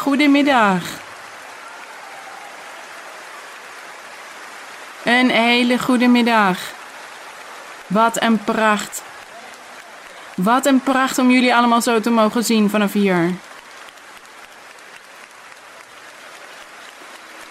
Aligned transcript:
goedemiddag. 0.00 0.82
Een 5.04 5.30
hele 5.30 5.78
goede 5.78 6.06
middag. 6.06 6.58
Wat 7.86 8.22
een 8.22 8.44
pracht. 8.44 9.02
Wat 10.34 10.66
een 10.66 10.80
pracht 10.80 11.18
om 11.18 11.30
jullie 11.30 11.54
allemaal 11.54 11.80
zo 11.80 12.00
te 12.00 12.10
mogen 12.10 12.44
zien 12.44 12.70
vanaf 12.70 12.92
hier. 12.92 13.34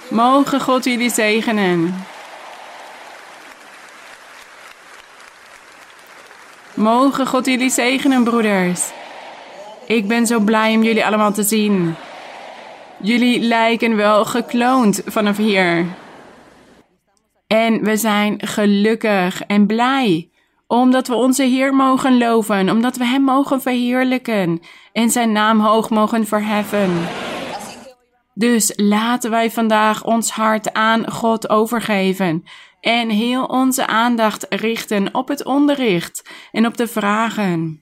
Mogen 0.07 0.61
God 0.61 0.83
jullie 0.83 1.09
zegenen. 1.09 2.05
Mogen 6.73 7.27
God 7.27 7.45
jullie 7.45 7.69
zegenen, 7.69 8.23
broeders. 8.23 8.81
Ik 9.85 10.07
ben 10.07 10.27
zo 10.27 10.39
blij 10.39 10.75
om 10.75 10.83
jullie 10.83 11.05
allemaal 11.05 11.33
te 11.33 11.43
zien. 11.43 11.95
Jullie 13.01 13.39
lijken 13.39 13.95
wel 13.95 14.25
gekloond 14.25 15.01
vanaf 15.05 15.37
hier. 15.37 15.85
En 17.47 17.83
we 17.83 17.97
zijn 17.97 18.47
gelukkig 18.47 19.41
en 19.41 19.67
blij 19.67 20.29
omdat 20.67 21.07
we 21.07 21.15
onze 21.15 21.43
Heer 21.43 21.73
mogen 21.73 22.17
loven, 22.17 22.69
omdat 22.69 22.97
we 22.97 23.05
Hem 23.05 23.21
mogen 23.21 23.61
verheerlijken 23.61 24.61
en 24.93 25.09
Zijn 25.09 25.31
naam 25.31 25.59
hoog 25.59 25.89
mogen 25.89 26.27
verheffen. 26.27 27.07
Dus 28.33 28.73
laten 28.75 29.29
wij 29.29 29.51
vandaag 29.51 30.03
ons 30.03 30.31
hart 30.31 30.73
aan 30.73 31.11
God 31.11 31.49
overgeven 31.49 32.43
en 32.81 33.09
heel 33.09 33.43
onze 33.43 33.87
aandacht 33.87 34.45
richten 34.49 35.13
op 35.13 35.27
het 35.27 35.45
onderricht 35.45 36.29
en 36.51 36.65
op 36.65 36.77
de 36.77 36.87
vragen 36.87 37.81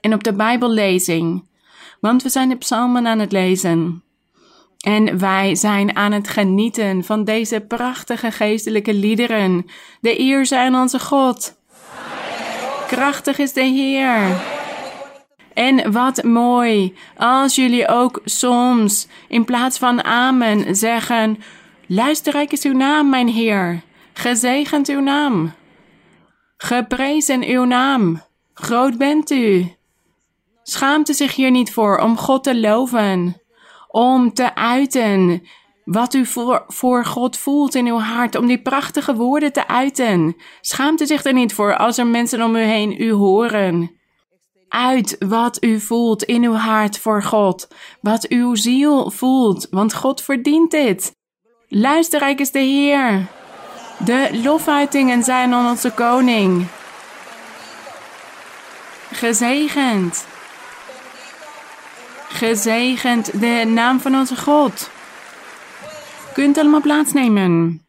en 0.00 0.14
op 0.14 0.24
de 0.24 0.32
Bijbellezing, 0.32 1.48
want 2.06 2.22
we 2.22 2.28
zijn 2.28 2.48
de 2.48 2.56
psalmen 2.56 3.06
aan 3.06 3.18
het 3.18 3.32
lezen. 3.32 4.02
En 4.80 5.18
wij 5.18 5.54
zijn 5.54 5.96
aan 5.96 6.12
het 6.12 6.28
genieten 6.28 7.04
van 7.04 7.24
deze 7.24 7.60
prachtige 7.60 8.30
geestelijke 8.30 8.94
liederen. 8.94 9.66
De 10.00 10.20
eer 10.20 10.46
zijn 10.46 10.74
onze 10.74 10.98
God. 10.98 11.54
Krachtig 12.86 13.38
is 13.38 13.52
de 13.52 13.62
Heer. 13.62 14.40
En 15.54 15.92
wat 15.92 16.22
mooi 16.22 16.94
als 17.16 17.54
jullie 17.54 17.88
ook 17.88 18.20
soms 18.24 19.08
in 19.28 19.44
plaats 19.44 19.78
van 19.78 20.04
amen 20.04 20.76
zeggen: 20.76 21.38
Luisterrijk 21.86 22.52
is 22.52 22.62
uw 22.64 22.76
naam, 22.76 23.10
mijn 23.10 23.28
Heer. 23.28 23.82
Gezegend 24.12 24.88
uw 24.88 25.00
naam. 25.00 25.52
Geprezen 26.56 27.44
uw 27.44 27.64
naam. 27.64 28.22
Groot 28.54 28.98
bent 28.98 29.30
u. 29.30 29.75
Schaamt 30.68 31.08
u 31.08 31.14
zich 31.14 31.34
hier 31.34 31.50
niet 31.50 31.72
voor 31.72 31.98
om 31.98 32.16
God 32.16 32.44
te 32.44 32.60
loven, 32.60 33.42
om 33.88 34.34
te 34.34 34.54
uiten 34.54 35.42
wat 35.84 36.14
u 36.14 36.26
voor, 36.26 36.64
voor 36.66 37.04
God 37.04 37.36
voelt 37.36 37.74
in 37.74 37.86
uw 37.86 37.98
hart, 37.98 38.34
om 38.34 38.46
die 38.46 38.62
prachtige 38.62 39.14
woorden 39.14 39.52
te 39.52 39.68
uiten. 39.68 40.36
Schaamt 40.60 41.00
u 41.00 41.06
zich 41.06 41.24
er 41.24 41.32
niet 41.32 41.54
voor 41.54 41.76
als 41.76 41.98
er 41.98 42.06
mensen 42.06 42.42
om 42.42 42.56
u 42.56 42.60
heen 42.60 43.02
u 43.02 43.12
horen. 43.12 43.90
Uit 44.68 45.16
wat 45.18 45.62
u 45.64 45.80
voelt 45.80 46.22
in 46.22 46.44
uw 46.44 46.54
hart 46.54 46.98
voor 46.98 47.22
God, 47.22 47.68
wat 48.00 48.28
uw 48.28 48.54
ziel 48.54 49.10
voelt, 49.10 49.66
want 49.70 49.94
God 49.94 50.22
verdient 50.22 50.70
dit. 50.70 51.16
Luisterrijk 51.68 52.40
is 52.40 52.50
de 52.50 52.58
Heer. 52.58 53.26
De 54.04 54.40
lofuitingen 54.42 55.22
zijn 55.22 55.52
aan 55.52 55.70
onze 55.70 55.90
koning. 55.90 56.66
Gezegend. 59.12 60.34
Gezegend 62.36 63.40
de 63.40 63.70
naam 63.74 64.00
van 64.00 64.14
onze 64.14 64.36
God. 64.36 64.90
Kunt 66.32 66.58
allemaal 66.58 66.80
plaatsnemen. 66.80 67.82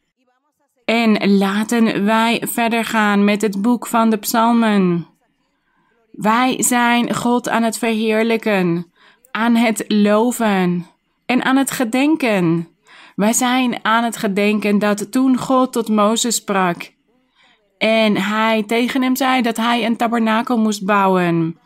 En 0.86 1.38
laten 1.38 2.06
wij 2.06 2.44
verder 2.45 2.86
gaan 2.86 3.23
met 3.23 3.42
het 3.42 3.61
boek 3.61 3.88
van 3.88 4.10
de 4.10 4.17
Psalmen. 4.17 5.08
Wij 6.11 6.64
zijn 6.64 7.16
God 7.16 7.49
aan 7.49 7.64
het 7.64 7.77
verheerlijken, 7.77 8.92
aan 9.32 9.55
het 9.55 9.86
loven 9.88 10.86
en 11.26 11.44
aan 11.44 11.58
het 11.58 11.71
gedenken. 11.71 12.67
Wij 13.16 13.33
zijn 13.33 13.86
aan 13.86 14.04
het 14.04 14.17
gedenken 14.17 14.80
dat 14.80 15.11
toen 15.11 15.38
God 15.38 15.71
tot 15.71 15.89
Mozes 15.89 16.36
sprak 16.36 16.95
en 17.77 18.17
hij 18.17 18.64
tegen 18.64 19.02
hem 19.02 19.16
zei 19.16 19.42
dat 19.42 19.58
hij 19.58 19.86
een 19.86 19.98
tabernakel 19.98 20.58
moest 20.58 20.86
bouwen 20.86 21.60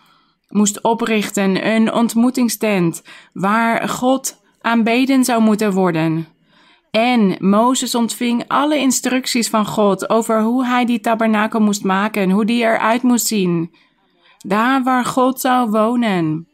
moest 0.52 0.82
oprichten, 0.82 1.68
een 1.68 1.94
ontmoetingstent 1.94 3.04
waar 3.34 3.90
God 3.90 4.42
aanbeden 4.62 5.24
zou 5.24 5.42
moeten 5.42 5.74
worden. 5.74 6.28
En 6.92 7.36
Mozes 7.40 7.96
ontving 7.96 8.44
alle 8.48 8.78
instructies 8.78 9.50
van 9.50 9.66
God 9.66 10.10
over 10.10 10.42
hoe 10.42 10.66
hij 10.66 10.86
die 10.86 11.00
tabernakel 11.00 11.60
moest 11.60 11.84
maken, 11.84 12.30
hoe 12.30 12.46
die 12.46 12.62
eruit 12.62 13.02
moest 13.02 13.26
zien. 13.26 13.76
Daar 14.38 14.84
waar 14.84 15.06
God 15.06 15.40
zou 15.40 15.70
wonen. 15.70 16.48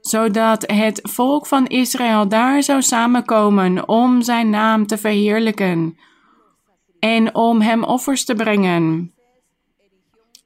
Zodat 0.00 0.70
het 0.72 1.00
volk 1.02 1.46
van 1.46 1.66
Israël 1.66 2.28
daar 2.28 2.62
zou 2.62 2.82
samenkomen 2.82 3.88
om 3.88 4.22
zijn 4.22 4.50
naam 4.50 4.86
te 4.86 4.98
verheerlijken 4.98 5.98
en 6.98 7.34
om 7.34 7.60
hem 7.60 7.84
offers 7.84 8.24
te 8.24 8.34
brengen. 8.34 9.14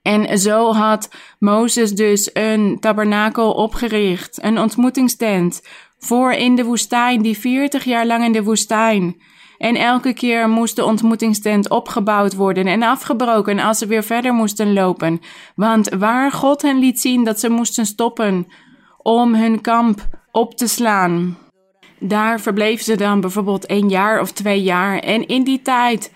En 0.03 0.39
zo 0.39 0.73
had 0.73 1.11
Mozes 1.39 1.93
dus 1.93 2.31
een 2.33 2.77
tabernakel 2.81 3.53
opgericht, 3.53 4.43
een 4.43 4.59
ontmoetingstent, 4.59 5.63
voor 5.99 6.33
in 6.33 6.55
de 6.55 6.65
woestijn, 6.65 7.23
die 7.23 7.39
40 7.39 7.85
jaar 7.85 8.07
lang 8.07 8.25
in 8.25 8.33
de 8.33 8.43
woestijn. 8.43 9.17
En 9.59 9.77
elke 9.77 10.13
keer 10.13 10.49
moest 10.49 10.77
de 10.77 10.85
ontmoetingstent 10.85 11.71
opgebouwd 11.71 12.35
worden 12.35 12.67
en 12.67 12.83
afgebroken 12.83 13.59
als 13.59 13.79
ze 13.79 13.87
weer 13.87 14.03
verder 14.03 14.33
moesten 14.33 14.73
lopen. 14.73 15.21
Want 15.55 15.89
waar 15.89 16.33
God 16.33 16.63
hen 16.63 16.79
liet 16.79 17.01
zien 17.01 17.25
dat 17.25 17.41
ze 17.41 17.49
moesten 17.49 17.87
stoppen 17.87 18.47
om 18.99 19.35
hun 19.35 19.61
kamp 19.61 20.09
op 20.31 20.55
te 20.55 20.69
slaan, 20.69 21.39
daar 21.99 22.41
verbleven 22.41 22.85
ze 22.85 22.97
dan 22.97 23.21
bijvoorbeeld 23.21 23.71
een 23.71 23.89
jaar 23.89 24.21
of 24.21 24.33
twee 24.33 24.63
jaar. 24.63 24.99
En 24.99 25.27
in 25.27 25.45
die 25.45 25.63
tijd 25.63 26.13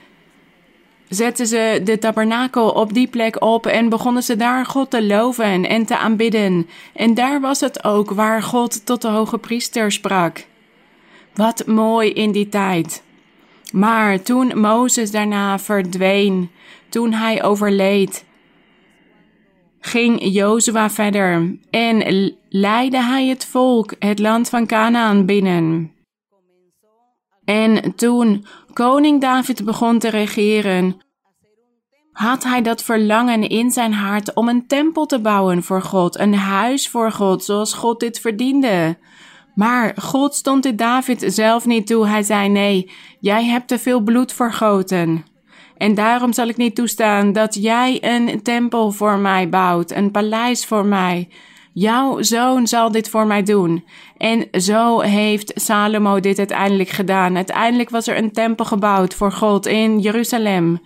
zetten 1.09 1.47
ze 1.47 1.81
de 1.85 1.99
tabernakel 1.99 2.71
op 2.71 2.93
die 2.95 3.07
plek 3.07 3.43
op 3.43 3.67
en 3.67 3.89
begonnen 3.89 4.23
ze 4.23 4.37
daar 4.37 4.67
God 4.67 4.91
te 4.91 5.07
loven 5.07 5.69
en 5.69 5.87
te 5.87 5.97
aanbidden. 5.99 6.69
En 6.93 7.15
daar 7.15 7.41
was 7.41 7.61
het 7.61 7.85
ook 7.85 8.11
waar 8.11 8.43
God 8.43 8.87
tot 8.87 9.03
de 9.03 9.09
hoge 9.09 9.39
priester 9.39 9.93
sprak. 9.93 10.47
Wat 11.35 11.67
mooi 11.67 12.13
in 12.13 12.33
die 12.33 12.49
tijd. 12.49 13.03
Maar 13.73 14.23
toen 14.23 14.61
Mozes 14.61 15.11
daarna 15.11 15.59
verdween, 15.59 16.51
toen 16.89 17.13
hij 17.13 17.43
overleed, 17.43 18.25
ging 19.81 20.19
Jozua 20.21 20.91
verder 20.91 21.57
en 21.71 22.33
leidde 22.49 23.03
hij 23.03 23.27
het 23.27 23.47
volk 23.47 23.95
het 23.99 24.19
land 24.19 24.49
van 24.49 24.67
Canaan 24.67 25.27
binnen. 25.27 25.93
En 27.45 27.95
toen 27.95 28.47
koning 28.75 29.21
David 29.21 29.65
begon 29.65 29.99
te 29.99 30.09
regeren, 30.09 30.97
had 32.13 32.45
hij 32.45 32.63
dat 32.63 32.83
verlangen 32.83 33.49
in 33.49 33.71
zijn 33.71 33.93
hart 33.93 34.35
om 34.35 34.49
een 34.49 34.67
tempel 34.67 35.07
te 35.07 35.21
bouwen 35.21 35.63
voor 35.63 35.83
God, 35.83 36.19
een 36.19 36.35
huis 36.35 36.89
voor 36.89 37.13
God, 37.13 37.45
zoals 37.45 37.73
God 37.73 38.01
dit 38.01 38.21
verdiende. 38.21 38.97
Maar 39.55 39.93
God 39.97 40.35
stond 40.35 40.63
dit 40.63 40.79
David 40.79 41.25
zelf 41.27 41.67
niet 41.67 41.87
toe. 41.87 42.07
Hij 42.07 42.23
zei: 42.23 42.49
Nee, 42.49 42.91
jij 43.21 43.45
hebt 43.45 43.69
te 43.69 43.79
veel 43.79 44.01
bloed 44.01 44.33
vergoten. 44.33 45.25
En 45.77 45.95
daarom 45.95 46.33
zal 46.33 46.49
ik 46.49 46.57
niet 46.57 46.75
toestaan 46.75 47.33
dat 47.33 47.55
jij 47.55 47.99
een 48.01 48.43
tempel 48.43 48.91
voor 48.91 49.19
mij 49.19 49.49
bouwt, 49.49 49.91
een 49.91 50.11
paleis 50.11 50.67
voor 50.67 50.87
mij. 50.87 51.29
Jouw 51.75 52.23
zoon 52.23 52.67
zal 52.67 52.91
dit 52.91 53.09
voor 53.09 53.27
mij 53.27 53.43
doen. 53.43 53.85
En 54.17 54.49
zo 54.53 55.01
heeft 55.01 55.53
Salomo 55.55 56.21
dit 56.21 56.39
uiteindelijk 56.39 56.89
gedaan. 56.89 57.37
Uiteindelijk 57.37 57.91
was 57.91 58.07
er 58.07 58.17
een 58.17 58.33
tempel 58.33 58.65
gebouwd 58.65 59.15
voor 59.15 59.33
God 59.33 59.67
in 59.67 59.99
Jeruzalem. 59.99 60.81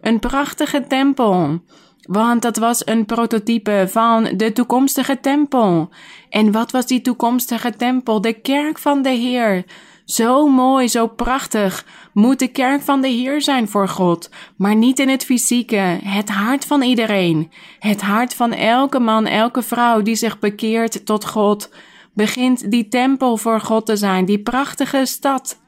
Een 0.00 0.18
prachtige 0.18 0.84
tempel. 0.88 1.60
Want 2.00 2.42
dat 2.42 2.56
was 2.56 2.86
een 2.86 3.06
prototype 3.06 3.86
van 3.88 4.28
de 4.36 4.52
toekomstige 4.52 5.20
tempel. 5.20 5.88
En 6.28 6.52
wat 6.52 6.70
was 6.70 6.86
die 6.86 7.00
toekomstige 7.00 7.76
tempel? 7.76 8.20
De 8.20 8.32
kerk 8.32 8.78
van 8.78 9.02
de 9.02 9.10
Heer. 9.10 9.64
Zo 10.10 10.48
mooi, 10.48 10.88
zo 10.88 11.06
prachtig 11.06 11.86
moet 12.12 12.38
de 12.38 12.48
kerk 12.48 12.82
van 12.82 13.00
de 13.00 13.08
Heer 13.08 13.42
zijn 13.42 13.68
voor 13.68 13.88
God, 13.88 14.30
maar 14.56 14.74
niet 14.74 14.98
in 14.98 15.08
het 15.08 15.24
fysieke, 15.24 15.98
het 16.04 16.28
hart 16.28 16.64
van 16.64 16.82
iedereen. 16.82 17.52
Het 17.78 18.00
hart 18.00 18.34
van 18.34 18.52
elke 18.52 18.98
man, 18.98 19.26
elke 19.26 19.62
vrouw 19.62 20.02
die 20.02 20.14
zich 20.14 20.38
bekeert 20.38 21.06
tot 21.06 21.26
God, 21.26 21.70
begint 22.14 22.70
die 22.70 22.88
tempel 22.88 23.36
voor 23.36 23.60
God 23.60 23.86
te 23.86 23.96
zijn, 23.96 24.24
die 24.24 24.42
prachtige 24.42 25.06
stad. 25.06 25.60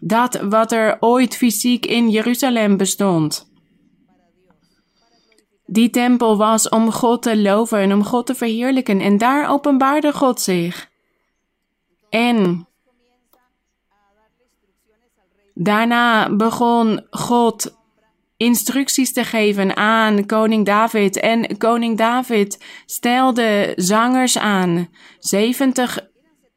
Dat 0.00 0.40
wat 0.40 0.72
er 0.72 0.96
ooit 1.00 1.36
fysiek 1.36 1.86
in 1.86 2.10
Jeruzalem 2.10 2.76
bestond. 2.76 3.50
Die 5.66 5.90
tempel 5.90 6.36
was 6.36 6.68
om 6.68 6.92
God 6.92 7.22
te 7.22 7.36
loven 7.36 7.78
en 7.78 7.92
om 7.92 8.04
God 8.04 8.26
te 8.26 8.34
verheerlijken 8.34 9.00
en 9.00 9.18
daar 9.18 9.50
openbaarde 9.50 10.12
God 10.12 10.40
zich. 10.40 10.90
En 12.10 12.66
daarna 15.58 16.36
begon 16.36 17.06
God 17.10 17.76
instructies 18.36 19.12
te 19.12 19.24
geven 19.24 19.76
aan 19.76 20.26
koning 20.26 20.66
David. 20.66 21.20
En 21.20 21.56
koning 21.58 21.98
David 21.98 22.64
stelde 22.86 23.72
zangers 23.76 24.38
aan, 24.38 24.88
70 25.18 25.98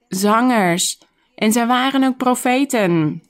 zangers. 0.08 1.02
En 1.36 1.52
zij 1.52 1.68
waren 1.68 2.04
ook 2.04 2.18
profeten. 2.18 3.22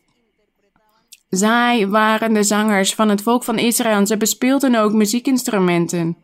Zij 1.30 1.88
waren 1.88 2.34
de 2.34 2.44
zangers 2.44 2.96
van 2.96 3.10
het 3.10 3.22
volk 3.22 3.44
van 3.44 3.58
Israël 3.58 4.06
ze 4.06 4.18
bespeelden 4.18 4.76
ook 4.76 4.94
muziekinstrumenten. 4.94 6.18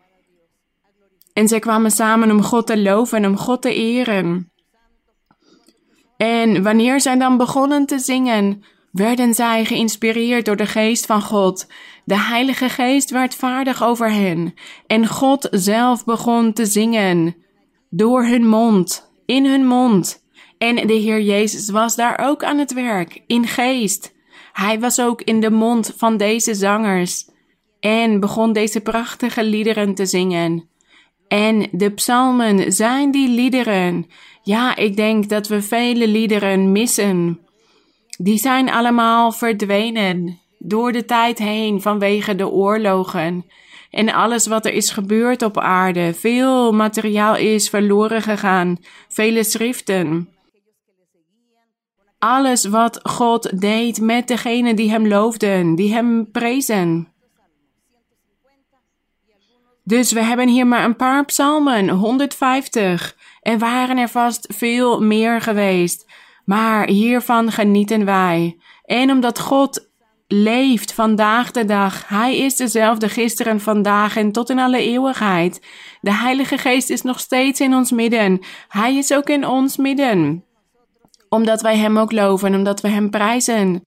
En 1.33 1.47
zij 1.47 1.59
kwamen 1.59 1.91
samen 1.91 2.31
om 2.31 2.43
God 2.43 2.67
te 2.67 2.81
loven 2.81 3.17
en 3.17 3.29
om 3.29 3.37
God 3.37 3.61
te 3.61 3.73
eren. 3.73 4.51
En 6.17 6.63
wanneer 6.63 7.01
zij 7.01 7.17
dan 7.17 7.37
begonnen 7.37 7.85
te 7.85 7.99
zingen, 7.99 8.63
werden 8.95 9.33
zij 9.33 9.65
geïnspireerd 9.65 10.45
door 10.45 10.55
de 10.55 10.65
geest 10.65 11.05
van 11.05 11.21
God. 11.21 11.67
De 12.03 12.19
Heilige 12.19 12.69
Geest 12.69 13.09
werd 13.09 13.35
vaardig 13.35 13.83
over 13.83 14.11
hen 14.11 14.53
en 14.87 15.07
God 15.07 15.47
zelf 15.51 16.05
begon 16.05 16.53
te 16.53 16.65
zingen 16.65 17.35
door 17.89 18.25
hun 18.25 18.47
mond, 18.47 19.11
in 19.25 19.45
hun 19.45 19.65
mond. 19.65 20.23
En 20.57 20.75
de 20.87 20.93
Heer 20.93 21.21
Jezus 21.21 21.69
was 21.69 21.95
daar 21.95 22.19
ook 22.19 22.43
aan 22.43 22.57
het 22.57 22.73
werk, 22.73 23.21
in 23.27 23.47
geest. 23.47 24.13
Hij 24.53 24.79
was 24.79 24.99
ook 24.99 25.21
in 25.21 25.39
de 25.39 25.51
mond 25.51 25.93
van 25.97 26.17
deze 26.17 26.53
zangers 26.53 27.29
en 27.79 28.19
begon 28.19 28.53
deze 28.53 28.81
prachtige 28.81 29.43
liederen 29.43 29.95
te 29.95 30.05
zingen. 30.05 30.69
En 31.27 31.67
de 31.71 31.89
psalmen 31.89 32.73
zijn 32.73 33.11
die 33.11 33.29
liederen. 33.29 34.05
Ja, 34.43 34.75
ik 34.75 34.95
denk 34.95 35.29
dat 35.29 35.47
we 35.47 35.61
vele 35.61 36.07
liederen 36.07 36.71
missen. 36.71 37.44
Die 38.17 38.37
zijn 38.37 38.69
allemaal 38.69 39.31
verdwenen 39.31 40.39
door 40.59 40.91
de 40.91 41.05
tijd 41.05 41.37
heen 41.37 41.81
vanwege 41.81 42.35
de 42.35 42.49
oorlogen 42.49 43.45
en 43.95 44.13
alles 44.13 44.47
wat 44.47 44.65
er 44.65 44.73
is 44.73 44.89
gebeurd 44.89 45.41
op 45.41 45.57
aarde. 45.57 46.13
Veel 46.13 46.71
materiaal 46.71 47.35
is 47.35 47.69
verloren 47.69 48.21
gegaan, 48.21 48.77
vele 49.07 49.43
schriften. 49.43 50.29
Alles 52.19 52.65
wat 52.65 52.99
God 53.03 53.61
deed 53.61 54.01
met 54.01 54.27
degenen 54.27 54.75
die 54.75 54.89
hem 54.89 55.07
loofden, 55.07 55.75
die 55.75 55.93
hem 55.93 56.31
prezen. 56.31 57.07
Dus 59.83 60.11
we 60.11 60.23
hebben 60.23 60.47
hier 60.47 60.67
maar 60.67 60.83
een 60.83 60.95
paar 60.95 61.25
psalmen, 61.25 61.89
150. 61.89 63.15
Er 63.41 63.57
waren 63.57 63.97
er 63.97 64.09
vast 64.09 64.47
veel 64.53 65.01
meer 65.01 65.41
geweest. 65.41 66.05
Maar 66.45 66.87
hiervan 66.87 67.51
genieten 67.51 68.05
wij. 68.05 68.57
En 68.85 69.11
omdat 69.11 69.39
God 69.39 69.89
leeft 70.27 70.93
vandaag 70.93 71.51
de 71.51 71.65
dag. 71.65 72.07
Hij 72.07 72.37
is 72.37 72.55
dezelfde 72.55 73.09
gisteren, 73.09 73.61
vandaag 73.61 74.17
en 74.17 74.31
tot 74.31 74.49
in 74.49 74.59
alle 74.59 74.77
eeuwigheid. 74.77 75.61
De 76.01 76.13
Heilige 76.13 76.57
Geest 76.57 76.89
is 76.89 77.01
nog 77.01 77.19
steeds 77.19 77.59
in 77.59 77.73
ons 77.73 77.91
midden. 77.91 78.39
Hij 78.67 78.95
is 78.95 79.13
ook 79.13 79.29
in 79.29 79.47
ons 79.47 79.77
midden. 79.77 80.43
Omdat 81.29 81.61
wij 81.61 81.77
Hem 81.77 81.97
ook 81.97 82.11
loven, 82.11 82.55
omdat 82.55 82.81
we 82.81 82.87
Hem 82.87 83.09
prijzen. 83.09 83.81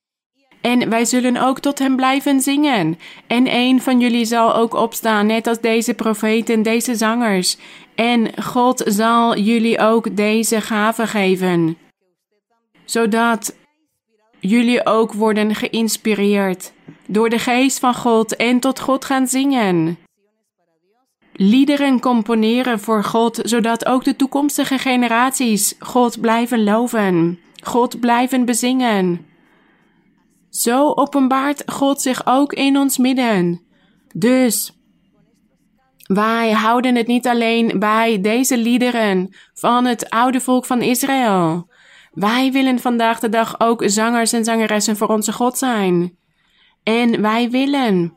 En 0.60 0.88
wij 0.88 1.04
zullen 1.04 1.36
ook 1.36 1.60
tot 1.60 1.78
Hem 1.78 1.96
blijven 1.96 2.40
zingen. 2.40 2.98
En 3.26 3.54
een 3.54 3.82
van 3.82 4.00
jullie 4.00 4.24
zal 4.24 4.54
ook 4.54 4.74
opstaan, 4.74 5.26
net 5.26 5.46
als 5.46 5.60
deze 5.60 5.94
profeten, 5.94 6.62
deze 6.62 6.94
zangers. 6.94 7.56
En 7.94 8.42
God 8.42 8.82
zal 8.86 9.38
jullie 9.38 9.78
ook 9.78 10.16
deze 10.16 10.60
gave 10.60 11.06
geven. 11.06 11.76
Zodat 12.88 13.56
jullie 14.40 14.86
ook 14.86 15.12
worden 15.12 15.54
geïnspireerd 15.54 16.72
door 17.06 17.28
de 17.28 17.38
geest 17.38 17.78
van 17.78 17.94
God 17.94 18.36
en 18.36 18.60
tot 18.60 18.80
God 18.80 19.04
gaan 19.04 19.26
zingen. 19.26 19.98
Liederen 21.32 22.00
componeren 22.00 22.80
voor 22.80 23.04
God, 23.04 23.40
zodat 23.42 23.86
ook 23.86 24.04
de 24.04 24.16
toekomstige 24.16 24.78
generaties 24.78 25.74
God 25.78 26.20
blijven 26.20 26.64
loven, 26.64 27.38
God 27.62 28.00
blijven 28.00 28.44
bezingen. 28.44 29.26
Zo 30.50 30.92
openbaart 30.94 31.62
God 31.66 32.02
zich 32.02 32.26
ook 32.26 32.52
in 32.52 32.76
ons 32.78 32.98
midden. 32.98 33.62
Dus 34.14 34.72
wij 36.06 36.52
houden 36.52 36.94
het 36.94 37.06
niet 37.06 37.26
alleen 37.26 37.78
bij 37.78 38.20
deze 38.20 38.58
liederen 38.58 39.34
van 39.54 39.84
het 39.84 40.10
oude 40.10 40.40
volk 40.40 40.66
van 40.66 40.82
Israël. 40.82 41.68
Wij 42.12 42.52
willen 42.52 42.78
vandaag 42.78 43.20
de 43.20 43.28
dag 43.28 43.60
ook 43.60 43.82
zangers 43.86 44.32
en 44.32 44.44
zangeressen 44.44 44.96
voor 44.96 45.08
onze 45.08 45.32
God 45.32 45.58
zijn. 45.58 46.16
En 46.82 47.22
wij 47.22 47.50
willen 47.50 48.16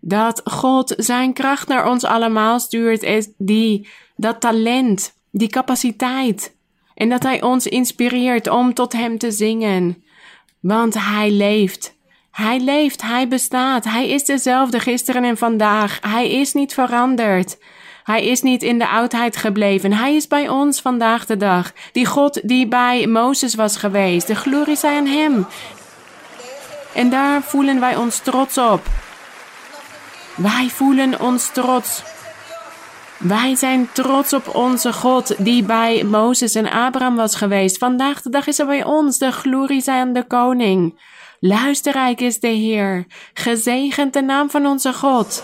dat 0.00 0.40
God 0.44 0.94
zijn 0.96 1.32
kracht 1.32 1.68
naar 1.68 1.88
ons 1.88 2.04
allemaal 2.04 2.60
stuurt, 2.60 3.30
die, 3.38 3.88
dat 4.16 4.40
talent, 4.40 5.14
die 5.30 5.48
capaciteit. 5.48 6.56
En 6.94 7.08
dat 7.08 7.22
Hij 7.22 7.42
ons 7.42 7.66
inspireert 7.66 8.48
om 8.48 8.74
tot 8.74 8.92
Hem 8.92 9.18
te 9.18 9.30
zingen. 9.30 10.04
Want 10.60 10.94
Hij 10.94 11.30
leeft. 11.30 11.98
Hij 12.30 12.60
leeft, 12.60 13.02
Hij 13.02 13.28
bestaat. 13.28 13.84
Hij 13.84 14.08
is 14.08 14.24
dezelfde 14.24 14.80
gisteren 14.80 15.24
en 15.24 15.36
vandaag. 15.36 15.98
Hij 16.00 16.30
is 16.30 16.52
niet 16.52 16.74
veranderd. 16.74 17.58
Hij 18.04 18.24
is 18.24 18.42
niet 18.42 18.62
in 18.62 18.78
de 18.78 18.88
oudheid 18.88 19.36
gebleven. 19.36 19.92
Hij 19.92 20.14
is 20.14 20.26
bij 20.26 20.48
ons 20.48 20.80
vandaag 20.80 21.26
de 21.26 21.36
dag. 21.36 21.72
Die 21.92 22.06
God 22.06 22.48
die 22.48 22.68
bij 22.68 23.06
Mozes 23.06 23.54
was 23.54 23.76
geweest. 23.76 24.26
De 24.26 24.34
glorie 24.34 24.76
zij 24.76 24.96
aan 24.96 25.06
Hem. 25.06 25.46
En 26.94 27.10
daar 27.10 27.42
voelen 27.42 27.80
wij 27.80 27.96
ons 27.96 28.18
trots 28.18 28.58
op. 28.58 28.82
Wij 30.36 30.68
voelen 30.68 31.20
ons 31.20 31.52
trots. 31.52 32.02
Wij 33.18 33.54
zijn 33.54 33.88
trots 33.92 34.32
op 34.32 34.54
onze 34.54 34.92
God 34.92 35.44
die 35.44 35.62
bij 35.62 36.04
Mozes 36.04 36.54
en 36.54 36.70
Abraham 36.70 37.16
was 37.16 37.34
geweest. 37.34 37.78
Vandaag 37.78 38.22
de 38.22 38.30
dag 38.30 38.46
is 38.46 38.58
er 38.58 38.66
bij 38.66 38.84
ons. 38.84 39.18
De 39.18 39.32
glorie 39.32 39.80
zij 39.80 40.00
aan 40.00 40.12
de 40.12 40.26
koning. 40.26 41.00
Luisterrijk 41.40 42.20
is 42.20 42.40
de 42.40 42.48
Heer. 42.48 43.06
Gezegend 43.34 44.12
de 44.12 44.22
naam 44.22 44.50
van 44.50 44.66
onze 44.66 44.92
God. 44.92 45.42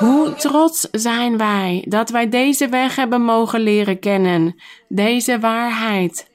Hoe 0.00 0.34
trots 0.34 0.88
zijn 0.90 1.36
wij 1.36 1.84
dat 1.88 2.10
wij 2.10 2.28
deze 2.28 2.68
weg 2.68 2.96
hebben 2.96 3.22
mogen 3.22 3.60
leren 3.60 3.98
kennen, 3.98 4.54
deze 4.88 5.38
waarheid. 5.38 6.30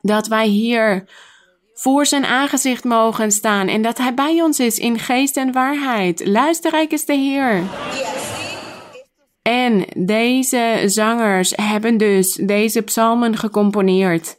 Dat 0.00 0.26
wij 0.26 0.46
hier 0.46 1.08
voor 1.74 2.06
zijn 2.06 2.24
aangezicht 2.24 2.84
mogen 2.84 3.30
staan 3.32 3.68
en 3.68 3.82
dat 3.82 3.98
hij 3.98 4.14
bij 4.14 4.42
ons 4.42 4.60
is 4.60 4.78
in 4.78 4.98
geest 4.98 5.36
en 5.36 5.52
waarheid. 5.52 6.26
Luisterrijk 6.26 6.92
is 6.92 7.04
de 7.04 7.14
Heer. 7.14 7.62
En 9.42 9.84
deze 9.96 10.82
zangers 10.86 11.52
hebben 11.56 11.96
dus 11.96 12.34
deze 12.34 12.82
psalmen 12.82 13.36
gecomponeerd. 13.36 14.36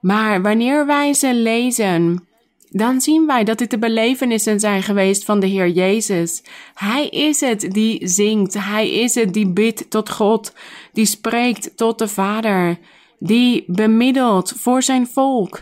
Maar 0.00 0.42
wanneer 0.42 0.86
wij 0.86 1.14
ze 1.14 1.34
lezen, 1.34 2.28
dan 2.76 3.00
zien 3.00 3.26
wij 3.26 3.44
dat 3.44 3.58
dit 3.58 3.70
de 3.70 3.78
belevenissen 3.78 4.60
zijn 4.60 4.82
geweest 4.82 5.24
van 5.24 5.40
de 5.40 5.46
Heer 5.46 5.68
Jezus. 5.68 6.42
Hij 6.74 7.08
is 7.08 7.40
het 7.40 7.60
die 7.60 8.08
zingt, 8.08 8.54
Hij 8.54 8.90
is 8.90 9.14
het 9.14 9.32
die 9.32 9.48
bidt 9.48 9.90
tot 9.90 10.10
God, 10.10 10.52
die 10.92 11.06
spreekt 11.06 11.76
tot 11.76 11.98
de 11.98 12.08
Vader, 12.08 12.78
die 13.18 13.64
bemiddelt 13.66 14.52
voor 14.56 14.82
zijn 14.82 15.06
volk, 15.06 15.60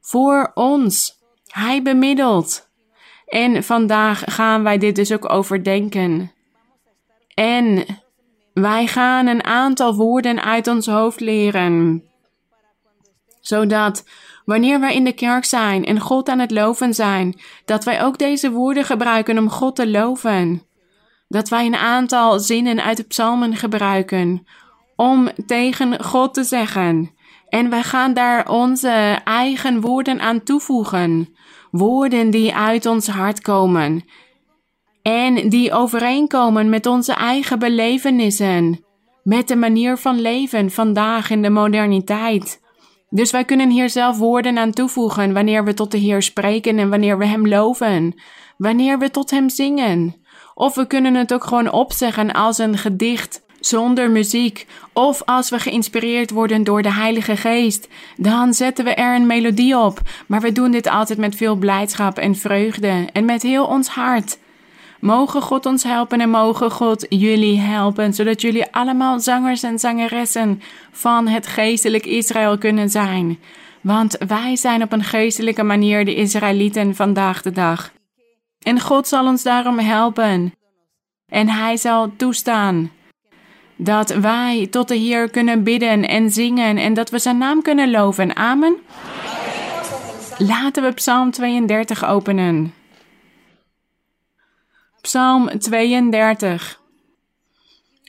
voor 0.00 0.50
ons. 0.54 1.14
Hij 1.46 1.82
bemiddelt. 1.82 2.68
En 3.26 3.64
vandaag 3.64 4.22
gaan 4.26 4.62
wij 4.62 4.78
dit 4.78 4.96
dus 4.96 5.12
ook 5.12 5.32
overdenken. 5.32 6.32
En 7.34 7.84
wij 8.52 8.86
gaan 8.86 9.26
een 9.26 9.44
aantal 9.44 9.94
woorden 9.94 10.42
uit 10.42 10.66
ons 10.66 10.86
hoofd 10.86 11.20
leren, 11.20 12.04
zodat 13.40 14.04
wanneer 14.46 14.80
wij 14.80 14.94
in 14.94 15.04
de 15.04 15.12
kerk 15.12 15.44
zijn 15.44 15.84
en 15.84 16.00
God 16.00 16.28
aan 16.28 16.38
het 16.38 16.50
loven 16.50 16.94
zijn, 16.94 17.40
dat 17.64 17.84
wij 17.84 18.02
ook 18.02 18.18
deze 18.18 18.50
woorden 18.50 18.84
gebruiken 18.84 19.38
om 19.38 19.50
God 19.50 19.76
te 19.76 19.88
loven. 19.88 20.62
Dat 21.28 21.48
wij 21.48 21.66
een 21.66 21.76
aantal 21.76 22.40
zinnen 22.40 22.82
uit 22.82 22.96
de 22.96 23.02
psalmen 23.02 23.56
gebruiken 23.56 24.46
om 24.96 25.28
tegen 25.46 26.04
God 26.04 26.34
te 26.34 26.44
zeggen. 26.44 27.10
En 27.48 27.70
wij 27.70 27.82
gaan 27.82 28.14
daar 28.14 28.48
onze 28.48 29.20
eigen 29.24 29.80
woorden 29.80 30.20
aan 30.20 30.42
toevoegen. 30.42 31.36
Woorden 31.70 32.30
die 32.30 32.54
uit 32.54 32.86
ons 32.86 33.06
hart 33.06 33.40
komen. 33.40 34.04
En 35.02 35.48
die 35.48 35.72
overeenkomen 35.72 36.68
met 36.68 36.86
onze 36.86 37.12
eigen 37.12 37.58
belevenissen. 37.58 38.84
Met 39.22 39.48
de 39.48 39.56
manier 39.56 39.96
van 39.96 40.20
leven 40.20 40.70
vandaag 40.70 41.30
in 41.30 41.42
de 41.42 41.50
moderniteit. 41.50 42.64
Dus 43.10 43.30
wij 43.30 43.44
kunnen 43.44 43.70
hier 43.70 43.90
zelf 43.90 44.18
woorden 44.18 44.58
aan 44.58 44.70
toevoegen 44.70 45.32
wanneer 45.32 45.64
we 45.64 45.74
tot 45.74 45.90
de 45.90 45.98
Heer 45.98 46.22
spreken 46.22 46.78
en 46.78 46.90
wanneer 46.90 47.18
we 47.18 47.26
Hem 47.26 47.48
loven, 47.48 48.14
wanneer 48.56 48.98
we 48.98 49.10
tot 49.10 49.30
Hem 49.30 49.48
zingen. 49.48 50.14
Of 50.54 50.74
we 50.74 50.86
kunnen 50.86 51.14
het 51.14 51.32
ook 51.32 51.44
gewoon 51.44 51.72
opzeggen 51.72 52.32
als 52.32 52.58
een 52.58 52.78
gedicht, 52.78 53.44
zonder 53.60 54.10
muziek. 54.10 54.66
Of 54.92 55.22
als 55.24 55.50
we 55.50 55.58
geïnspireerd 55.58 56.30
worden 56.30 56.64
door 56.64 56.82
de 56.82 56.92
Heilige 56.92 57.36
Geest, 57.36 57.88
dan 58.16 58.54
zetten 58.54 58.84
we 58.84 58.94
er 58.94 59.14
een 59.14 59.26
melodie 59.26 59.78
op. 59.78 60.00
Maar 60.26 60.40
we 60.40 60.52
doen 60.52 60.70
dit 60.70 60.88
altijd 60.88 61.18
met 61.18 61.34
veel 61.34 61.56
blijdschap 61.56 62.18
en 62.18 62.34
vreugde 62.34 63.08
en 63.12 63.24
met 63.24 63.42
heel 63.42 63.66
ons 63.66 63.88
hart. 63.88 64.38
Mogen 65.06 65.42
God 65.42 65.66
ons 65.66 65.82
helpen 65.82 66.20
en 66.20 66.30
mogen 66.30 66.70
God 66.70 67.06
jullie 67.08 67.60
helpen, 67.60 68.14
zodat 68.14 68.40
jullie 68.40 68.72
allemaal 68.72 69.20
zangers 69.20 69.62
en 69.62 69.78
zangeressen 69.78 70.62
van 70.90 71.26
het 71.28 71.46
geestelijk 71.46 72.06
Israël 72.06 72.58
kunnen 72.58 72.90
zijn. 72.90 73.38
Want 73.80 74.16
wij 74.26 74.56
zijn 74.56 74.82
op 74.82 74.92
een 74.92 75.04
geestelijke 75.04 75.62
manier 75.62 76.04
de 76.04 76.14
Israëlieten 76.14 76.94
vandaag 76.94 77.42
de 77.42 77.52
dag. 77.52 77.92
En 78.58 78.80
God 78.80 79.08
zal 79.08 79.26
ons 79.26 79.42
daarom 79.42 79.78
helpen. 79.78 80.52
En 81.26 81.48
Hij 81.48 81.76
zal 81.76 82.12
toestaan 82.16 82.90
dat 83.76 84.10
wij 84.10 84.66
tot 84.70 84.88
de 84.88 84.96
Heer 84.96 85.30
kunnen 85.30 85.62
bidden 85.62 86.08
en 86.08 86.30
zingen 86.30 86.76
en 86.76 86.94
dat 86.94 87.10
we 87.10 87.18
Zijn 87.18 87.38
naam 87.38 87.62
kunnen 87.62 87.90
loven. 87.90 88.36
Amen. 88.36 88.76
Laten 90.38 90.82
we 90.82 90.92
Psalm 90.92 91.30
32 91.30 92.04
openen. 92.04 92.75
Psalm 95.06 95.58
32. 95.58 96.80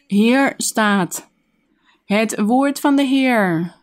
Hier 0.08 0.54
staat 0.58 1.30
het 2.06 2.40
woord 2.40 2.80
van 2.80 2.96
de 2.96 3.04
Heer. 3.04 3.76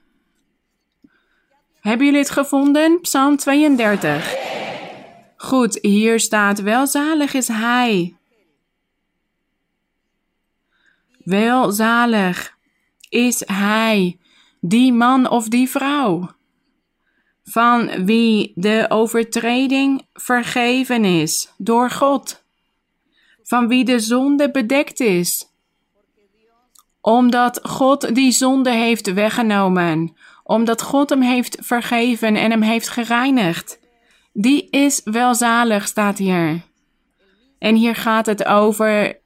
Hebben 1.81 2.07
jullie 2.07 2.21
het 2.21 2.31
gevonden? 2.31 3.01
Psalm 3.01 3.37
32. 3.37 4.35
Goed, 5.37 5.79
hier 5.83 6.21
staat: 6.21 6.61
Welzalig 6.61 7.35
is 7.35 7.49
Hij. 7.49 8.17
Welzalig 11.19 12.57
is 13.09 13.43
Hij, 13.47 14.19
die 14.61 14.93
man 14.93 15.31
of 15.31 15.49
die 15.49 15.71
vrouw, 15.71 16.31
van 17.45 18.05
wie 18.05 18.53
de 18.55 18.87
overtreding 18.89 20.07
vergeven 20.13 21.05
is 21.05 21.53
door 21.57 21.91
God 21.91 22.44
van 23.45 23.69
wie 23.69 23.85
de 23.85 23.99
zonde 23.99 24.51
bedekt 24.51 25.01
is. 25.01 25.53
Omdat 27.01 27.61
God 27.63 28.15
die 28.15 28.33
zonde 28.33 28.71
heeft 28.71 29.13
weggenomen, 29.13 30.17
omdat 30.43 30.83
God 30.83 31.11
hem 31.11 31.23
heeft 31.23 31.59
vergeven 31.61 32.37
en 32.37 32.51
hem 32.51 32.63
heeft 32.63 32.89
gereinigd. 32.89 33.81
Die 34.33 34.71
is 34.71 35.01
welzalig, 35.05 35.87
staat 35.87 36.19
hier. 36.19 36.63
En 37.59 37.75
hier 37.75 37.95
gaat 37.95 38.27
het 38.27 38.45
over 38.45 39.21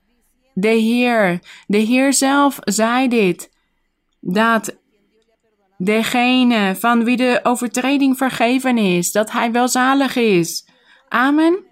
de 0.54 0.68
Heer. 0.68 1.40
De 1.66 1.76
Heer 1.76 2.12
zelf 2.12 2.58
zei 2.60 3.08
dit: 3.08 3.50
dat 4.20 4.76
degene 5.76 6.76
van 6.76 7.04
wie 7.04 7.16
de 7.16 7.40
overtreding 7.42 8.16
vergeven 8.16 8.78
is, 8.78 9.12
dat 9.12 9.30
hij 9.30 9.52
welzalig 9.52 10.16
is. 10.16 10.68
Amen. 11.08 11.64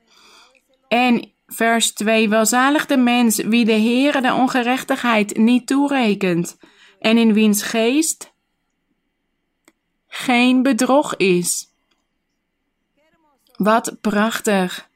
En 0.88 1.32
Vers 1.46 1.92
2. 1.92 2.28
Welzalig 2.28 2.86
de 2.86 2.96
mens 2.96 3.36
wie 3.36 3.64
de 3.64 3.72
Heere 3.72 4.20
de 4.20 4.32
ongerechtigheid 4.32 5.36
niet 5.36 5.66
toerekent 5.66 6.58
en 7.00 7.18
in 7.18 7.32
wiens 7.32 7.62
geest 7.62 8.34
geen 10.08 10.62
bedrog 10.62 11.16
is. 11.16 11.74
Wat 13.56 13.96
prachtig. 14.00 14.88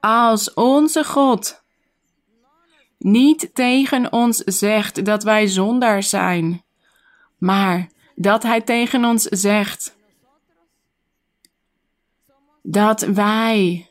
Als 0.00 0.54
onze 0.54 1.04
God 1.04 1.62
niet 2.98 3.50
tegen 3.54 4.12
ons 4.12 4.36
zegt 4.36 5.04
dat 5.04 5.22
wij 5.22 5.46
zondaars 5.46 6.08
zijn, 6.08 6.64
maar 7.38 7.88
dat 8.14 8.42
Hij 8.42 8.60
tegen 8.60 9.04
ons 9.04 9.22
zegt 9.22 9.96
dat 12.62 13.00
wij 13.00 13.87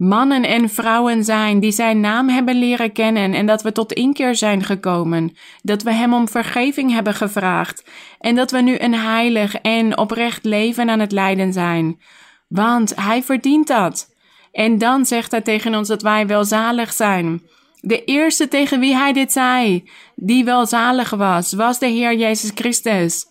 mannen 0.00 0.42
en 0.42 0.68
vrouwen 0.68 1.24
zijn 1.24 1.60
die 1.60 1.70
zijn 1.70 2.00
naam 2.00 2.28
hebben 2.28 2.58
leren 2.58 2.92
kennen 2.92 3.34
en 3.34 3.46
dat 3.46 3.62
we 3.62 3.72
tot 3.72 3.92
inkeer 3.92 4.34
zijn 4.36 4.64
gekomen, 4.64 5.36
dat 5.62 5.82
we 5.82 5.92
hem 5.92 6.14
om 6.14 6.28
vergeving 6.28 6.92
hebben 6.92 7.14
gevraagd 7.14 7.84
en 8.20 8.34
dat 8.34 8.50
we 8.50 8.60
nu 8.60 8.78
een 8.78 8.94
heilig 8.94 9.54
en 9.54 9.98
oprecht 9.98 10.44
leven 10.44 10.90
aan 10.90 11.00
het 11.00 11.12
leiden 11.12 11.52
zijn. 11.52 12.00
Want 12.48 12.92
hij 12.96 13.22
verdient 13.22 13.66
dat. 13.66 14.14
En 14.52 14.78
dan 14.78 15.06
zegt 15.06 15.30
hij 15.30 15.40
tegen 15.40 15.74
ons 15.74 15.88
dat 15.88 16.02
wij 16.02 16.26
welzalig 16.26 16.92
zijn. 16.92 17.42
De 17.80 18.04
eerste 18.04 18.48
tegen 18.48 18.80
wie 18.80 18.94
hij 18.96 19.12
dit 19.12 19.32
zei, 19.32 19.90
die 20.14 20.44
welzalig 20.44 21.10
was, 21.10 21.52
was 21.52 21.78
de 21.78 21.86
Heer 21.86 22.14
Jezus 22.14 22.50
Christus. 22.54 23.26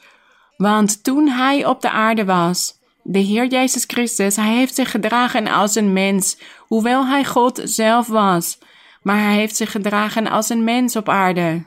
Want 0.57 1.03
toen 1.03 1.27
hij 1.27 1.65
op 1.65 1.81
de 1.81 1.89
aarde 1.89 2.25
was, 2.25 2.79
de 3.11 3.19
Heer 3.19 3.47
Jezus 3.47 3.83
Christus, 3.87 4.35
hij 4.35 4.55
heeft 4.55 4.75
zich 4.75 4.91
gedragen 4.91 5.47
als 5.47 5.75
een 5.75 5.93
mens, 5.93 6.37
hoewel 6.69 7.07
hij 7.07 7.25
God 7.25 7.61
zelf 7.63 8.07
was. 8.07 8.57
Maar 9.01 9.23
hij 9.23 9.35
heeft 9.35 9.55
zich 9.55 9.71
gedragen 9.71 10.27
als 10.27 10.49
een 10.49 10.63
mens 10.63 10.95
op 10.95 11.09
aarde. 11.09 11.65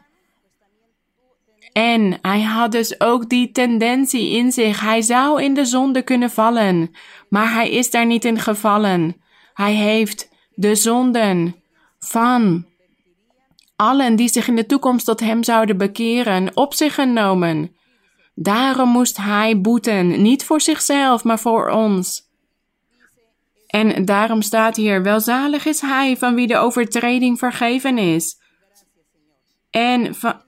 En 1.72 2.18
hij 2.22 2.42
had 2.42 2.72
dus 2.72 3.00
ook 3.00 3.28
die 3.28 3.52
tendentie 3.52 4.30
in 4.30 4.52
zich. 4.52 4.80
Hij 4.80 5.02
zou 5.02 5.42
in 5.42 5.54
de 5.54 5.64
zonde 5.64 6.02
kunnen 6.02 6.30
vallen, 6.30 6.90
maar 7.28 7.52
hij 7.52 7.70
is 7.70 7.90
daar 7.90 8.06
niet 8.06 8.24
in 8.24 8.38
gevallen. 8.38 9.22
Hij 9.54 9.74
heeft 9.74 10.28
de 10.54 10.74
zonden 10.74 11.54
van 11.98 12.66
allen 13.76 14.16
die 14.16 14.28
zich 14.28 14.48
in 14.48 14.56
de 14.56 14.66
toekomst 14.66 15.04
tot 15.04 15.20
hem 15.20 15.44
zouden 15.44 15.76
bekeren 15.76 16.50
op 16.56 16.74
zich 16.74 16.94
genomen. 16.94 17.76
Daarom 18.34 18.88
moest 18.88 19.16
hij 19.16 19.60
boeten, 19.60 20.22
niet 20.22 20.44
voor 20.44 20.60
zichzelf, 20.60 21.24
maar 21.24 21.38
voor 21.38 21.70
ons. 21.70 22.30
En 23.72 24.04
daarom 24.04 24.42
staat 24.42 24.76
hier: 24.76 25.02
Welzalig 25.02 25.66
is 25.66 25.80
hij 25.80 26.16
van 26.16 26.34
wie 26.34 26.46
de 26.46 26.56
overtreding 26.56 27.38
vergeven 27.38 27.98
is. 27.98 28.40
En 29.70 30.14
van 30.14 30.42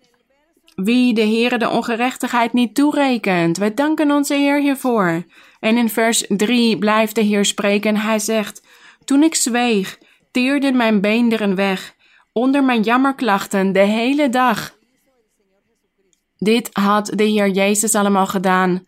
wie 0.74 1.14
de 1.14 1.20
Heere 1.20 1.58
de 1.58 1.68
ongerechtigheid 1.68 2.52
niet 2.52 2.74
toerekent. 2.74 3.56
Wij 3.56 3.74
danken 3.74 4.10
onze 4.10 4.34
Heer 4.34 4.60
hiervoor. 4.60 5.24
En 5.60 5.76
in 5.76 5.88
vers 5.88 6.24
3 6.28 6.78
blijft 6.78 7.14
de 7.14 7.20
Heer 7.20 7.44
spreken. 7.44 7.96
Hij 7.96 8.18
zegt: 8.18 8.66
Toen 9.04 9.22
ik 9.22 9.34
zweeg, 9.34 9.98
teerden 10.30 10.76
mijn 10.76 11.00
beenderen 11.00 11.54
weg, 11.54 11.94
onder 12.32 12.64
mijn 12.64 12.82
jammerklachten 12.82 13.72
de 13.72 13.78
hele 13.78 14.28
dag. 14.28 14.76
Dit 16.38 16.68
had 16.72 17.12
de 17.14 17.24
Heer 17.24 17.48
Jezus 17.48 17.94
allemaal 17.94 18.26
gedaan. 18.26 18.86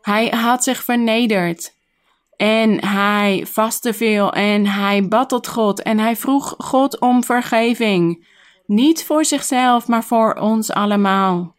Hij 0.00 0.28
had 0.28 0.64
zich 0.64 0.84
vernederd. 0.84 1.73
En 2.36 2.86
hij 2.86 3.46
vastte 3.46 3.94
veel 3.94 4.32
en 4.32 4.66
hij 4.66 5.08
bad 5.08 5.28
tot 5.28 5.48
God 5.48 5.82
en 5.82 5.98
hij 5.98 6.16
vroeg 6.16 6.54
God 6.58 7.00
om 7.00 7.24
vergeving. 7.24 8.26
Niet 8.66 9.04
voor 9.04 9.24
zichzelf, 9.24 9.86
maar 9.86 10.04
voor 10.04 10.34
ons 10.34 10.72
allemaal. 10.72 11.54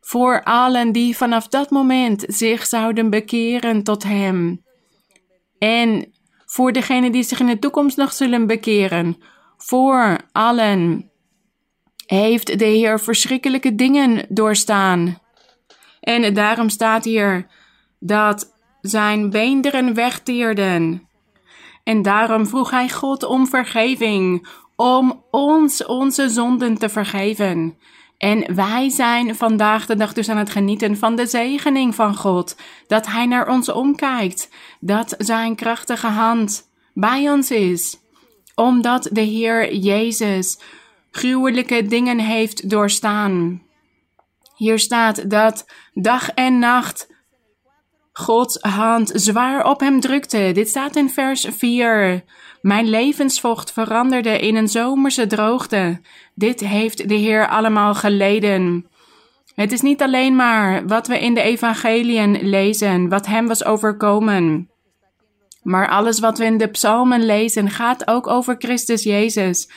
Voor 0.00 0.42
allen 0.42 0.92
die 0.92 1.16
vanaf 1.16 1.48
dat 1.48 1.70
moment 1.70 2.24
zich 2.26 2.66
zouden 2.66 3.10
bekeren 3.10 3.82
tot 3.82 4.02
Hem. 4.02 4.64
En 5.58 6.12
voor 6.46 6.72
degenen 6.72 7.12
die 7.12 7.22
zich 7.22 7.40
in 7.40 7.46
de 7.46 7.58
toekomst 7.58 7.96
nog 7.96 8.12
zullen 8.12 8.46
bekeren. 8.46 9.16
Voor 9.56 10.18
allen 10.32 11.10
heeft 12.06 12.58
de 12.58 12.64
Heer 12.64 13.00
verschrikkelijke 13.00 13.74
dingen 13.74 14.26
doorstaan. 14.28 15.18
En 16.00 16.34
daarom 16.34 16.68
staat 16.68 17.04
hier 17.04 17.46
dat 17.98 18.51
zijn 18.82 19.30
beenderen 19.30 19.94
wegteerden. 19.94 21.08
En 21.84 22.02
daarom 22.02 22.46
vroeg 22.46 22.70
hij 22.70 22.88
God 22.88 23.24
om 23.24 23.46
vergeving, 23.46 24.48
om 24.76 25.24
ons 25.30 25.86
onze 25.86 26.28
zonden 26.28 26.78
te 26.78 26.88
vergeven. 26.88 27.76
En 28.18 28.54
wij 28.54 28.88
zijn 28.88 29.36
vandaag 29.36 29.86
de 29.86 29.96
dag 29.96 30.12
dus 30.12 30.28
aan 30.28 30.36
het 30.36 30.50
genieten 30.50 30.96
van 30.96 31.16
de 31.16 31.26
zegening 31.26 31.94
van 31.94 32.16
God. 32.16 32.56
Dat 32.86 33.06
Hij 33.06 33.26
naar 33.26 33.48
ons 33.48 33.68
omkijkt. 33.68 34.48
Dat 34.80 35.14
Zijn 35.18 35.54
krachtige 35.54 36.06
hand 36.06 36.68
bij 36.94 37.30
ons 37.30 37.50
is. 37.50 37.98
Omdat 38.54 39.08
de 39.12 39.20
Heer 39.20 39.74
Jezus 39.74 40.58
gruwelijke 41.10 41.86
dingen 41.86 42.18
heeft 42.18 42.70
doorstaan. 42.70 43.62
Hier 44.56 44.78
staat 44.78 45.30
dat 45.30 45.66
dag 45.94 46.30
en 46.30 46.58
nacht 46.58 47.11
Gods 48.12 48.58
hand 48.60 49.10
zwaar 49.14 49.64
op 49.64 49.80
hem 49.80 50.00
drukte. 50.00 50.50
Dit 50.54 50.68
staat 50.68 50.96
in 50.96 51.10
vers 51.10 51.46
4. 51.50 52.24
Mijn 52.60 52.88
levensvocht 52.88 53.72
veranderde 53.72 54.38
in 54.38 54.56
een 54.56 54.68
zomerse 54.68 55.26
droogte. 55.26 56.00
Dit 56.34 56.60
heeft 56.60 57.08
de 57.08 57.14
Heer 57.14 57.48
allemaal 57.48 57.94
geleden. 57.94 58.86
Het 59.54 59.72
is 59.72 59.80
niet 59.80 60.02
alleen 60.02 60.36
maar 60.36 60.86
wat 60.86 61.06
we 61.06 61.20
in 61.20 61.34
de 61.34 61.42
evangeliën 61.42 62.38
lezen, 62.48 63.08
wat 63.08 63.26
hem 63.26 63.46
was 63.46 63.64
overkomen. 63.64 64.70
Maar 65.62 65.88
alles 65.88 66.20
wat 66.20 66.38
we 66.38 66.44
in 66.44 66.58
de 66.58 66.68
psalmen 66.68 67.24
lezen 67.24 67.70
gaat 67.70 68.06
ook 68.06 68.26
over 68.26 68.54
Christus 68.58 69.02
Jezus 69.02 69.68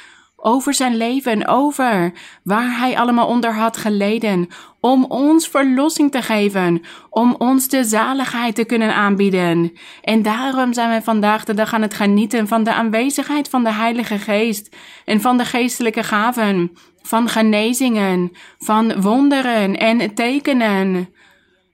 over 0.46 0.74
zijn 0.74 0.96
leven, 0.96 1.48
over 1.48 2.14
waar 2.44 2.78
hij 2.78 2.98
allemaal 2.98 3.28
onder 3.28 3.56
had 3.56 3.78
geleden, 3.78 4.48
om 4.86 5.06
ons 5.06 5.48
verlossing 5.48 6.12
te 6.12 6.22
geven, 6.22 6.82
om 7.10 7.36
ons 7.38 7.68
de 7.68 7.84
zaligheid 7.84 8.56
te 8.56 8.66
kunnen 8.66 8.96
aanbieden. 8.96 9.72
En 10.02 10.22
daarom 10.22 10.74
zijn 10.74 10.90
wij 10.90 11.02
vandaag 11.02 11.44
de 11.44 11.54
dag 11.54 11.74
aan 11.74 11.82
het 11.82 11.94
genieten 11.94 12.48
van 12.48 12.64
de 12.64 12.74
aanwezigheid 12.74 13.50
van 13.50 13.64
de 13.64 13.72
Heilige 13.72 14.18
Geest 14.18 14.76
en 15.06 15.22
van 15.22 15.38
de 15.38 15.46
geestelijke 15.46 16.04
gaven, 16.04 16.72
van 17.02 17.30
genezingen, 17.30 18.32
van 18.58 19.02
wonderen 19.02 19.78
en 19.78 20.14
tekenen. 20.14 21.10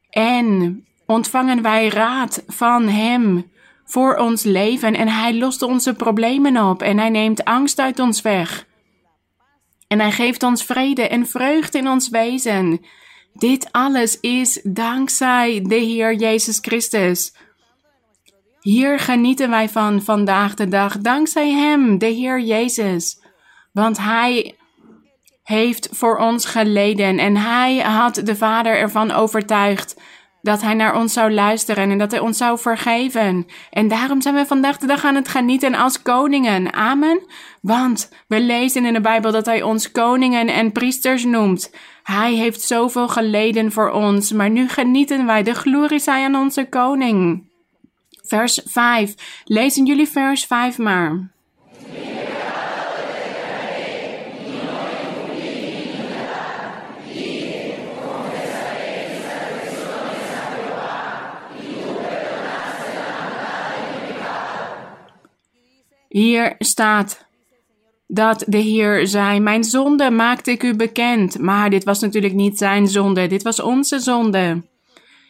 En 0.09 0.83
ontvangen 1.05 1.61
wij 1.61 1.87
raad 1.87 2.43
van 2.47 2.87
Hem 2.87 3.51
voor 3.85 4.15
ons 4.15 4.43
leven 4.43 4.95
en 4.95 5.07
Hij 5.07 5.37
lost 5.37 5.61
onze 5.61 5.93
problemen 5.93 6.69
op 6.69 6.81
en 6.81 6.97
Hij 6.97 7.09
neemt 7.09 7.43
angst 7.43 7.79
uit 7.79 7.99
ons 7.99 8.21
weg. 8.21 8.69
En 9.91 9.99
Hij 9.99 10.11
geeft 10.11 10.43
ons 10.43 10.63
vrede 10.63 11.07
en 11.07 11.27
vreugde 11.27 11.77
in 11.77 11.87
ons 11.87 12.09
wezen. 12.09 12.85
Dit 13.33 13.67
alles 13.71 14.19
is 14.19 14.61
dankzij 14.63 15.61
de 15.67 15.75
Heer 15.75 16.13
Jezus 16.13 16.57
Christus. 16.61 17.33
Hier 18.59 18.99
genieten 18.99 19.49
wij 19.49 19.69
van 19.69 20.01
vandaag 20.01 20.53
de 20.53 20.67
dag, 20.67 20.97
dankzij 20.97 21.51
Hem, 21.51 21.97
de 21.97 22.05
Heer 22.05 22.41
Jezus. 22.41 23.19
Want 23.71 23.97
Hij 23.97 24.55
heeft 25.43 25.89
voor 25.91 26.17
ons 26.17 26.45
geleden 26.45 27.19
en 27.19 27.37
Hij 27.37 27.77
had 27.77 28.15
de 28.15 28.35
Vader 28.35 28.77
ervan 28.77 29.11
overtuigd 29.11 30.01
dat 30.41 30.61
Hij 30.61 30.73
naar 30.73 30.95
ons 30.95 31.13
zou 31.13 31.31
luisteren 31.33 31.91
en 31.91 31.97
dat 31.97 32.11
Hij 32.11 32.19
ons 32.19 32.37
zou 32.37 32.59
vergeven. 32.59 33.47
En 33.69 33.87
daarom 33.87 34.21
zijn 34.21 34.35
we 34.35 34.45
vandaag 34.45 34.77
de 34.77 34.87
dag 34.87 35.05
aan 35.05 35.15
het 35.15 35.27
genieten 35.27 35.75
als 35.75 36.01
koningen. 36.01 36.73
Amen. 36.73 37.19
Want 37.61 38.09
we 38.27 38.41
lezen 38.41 38.85
in 38.85 38.93
de 38.93 39.01
Bijbel 39.01 39.31
dat 39.31 39.45
Hij 39.45 39.61
ons 39.61 39.91
koningen 39.91 40.47
en 40.47 40.71
priesters 40.71 41.23
noemt. 41.23 41.71
Hij 42.03 42.33
heeft 42.33 42.61
zoveel 42.61 43.07
geleden 43.07 43.71
voor 43.71 43.89
ons, 43.89 44.31
maar 44.31 44.49
nu 44.49 44.69
genieten 44.69 45.25
wij. 45.25 45.43
De 45.43 45.53
glorie 45.53 45.99
zij 45.99 46.23
aan 46.23 46.35
onze 46.35 46.69
koning. 46.69 47.49
Vers 48.21 48.61
5. 48.65 49.13
Lezen 49.45 49.85
jullie 49.85 50.07
vers 50.07 50.45
5 50.45 50.77
maar. 50.77 51.29
Hier 66.11 66.55
staat 66.59 67.25
dat 68.07 68.43
de 68.47 68.57
Heer 68.57 69.07
zei: 69.07 69.39
Mijn 69.39 69.63
zonde 69.63 70.09
maakte 70.09 70.51
ik 70.51 70.63
u 70.63 70.75
bekend. 70.75 71.39
Maar 71.39 71.69
dit 71.69 71.83
was 71.83 71.99
natuurlijk 71.99 72.33
niet 72.33 72.57
zijn 72.57 72.87
zonde, 72.87 73.27
dit 73.27 73.43
was 73.43 73.61
onze 73.61 73.99
zonde. 73.99 74.61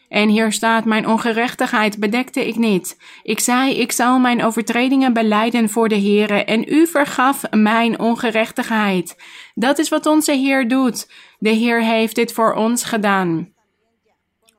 En 0.08 0.28
hier 0.28 0.52
staat: 0.52 0.84
Mijn 0.84 1.08
ongerechtigheid 1.08 1.98
bedekte 1.98 2.46
ik 2.46 2.56
niet. 2.56 2.96
Ik 3.22 3.40
zei: 3.40 3.74
Ik 3.74 3.92
zal 3.92 4.18
mijn 4.18 4.44
overtredingen 4.44 5.12
beleiden 5.12 5.68
voor 5.68 5.88
de 5.88 5.94
Heer. 5.94 6.44
En 6.44 6.72
u 6.72 6.86
vergaf 6.86 7.42
mijn 7.50 8.00
ongerechtigheid. 8.00 9.16
Dat 9.54 9.78
is 9.78 9.88
wat 9.88 10.06
onze 10.06 10.32
Heer 10.32 10.68
doet. 10.68 11.10
De 11.38 11.50
Heer 11.50 11.82
heeft 11.82 12.14
dit 12.14 12.32
voor 12.32 12.54
ons 12.54 12.84
gedaan. 12.84 13.50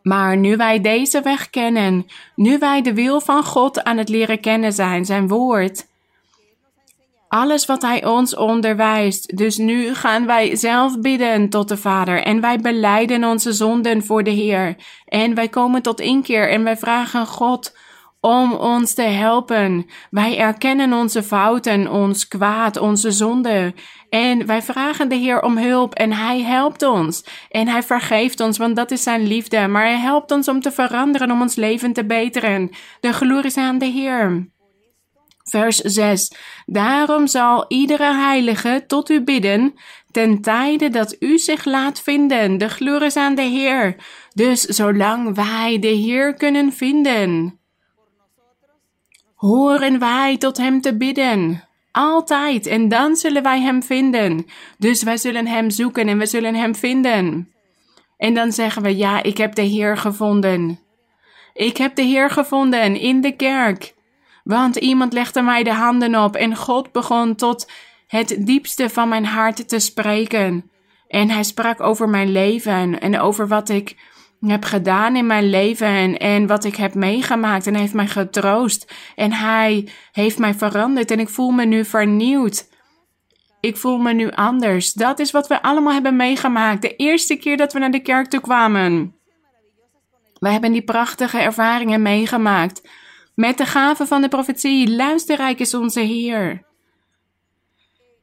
Maar 0.01 0.37
nu 0.37 0.55
wij 0.55 0.81
deze 0.81 1.21
weg 1.21 1.49
kennen, 1.49 2.05
nu 2.35 2.57
wij 2.57 2.81
de 2.81 2.93
wil 2.93 3.21
van 3.21 3.43
God 3.43 3.83
aan 3.83 3.97
het 3.97 4.09
leren 4.09 4.39
kennen 4.39 4.73
zijn, 4.73 5.05
zijn 5.05 5.27
woord 5.27 5.91
alles 7.33 7.65
wat 7.65 7.81
Hij 7.81 8.05
ons 8.05 8.35
onderwijst. 8.35 9.37
Dus 9.37 9.57
nu 9.57 9.93
gaan 9.93 10.25
wij 10.25 10.55
zelf 10.55 10.99
bidden 10.99 11.49
tot 11.49 11.67
de 11.67 11.77
Vader 11.77 12.23
en 12.23 12.41
wij 12.41 12.59
beleiden 12.59 13.23
onze 13.23 13.53
zonden 13.53 14.03
voor 14.03 14.23
de 14.23 14.29
Heer. 14.29 14.75
En 15.05 15.35
wij 15.35 15.47
komen 15.47 15.81
tot 15.81 15.99
inkeer 15.99 16.49
en 16.49 16.63
wij 16.63 16.77
vragen 16.77 17.25
God 17.25 17.75
om 18.19 18.53
ons 18.53 18.93
te 18.93 19.01
helpen. 19.01 19.85
Wij 20.09 20.37
erkennen 20.37 20.93
onze 20.93 21.23
fouten, 21.23 21.91
ons 21.91 22.27
kwaad, 22.27 22.77
onze 22.77 23.11
zonde. 23.11 23.73
En 24.09 24.45
wij 24.45 24.61
vragen 24.61 25.09
de 25.09 25.15
Heer 25.15 25.41
om 25.41 25.57
hulp 25.57 25.93
en 25.93 26.11
Hij 26.11 26.41
helpt 26.41 26.83
ons. 26.83 27.25
En 27.49 27.67
Hij 27.67 27.83
vergeeft 27.83 28.39
ons, 28.39 28.57
want 28.57 28.75
dat 28.75 28.91
is 28.91 29.03
Zijn 29.03 29.27
liefde. 29.27 29.67
Maar 29.67 29.85
Hij 29.85 29.99
helpt 29.99 30.31
ons 30.31 30.47
om 30.47 30.61
te 30.61 30.71
veranderen, 30.71 31.31
om 31.31 31.41
ons 31.41 31.55
leven 31.55 31.93
te 31.93 32.05
beteren. 32.05 32.69
De 32.99 33.13
glorie 33.13 33.45
is 33.45 33.57
aan 33.57 33.77
de 33.77 33.85
Heer. 33.85 34.51
Vers 35.43 35.77
6. 35.77 36.33
Daarom 36.65 37.27
zal 37.27 37.65
iedere 37.67 38.13
heilige 38.13 38.83
tot 38.87 39.09
u 39.09 39.21
bidden, 39.21 39.73
ten 40.11 40.41
tijde 40.41 40.89
dat 40.89 41.15
u 41.19 41.37
zich 41.37 41.65
laat 41.65 42.01
vinden. 42.01 42.57
De 42.57 42.69
glorie 42.69 43.05
is 43.05 43.15
aan 43.15 43.35
de 43.35 43.41
Heer. 43.41 43.95
Dus 44.33 44.61
zolang 44.61 45.35
wij 45.35 45.79
de 45.79 45.87
Heer 45.87 46.33
kunnen 46.33 46.73
vinden, 46.73 47.59
horen 49.35 49.99
wij 49.99 50.37
tot 50.37 50.57
Hem 50.57 50.81
te 50.81 50.97
bidden. 50.97 51.63
Altijd. 51.91 52.65
En 52.65 52.87
dan 52.87 53.15
zullen 53.15 53.43
wij 53.43 53.61
Hem 53.61 53.83
vinden. 53.83 54.45
Dus 54.77 55.03
wij 55.03 55.17
zullen 55.17 55.47
Hem 55.47 55.69
zoeken 55.69 56.07
en 56.07 56.17
we 56.17 56.25
zullen 56.25 56.55
Hem 56.55 56.75
vinden. 56.75 57.53
En 58.17 58.33
dan 58.33 58.51
zeggen 58.51 58.81
we, 58.81 58.97
ja, 58.97 59.23
ik 59.23 59.37
heb 59.37 59.55
de 59.55 59.61
Heer 59.61 59.97
gevonden. 59.97 60.79
Ik 61.53 61.77
heb 61.77 61.95
de 61.95 62.01
Heer 62.01 62.29
gevonden 62.29 62.95
in 62.99 63.21
de 63.21 63.35
kerk. 63.35 63.93
Want 64.43 64.75
iemand 64.75 65.13
legde 65.13 65.41
mij 65.41 65.63
de 65.63 65.73
handen 65.73 66.23
op 66.23 66.35
en 66.35 66.55
God 66.55 66.91
begon 66.91 67.35
tot 67.35 67.71
het 68.07 68.35
diepste 68.39 68.89
van 68.89 69.09
mijn 69.09 69.25
hart 69.25 69.69
te 69.69 69.79
spreken. 69.79 70.71
En 71.07 71.29
hij 71.29 71.43
sprak 71.43 71.81
over 71.81 72.09
mijn 72.09 72.31
leven 72.31 72.99
en 72.99 73.19
over 73.19 73.47
wat 73.47 73.69
ik 73.69 73.95
heb 74.39 74.63
gedaan 74.63 75.15
in 75.15 75.25
mijn 75.25 75.49
leven 75.49 76.17
en, 76.17 76.47
wat 76.47 76.63
ik 76.63 76.75
heb 76.75 76.93
meegemaakt. 76.93 77.67
En 77.67 77.73
hij 77.73 77.81
heeft 77.81 77.93
mij 77.93 78.07
getroost 78.07 78.93
en 79.15 79.33
hij 79.33 79.87
heeft 80.11 80.39
mij 80.39 80.53
veranderd 80.53 81.11
en 81.11 81.19
ik 81.19 81.29
voel 81.29 81.51
me 81.51 81.65
nu 81.65 81.85
vernieuwd. 81.85 82.71
Ik 83.59 83.77
voel 83.77 83.97
me 83.97 84.13
nu 84.13 84.31
anders. 84.31 84.93
Dat 84.93 85.19
is 85.19 85.31
wat 85.31 85.47
we 85.47 85.61
allemaal 85.61 85.93
hebben 85.93 86.15
meegemaakt. 86.15 86.81
De 86.81 86.95
eerste 86.95 87.35
keer 87.35 87.57
dat 87.57 87.73
we 87.73 87.79
naar 87.79 87.91
de 87.91 88.01
kerk 88.01 88.27
toe 88.29 88.41
kwamen. 88.41 89.15
We 90.39 90.49
hebben 90.49 90.71
die 90.71 90.83
prachtige 90.83 91.39
ervaringen 91.39 92.01
meegemaakt. 92.01 92.81
Met 93.35 93.57
de 93.57 93.65
gave 93.65 94.05
van 94.05 94.21
de 94.21 94.27
profetie, 94.27 94.95
luisterrijk 94.95 95.59
is 95.59 95.73
onze 95.73 95.99
Heer. 95.99 96.63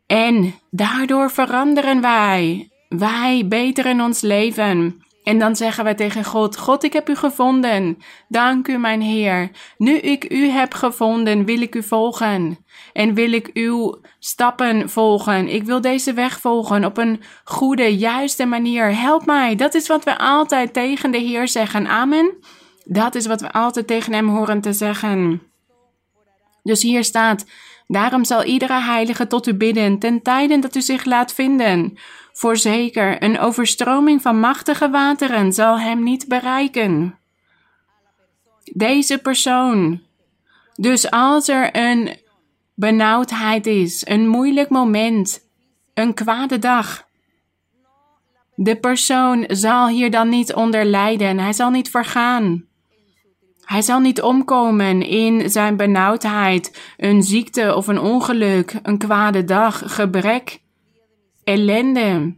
En 0.07 0.55
daardoor 0.71 1.31
veranderen 1.31 2.01
wij. 2.01 2.71
Wij 2.89 3.47
beteren 3.49 4.01
ons 4.01 4.21
leven. 4.21 5.05
En 5.25 5.39
dan 5.39 5.57
zeggen 5.57 5.85
wij 5.85 5.95
tegen 5.95 6.25
God: 6.25 6.57
God, 6.57 6.83
ik 6.83 6.93
heb 6.93 7.09
u 7.09 7.15
gevonden. 7.15 7.99
Dank 8.29 8.69
u, 8.69 8.79
mijn 8.79 9.03
Heer. 9.03 9.51
Nu 9.77 9.97
ik 9.97 10.33
u 10.33 10.49
heb 10.49 10.75
gevonden, 10.75 11.45
wil 11.45 11.61
ik 11.61 11.75
u 11.75 11.83
volgen. 11.83 12.65
En 12.93 13.15
wil 13.15 13.33
ik 13.33 13.51
uw 13.55 14.01
stappen 14.19 14.91
volgen. 14.91 15.49
Ik 15.49 15.63
wil 15.63 15.81
deze 15.81 16.13
weg 16.13 16.41
volgen 16.41 16.85
op 16.85 16.99
een 16.99 17.21
goede, 17.45 17.97
juiste 17.97 18.45
manier. 18.45 18.97
Help 18.97 19.27
mij. 19.27 19.55
Dat 19.57 19.75
is 19.75 19.89
wat 19.89 20.05
we 20.05 20.19
altijd 20.19 20.73
tegen 20.73 21.11
de 21.11 21.19
Heer 21.19 21.49
zeggen. 21.49 21.87
Amen. 21.87 22.35
Dat 22.93 23.15
is 23.15 23.27
wat 23.27 23.41
we 23.41 23.53
altijd 23.53 23.87
tegen 23.87 24.13
hem 24.13 24.29
horen 24.29 24.61
te 24.61 24.73
zeggen. 24.73 25.43
Dus 26.63 26.83
hier 26.83 27.05
staat: 27.05 27.47
Daarom 27.87 28.25
zal 28.25 28.45
iedere 28.45 28.81
heilige 28.81 29.27
tot 29.27 29.47
u 29.47 29.55
bidden, 29.55 29.99
ten 29.99 30.23
tijde 30.23 30.59
dat 30.59 30.75
u 30.75 30.81
zich 30.81 31.05
laat 31.05 31.35
vinden. 31.35 31.99
Voorzeker, 32.33 33.23
een 33.23 33.39
overstroming 33.39 34.23
van 34.23 34.41
machtige 34.41 34.91
wateren 34.91 35.53
zal 35.53 35.81
hem 35.81 36.03
niet 36.03 36.29
bereiken. 36.29 37.19
Deze 38.73 39.19
persoon. 39.19 40.01
Dus 40.75 41.11
als 41.11 41.49
er 41.49 41.69
een 41.73 42.17
benauwdheid 42.75 43.67
is, 43.67 44.07
een 44.07 44.29
moeilijk 44.29 44.69
moment, 44.69 45.41
een 45.95 46.15
kwade 46.15 46.59
dag. 46.59 47.09
De 48.55 48.77
persoon 48.77 49.45
zal 49.49 49.89
hier 49.89 50.11
dan 50.11 50.29
niet 50.29 50.55
onder 50.55 50.85
lijden, 50.85 51.39
hij 51.39 51.53
zal 51.53 51.71
niet 51.71 51.91
vergaan. 51.91 52.69
Hij 53.71 53.83
zal 53.83 54.01
niet 54.01 54.23
omkomen 54.23 55.07
in 55.07 55.51
zijn 55.51 55.77
benauwdheid, 55.77 56.93
een 56.97 57.23
ziekte 57.23 57.75
of 57.75 57.87
een 57.87 58.01
ongeluk, 58.01 58.75
een 58.83 58.99
kwade 58.99 59.45
dag, 59.45 59.83
gebrek, 59.95 60.61
ellende. 61.45 62.37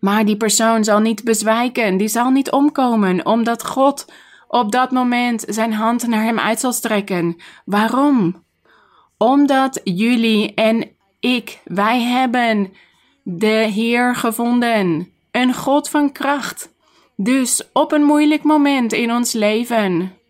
Maar 0.00 0.24
die 0.24 0.36
persoon 0.36 0.84
zal 0.84 1.00
niet 1.00 1.24
bezwijken, 1.24 1.96
die 1.96 2.08
zal 2.08 2.30
niet 2.30 2.50
omkomen, 2.50 3.26
omdat 3.26 3.66
God 3.66 4.12
op 4.48 4.72
dat 4.72 4.90
moment 4.90 5.44
zijn 5.48 5.72
hand 5.72 6.06
naar 6.06 6.22
hem 6.22 6.38
uit 6.38 6.60
zal 6.60 6.72
strekken. 6.72 7.36
Waarom? 7.64 8.44
Omdat 9.16 9.80
jullie 9.84 10.54
en 10.54 10.88
ik, 11.20 11.58
wij 11.64 12.00
hebben 12.00 12.72
de 13.22 13.70
Heer 13.74 14.16
gevonden, 14.16 15.08
een 15.30 15.54
God 15.54 15.88
van 15.88 16.12
kracht. 16.12 16.74
Dus 17.16 17.68
op 17.72 17.92
een 17.92 18.04
moeilijk 18.04 18.42
moment 18.42 18.92
in 18.92 19.12
ons 19.12 19.32
leven, 19.32 20.20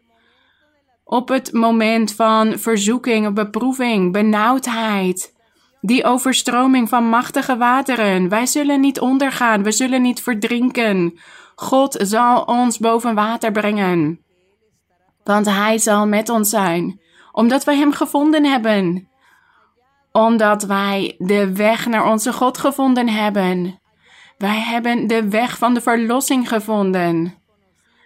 op 1.13 1.29
het 1.29 1.53
moment 1.53 2.15
van 2.15 2.59
verzoeking, 2.59 3.35
beproeving, 3.35 4.13
benauwdheid, 4.13 5.33
Die 5.81 6.05
overstroming 6.05 6.89
van 6.89 7.09
machtige 7.09 7.57
wateren. 7.57 8.29
Wij 8.29 8.47
zullen 8.47 8.81
niet 8.81 9.01
ondergaan, 9.01 9.63
we 9.63 9.73
zullen 9.73 10.03
niet 10.03 10.23
verdrinken. 10.23 11.19
God 11.55 11.97
zal 11.99 12.43
ons 12.43 12.79
boven 12.79 13.15
water 13.15 13.53
brengen. 13.53 14.21
Want 15.25 15.47
Hij 15.47 15.79
zal 15.79 16.07
met 16.07 16.29
ons 16.29 16.51
zijn, 16.51 17.01
omdat 17.33 17.65
wij 17.65 17.77
Hem 17.77 17.93
gevonden 17.93 18.45
hebben. 18.45 19.09
Omdat 20.13 20.63
wij 20.63 21.15
de 21.19 21.53
weg 21.53 21.87
naar 21.87 22.11
onze 22.11 22.33
God 22.33 22.59
gevonden 22.59 23.09
hebben. 23.09 23.81
Wij 24.39 24.61
hebben 24.61 25.07
de 25.07 25.29
weg 25.29 25.59
van 25.59 25.75
de 25.75 25.81
verlossing 25.81 26.49
gevonden. 26.49 27.42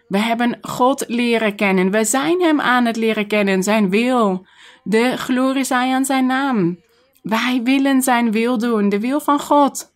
We 0.08 0.18
hebben 0.18 0.58
God 0.60 1.04
leren 1.08 1.54
kennen. 1.56 1.90
We 1.90 2.04
zijn 2.04 2.40
Hem 2.40 2.60
aan 2.60 2.84
het 2.84 2.96
leren 2.96 3.26
kennen, 3.26 3.62
Zijn 3.62 3.90
wil. 3.90 4.46
De 4.82 5.16
glorie 5.16 5.64
zij 5.64 5.94
aan 5.94 6.04
Zijn 6.04 6.26
naam. 6.26 6.78
Wij 7.22 7.60
willen 7.64 8.02
Zijn 8.02 8.32
wil 8.32 8.58
doen, 8.58 8.88
de 8.88 9.00
wil 9.00 9.20
van 9.20 9.40
God. 9.40 9.92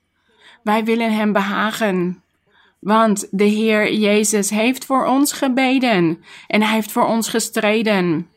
Wij 0.63 0.85
willen 0.85 1.13
Hem 1.13 1.33
behagen. 1.33 2.23
Want 2.79 3.29
de 3.31 3.45
Heer 3.45 3.93
Jezus 3.93 4.51
heeft 4.51 4.85
voor 4.85 5.07
ons 5.07 5.33
gebeden 5.33 6.25
en 6.47 6.63
Hij 6.63 6.75
heeft 6.75 6.93
voor 6.93 7.07
ons 7.07 7.29
gestreden. 7.29 8.29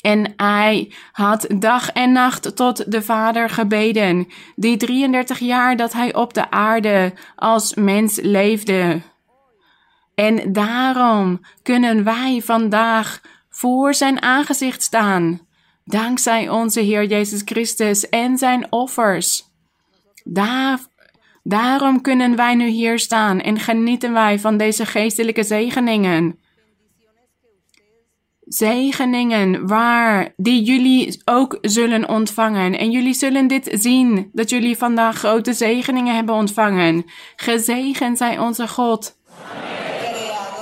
En 0.00 0.32
hij 0.36 0.92
had 1.12 1.46
dag 1.58 1.90
en 1.90 2.12
nacht 2.12 2.56
tot 2.56 2.92
de 2.92 3.02
Vader 3.02 3.50
gebeden, 3.50 4.28
die 4.56 4.76
33 4.76 5.38
jaar 5.38 5.76
dat 5.76 5.92
hij 5.92 6.14
op 6.14 6.34
de 6.34 6.50
aarde 6.50 7.12
als 7.36 7.74
mens 7.74 8.18
leefde. 8.20 9.02
En 10.16 10.52
daarom 10.52 11.40
kunnen 11.62 12.04
wij 12.04 12.42
vandaag 12.44 13.20
voor 13.50 13.94
zijn 13.94 14.22
aangezicht 14.22 14.82
staan, 14.82 15.40
dankzij 15.84 16.48
onze 16.48 16.80
Heer 16.80 17.04
Jezus 17.04 17.42
Christus 17.44 18.08
en 18.08 18.38
zijn 18.38 18.72
offers. 18.72 19.44
Daar, 20.24 20.78
daarom 21.42 22.00
kunnen 22.00 22.36
wij 22.36 22.54
nu 22.54 22.66
hier 22.66 22.98
staan 22.98 23.40
en 23.40 23.58
genieten 23.58 24.12
wij 24.12 24.38
van 24.38 24.56
deze 24.56 24.86
geestelijke 24.86 25.42
zegeningen. 25.42 26.38
Zegeningen 28.46 29.66
waar 29.66 30.32
die 30.36 30.62
jullie 30.62 31.22
ook 31.24 31.58
zullen 31.60 32.08
ontvangen. 32.08 32.78
En 32.78 32.90
jullie 32.90 33.14
zullen 33.14 33.46
dit 33.46 33.68
zien, 33.72 34.30
dat 34.32 34.50
jullie 34.50 34.76
vandaag 34.76 35.16
grote 35.16 35.52
zegeningen 35.52 36.14
hebben 36.14 36.34
ontvangen. 36.34 37.04
Gezegend 37.36 38.18
zij 38.18 38.38
onze 38.38 38.68
God. 38.68 39.16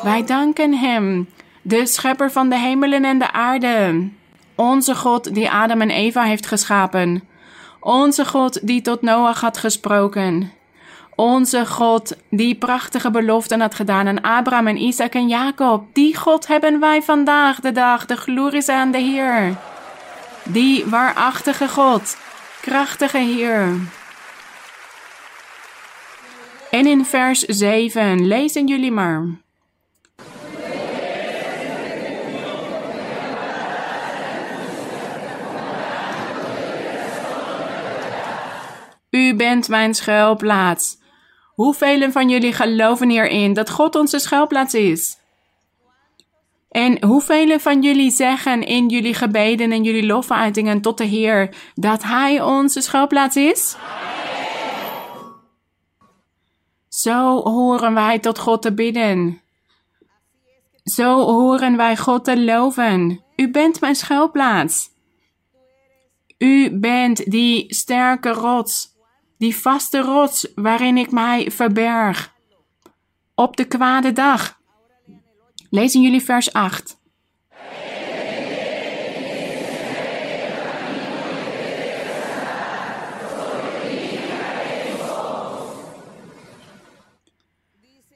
Wij 0.04 0.24
danken 0.24 0.74
Hem, 0.74 1.28
de 1.62 1.86
schepper 1.86 2.30
van 2.30 2.48
de 2.48 2.58
hemelen 2.58 3.04
en 3.04 3.18
de 3.18 3.32
aarde. 3.32 4.08
Onze 4.54 4.94
God 4.94 5.34
die 5.34 5.50
Adam 5.50 5.80
en 5.80 5.90
Eva 5.90 6.22
heeft 6.22 6.46
geschapen. 6.46 7.28
Onze 7.80 8.24
God 8.24 8.66
die 8.66 8.82
tot 8.82 9.02
Noach 9.02 9.40
had 9.40 9.58
gesproken. 9.58 10.52
Onze 11.14 11.66
God 11.66 12.16
die 12.30 12.54
prachtige 12.54 13.10
beloften 13.10 13.60
had 13.60 13.74
gedaan 13.74 14.08
aan 14.08 14.20
Abraham 14.20 14.66
en 14.66 14.76
Isaac 14.76 15.14
en 15.14 15.28
Jacob. 15.28 15.84
Die 15.92 16.16
God 16.16 16.46
hebben 16.46 16.80
wij 16.80 17.02
vandaag 17.02 17.60
de 17.60 17.72
dag. 17.72 18.06
De 18.06 18.16
glorie 18.16 18.70
aan 18.70 18.90
de 18.90 18.98
Heer. 18.98 19.56
Die 20.42 20.84
waarachtige 20.86 21.68
God, 21.68 22.16
krachtige 22.60 23.18
Heer. 23.18 23.68
En 26.70 26.86
in 26.86 27.04
vers 27.04 27.40
7 27.40 28.26
lezen 28.26 28.66
jullie 28.66 28.92
maar. 28.92 29.43
U 39.14 39.34
bent 39.34 39.68
mijn 39.68 39.94
schuilplaats. 39.94 40.98
Hoeveel 41.54 42.10
van 42.12 42.28
jullie 42.28 42.52
geloven 42.52 43.08
hierin 43.08 43.52
dat 43.52 43.70
God 43.70 43.94
onze 43.94 44.18
schuilplaats 44.18 44.74
is? 44.74 45.18
En 46.70 47.04
hoeveel 47.04 47.58
van 47.58 47.82
jullie 47.82 48.10
zeggen 48.10 48.62
in 48.62 48.88
jullie 48.88 49.14
gebeden 49.14 49.72
en 49.72 49.84
jullie 49.84 50.06
lofuitingen 50.06 50.80
tot 50.80 50.98
de 50.98 51.04
Heer 51.04 51.56
dat 51.74 52.02
Hij 52.02 52.42
onze 52.42 52.80
schuilplaats 52.80 53.36
is? 53.36 53.76
Zo 56.88 57.42
horen 57.42 57.94
wij 57.94 58.18
tot 58.18 58.38
God 58.38 58.62
te 58.62 58.74
bidden. 58.74 59.40
Zo 60.84 61.20
horen 61.20 61.76
wij 61.76 61.96
God 61.96 62.24
te 62.24 62.44
loven. 62.44 63.24
U 63.36 63.50
bent 63.50 63.80
mijn 63.80 63.96
schuilplaats. 63.96 64.90
U 66.38 66.78
bent 66.78 67.30
die 67.30 67.74
sterke 67.74 68.30
rots 68.30 68.92
die 69.38 69.56
vaste 69.56 70.00
rots 70.00 70.48
waarin 70.54 70.96
ik 70.96 71.10
mij 71.10 71.50
verberg. 71.50 72.34
Op 73.34 73.56
de 73.56 73.64
kwade 73.64 74.12
dag. 74.12 74.60
Lezen 75.70 76.02
jullie 76.02 76.22
vers 76.22 76.52
8. 76.52 77.02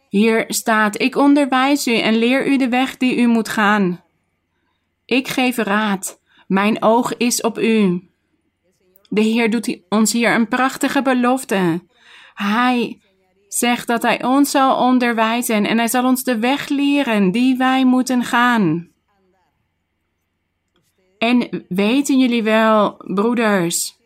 Hier 0.09 0.45
staat: 0.49 1.01
Ik 1.01 1.17
onderwijs 1.17 1.87
u 1.87 1.99
en 1.99 2.15
leer 2.15 2.47
u 2.47 2.57
de 2.57 2.69
weg 2.69 2.97
die 2.97 3.17
u 3.17 3.27
moet 3.27 3.49
gaan. 3.49 4.05
Ik 5.05 5.29
geef 5.29 5.57
raad. 5.57 6.21
Mijn 6.47 6.83
oog 6.83 7.17
is 7.17 7.41
op 7.41 7.59
u. 7.59 8.08
De 9.09 9.21
Heer 9.21 9.51
doet 9.51 9.79
ons 9.89 10.13
hier 10.13 10.35
een 10.35 10.49
prachtige 10.49 11.03
belofte. 11.03 11.87
Hij 12.35 13.01
zegt 13.49 13.87
dat 13.87 14.03
Hij 14.03 14.25
ons 14.25 14.51
zal 14.51 14.77
onderwijzen 14.77 15.67
en 15.67 15.79
Hij 15.79 15.89
zal 15.89 16.05
ons 16.05 16.25
de 16.25 16.39
weg 16.39 16.69
leren 16.69 17.31
die 17.31 17.57
wij 17.57 17.85
moeten 17.85 18.25
gaan. 18.25 18.89
En 21.19 21.65
weten 21.69 22.19
jullie 22.19 22.43
wel, 22.43 22.97
broeders, 22.97 23.97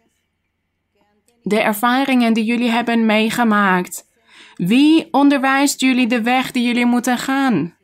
de 1.42 1.60
ervaringen 1.60 2.32
die 2.32 2.44
jullie 2.44 2.70
hebben 2.70 3.06
meegemaakt? 3.06 4.10
Wie 4.54 5.08
onderwijst 5.10 5.80
jullie 5.80 6.06
de 6.06 6.22
weg 6.22 6.50
die 6.50 6.66
jullie 6.66 6.86
moeten 6.86 7.18
gaan? 7.18 7.76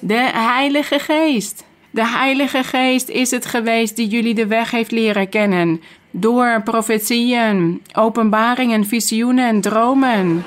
De 0.00 0.30
Heilige 0.32 0.98
Geest. 0.98 1.64
De 1.90 2.06
Heilige 2.06 2.62
Geest 2.62 3.08
is 3.08 3.30
het 3.30 3.46
geweest 3.46 3.96
die 3.96 4.08
jullie 4.08 4.34
de 4.34 4.46
weg 4.46 4.70
heeft 4.70 4.90
leren 4.90 5.28
kennen. 5.28 5.80
Door 6.10 6.62
profetieën, 6.62 7.82
openbaringen, 7.92 8.84
visioenen, 8.84 9.60
dromen. 9.60 10.44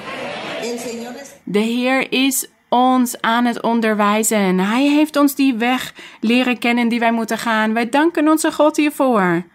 De 1.43 1.59
Heer 1.59 2.11
is 2.11 2.47
ons 2.69 3.21
aan 3.21 3.45
het 3.45 3.61
onderwijzen. 3.61 4.59
Hij 4.59 4.87
heeft 4.87 5.15
ons 5.15 5.35
die 5.35 5.53
weg 5.53 5.93
leren 6.19 6.57
kennen 6.57 6.87
die 6.87 6.99
wij 6.99 7.11
moeten 7.11 7.37
gaan. 7.37 7.73
Wij 7.73 7.89
danken 7.89 8.27
onze 8.27 8.51
God 8.51 8.77
hiervoor. 8.77 9.45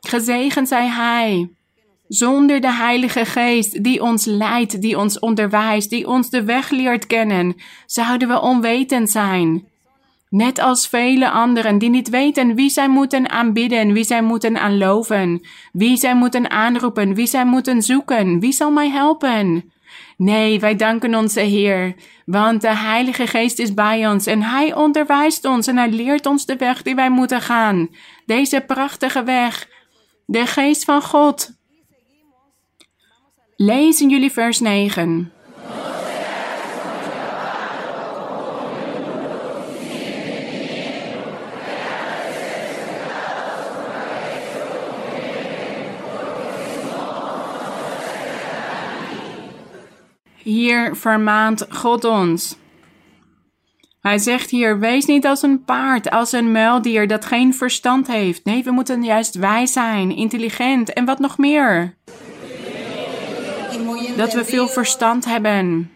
Gezegend 0.00 0.68
zij 0.68 0.88
Hij. 0.88 1.50
Zonder 2.08 2.60
de 2.60 2.72
Heilige 2.72 3.24
Geest 3.24 3.84
die 3.84 4.02
ons 4.02 4.24
leidt, 4.24 4.82
die 4.82 4.98
ons 4.98 5.18
onderwijst, 5.18 5.90
die 5.90 6.06
ons 6.06 6.30
de 6.30 6.44
weg 6.44 6.70
leert 6.70 7.06
kennen, 7.06 7.56
zouden 7.86 8.28
we 8.28 8.40
onwetend 8.40 9.10
zijn. 9.10 9.70
Net 10.32 10.58
als 10.58 10.88
vele 10.88 11.30
anderen 11.30 11.78
die 11.78 11.90
niet 11.90 12.08
weten 12.08 12.54
wie 12.54 12.70
zij 12.70 12.88
moeten 12.88 13.30
aanbidden, 13.30 13.92
wie 13.92 14.04
zij 14.04 14.22
moeten 14.22 14.58
aanloven, 14.58 15.40
wie 15.72 15.96
zij 15.96 16.14
moeten 16.14 16.50
aanroepen, 16.50 17.14
wie 17.14 17.26
zij 17.26 17.44
moeten 17.44 17.82
zoeken, 17.82 18.40
wie 18.40 18.52
zal 18.52 18.70
mij 18.70 18.90
helpen? 18.90 19.72
Nee, 20.16 20.60
wij 20.60 20.76
danken 20.76 21.14
onze 21.14 21.40
Heer, 21.40 21.94
want 22.24 22.60
de 22.60 22.76
Heilige 22.76 23.26
Geest 23.26 23.58
is 23.58 23.74
bij 23.74 24.08
ons 24.08 24.26
en 24.26 24.42
Hij 24.42 24.74
onderwijst 24.74 25.44
ons 25.44 25.66
en 25.66 25.76
Hij 25.76 25.90
leert 25.90 26.26
ons 26.26 26.46
de 26.46 26.56
weg 26.56 26.82
die 26.82 26.94
wij 26.94 27.10
moeten 27.10 27.40
gaan. 27.40 27.88
Deze 28.26 28.60
prachtige 28.66 29.22
weg, 29.22 29.68
de 30.26 30.46
Geest 30.46 30.84
van 30.84 31.02
God. 31.02 31.50
Lezen 33.56 34.08
jullie 34.08 34.32
vers 34.32 34.60
9. 34.60 35.32
Hier 50.42 50.96
vermaant 50.96 51.66
God 51.68 52.04
ons. 52.04 52.56
Hij 54.00 54.18
zegt 54.18 54.50
hier: 54.50 54.78
wees 54.78 55.04
niet 55.04 55.26
als 55.26 55.42
een 55.42 55.64
paard, 55.64 56.10
als 56.10 56.32
een 56.32 56.52
muildier 56.52 57.06
dat 57.06 57.24
geen 57.24 57.54
verstand 57.54 58.06
heeft. 58.06 58.44
Nee, 58.44 58.62
we 58.62 58.70
moeten 58.70 59.04
juist 59.04 59.34
wijs 59.34 59.72
zijn, 59.72 60.16
intelligent 60.16 60.92
en 60.92 61.04
wat 61.04 61.18
nog 61.18 61.38
meer. 61.38 61.94
Dat 64.16 64.32
we 64.32 64.44
veel 64.44 64.68
verstand 64.68 65.24
hebben. 65.24 65.90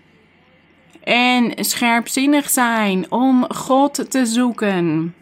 En 1.03 1.53
scherpzinnig 1.65 2.51
zijn 2.51 3.11
om 3.11 3.53
God 3.53 4.11
te 4.11 4.27
zoeken. 4.27 5.15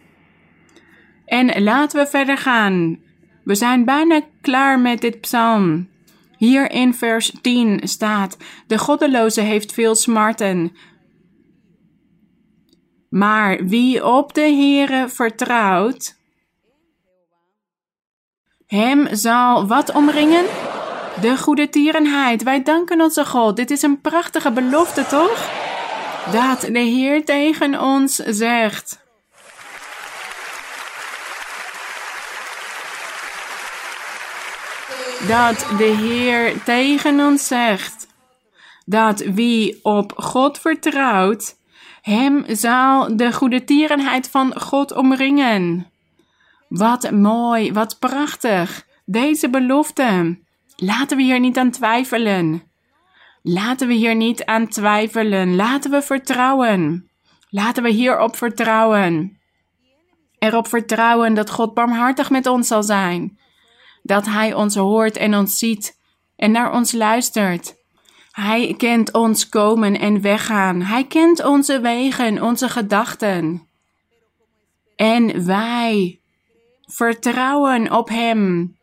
En 1.26 1.62
laten 1.62 1.98
we 1.98 2.06
verder 2.06 2.38
gaan. 2.38 2.98
We 3.44 3.54
zijn 3.54 3.84
bijna 3.84 4.20
klaar 4.40 4.78
met 4.78 5.00
dit 5.00 5.20
psalm. 5.20 5.88
Hier 6.44 6.70
in 6.70 6.94
vers 6.94 7.32
10 7.40 7.80
staat: 7.84 8.36
De 8.66 8.78
goddeloze 8.78 9.40
heeft 9.40 9.72
veel 9.72 9.94
smarten. 9.94 10.76
Maar 13.08 13.64
wie 13.64 14.06
op 14.06 14.34
de 14.34 14.40
Heere 14.40 15.08
vertrouwt, 15.08 16.16
hem 18.66 19.08
zal 19.10 19.66
wat 19.66 19.92
omringen? 19.92 20.44
De 21.20 21.36
goede 21.38 21.68
tierenheid. 21.68 22.42
Wij 22.42 22.62
danken 22.62 23.00
onze 23.00 23.24
God. 23.24 23.56
Dit 23.56 23.70
is 23.70 23.82
een 23.82 24.00
prachtige 24.00 24.52
belofte, 24.52 25.06
toch? 25.06 25.50
Dat 26.32 26.60
de 26.60 26.78
Heer 26.78 27.24
tegen 27.24 27.80
ons 27.80 28.14
zegt. 28.14 29.03
Dat 35.28 35.66
de 35.78 35.84
Heer 35.84 36.62
tegen 36.62 37.20
ons 37.20 37.46
zegt. 37.46 38.06
Dat 38.86 39.20
wie 39.20 39.78
op 39.82 40.12
God 40.16 40.58
vertrouwt, 40.58 41.56
hem 42.02 42.44
zal 42.48 43.16
de 43.16 43.32
goede 43.32 43.64
tierenheid 43.64 44.30
van 44.30 44.60
God 44.60 44.92
omringen. 44.92 45.90
Wat 46.68 47.10
mooi, 47.10 47.72
wat 47.72 47.98
prachtig. 47.98 48.86
Deze 49.04 49.50
belofte. 49.50 50.38
Laten 50.76 51.16
we 51.16 51.22
hier 51.22 51.40
niet 51.40 51.58
aan 51.58 51.70
twijfelen. 51.70 52.62
Laten 53.42 53.88
we 53.88 53.94
hier 53.94 54.14
niet 54.14 54.44
aan 54.44 54.68
twijfelen. 54.68 55.56
Laten 55.56 55.90
we 55.90 56.02
vertrouwen. 56.02 57.10
Laten 57.50 57.82
we 57.82 57.90
hierop 57.90 58.36
vertrouwen. 58.36 59.38
Erop 60.38 60.68
vertrouwen 60.68 61.34
dat 61.34 61.50
God 61.50 61.74
barmhartig 61.74 62.30
met 62.30 62.46
ons 62.46 62.68
zal 62.68 62.82
zijn. 62.82 63.38
Dat 64.04 64.26
Hij 64.26 64.54
ons 64.54 64.74
hoort 64.74 65.16
en 65.16 65.34
ons 65.34 65.58
ziet 65.58 65.98
en 66.36 66.50
naar 66.50 66.72
ons 66.72 66.92
luistert. 66.92 67.74
Hij 68.30 68.74
kent 68.76 69.12
ons 69.12 69.48
komen 69.48 69.98
en 69.98 70.20
weggaan. 70.20 70.82
Hij 70.82 71.04
kent 71.04 71.44
onze 71.44 71.80
wegen, 71.80 72.42
onze 72.42 72.68
gedachten. 72.68 73.68
En 74.96 75.46
wij 75.46 76.20
vertrouwen 76.86 77.92
op 77.92 78.08
Hem. 78.08 78.76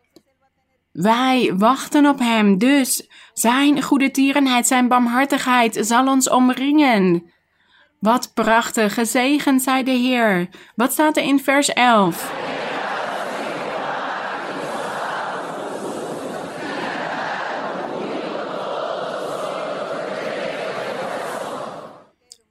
Wij 0.91 1.53
wachten 1.57 2.05
op 2.05 2.19
Hem, 2.19 2.57
dus 2.57 3.09
Zijn 3.33 3.81
goede 3.81 4.11
tierenheid, 4.11 4.67
Zijn 4.67 4.87
barmhartigheid 4.87 5.77
zal 5.81 6.07
ons 6.07 6.29
omringen. 6.29 7.31
Wat 7.99 8.31
prachtig, 8.33 8.93
gezegend 8.93 9.61
zij 9.61 9.83
de 9.83 9.91
Heer. 9.91 10.49
Wat 10.75 10.91
staat 10.91 11.17
er 11.17 11.23
in 11.23 11.39
vers 11.39 11.73
11? 11.73 12.50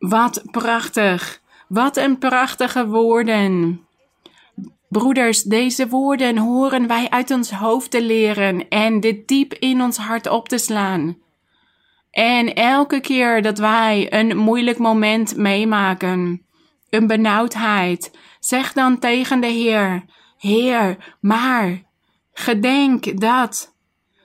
Wat 0.01 0.43
prachtig. 0.51 1.41
Wat 1.69 1.97
een 1.97 2.19
prachtige 2.19 2.87
woorden. 2.87 3.81
Broeders, 4.89 5.43
deze 5.43 5.89
woorden 5.89 6.39
horen 6.39 6.87
wij 6.87 7.11
uit 7.11 7.31
ons 7.31 7.51
hoofd 7.51 7.91
te 7.91 8.03
leren 8.03 8.69
en 8.69 9.01
dit 9.01 9.29
diep 9.29 9.55
in 9.55 9.83
ons 9.83 9.97
hart 9.97 10.29
op 10.29 10.49
te 10.49 10.59
slaan. 10.59 11.19
En 12.11 12.55
elke 12.55 13.01
keer 13.01 13.43
dat 13.43 13.59
wij 13.59 14.07
een 14.13 14.37
moeilijk 14.37 14.79
moment 14.79 15.37
meemaken, 15.37 16.47
een 16.91 17.07
benauwdheid, 17.07 18.11
zeg 18.39 18.73
dan 18.73 18.99
tegen 18.99 19.41
de 19.41 19.47
Heer: 19.47 20.05
Heer, 20.39 20.97
maar 21.21 21.83
gedenk 22.33 23.21
dat 23.21 23.75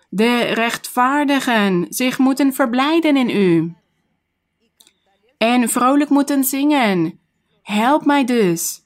de 0.10 0.42
rechtvaardigen 0.42 1.86
zich 1.90 2.18
moeten 2.18 2.54
verblijden 2.54 3.18
in 3.18 3.30
U 3.30 3.76
en 5.38 5.69
vrolijk 5.69 6.10
moeten 6.10 6.43
zingen. 6.43 7.19
Help 7.62 8.06
mij 8.06 8.26
dus. 8.26 8.84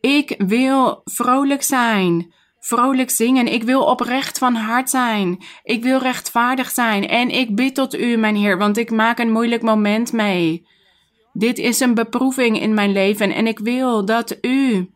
Ik 0.00 0.34
wil 0.38 1.00
vrolijk 1.04 1.62
zijn, 1.62 2.32
vrolijk 2.60 3.10
zingen. 3.10 3.52
Ik 3.52 3.62
wil 3.62 3.84
oprecht 3.84 4.38
van 4.38 4.54
hart 4.54 4.90
zijn. 4.90 5.44
Ik 5.62 5.82
wil 5.82 5.98
rechtvaardig 5.98 6.70
zijn. 6.70 7.08
En 7.08 7.30
ik 7.30 7.54
bid 7.54 7.74
tot 7.74 7.94
u, 7.94 8.16
mijn 8.16 8.36
Heer, 8.36 8.58
want 8.58 8.76
ik 8.76 8.90
maak 8.90 9.18
een 9.18 9.32
moeilijk 9.32 9.62
moment 9.62 10.12
mee. 10.12 10.66
Dit 11.32 11.58
is 11.58 11.80
een 11.80 11.94
beproeving 11.94 12.60
in 12.60 12.74
mijn 12.74 12.92
leven 12.92 13.34
en 13.34 13.46
ik 13.46 13.58
wil 13.58 14.04
dat 14.04 14.38
u 14.40 14.90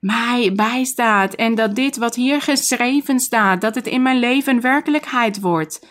mij 0.00 0.52
bijstaat 0.54 1.34
en 1.34 1.54
dat 1.54 1.74
dit 1.74 1.96
wat 1.96 2.14
hier 2.14 2.40
geschreven 2.40 3.20
staat, 3.20 3.60
dat 3.60 3.74
het 3.74 3.86
in 3.86 4.02
mijn 4.02 4.18
leven 4.18 4.60
werkelijkheid 4.60 5.40
wordt. 5.40 5.86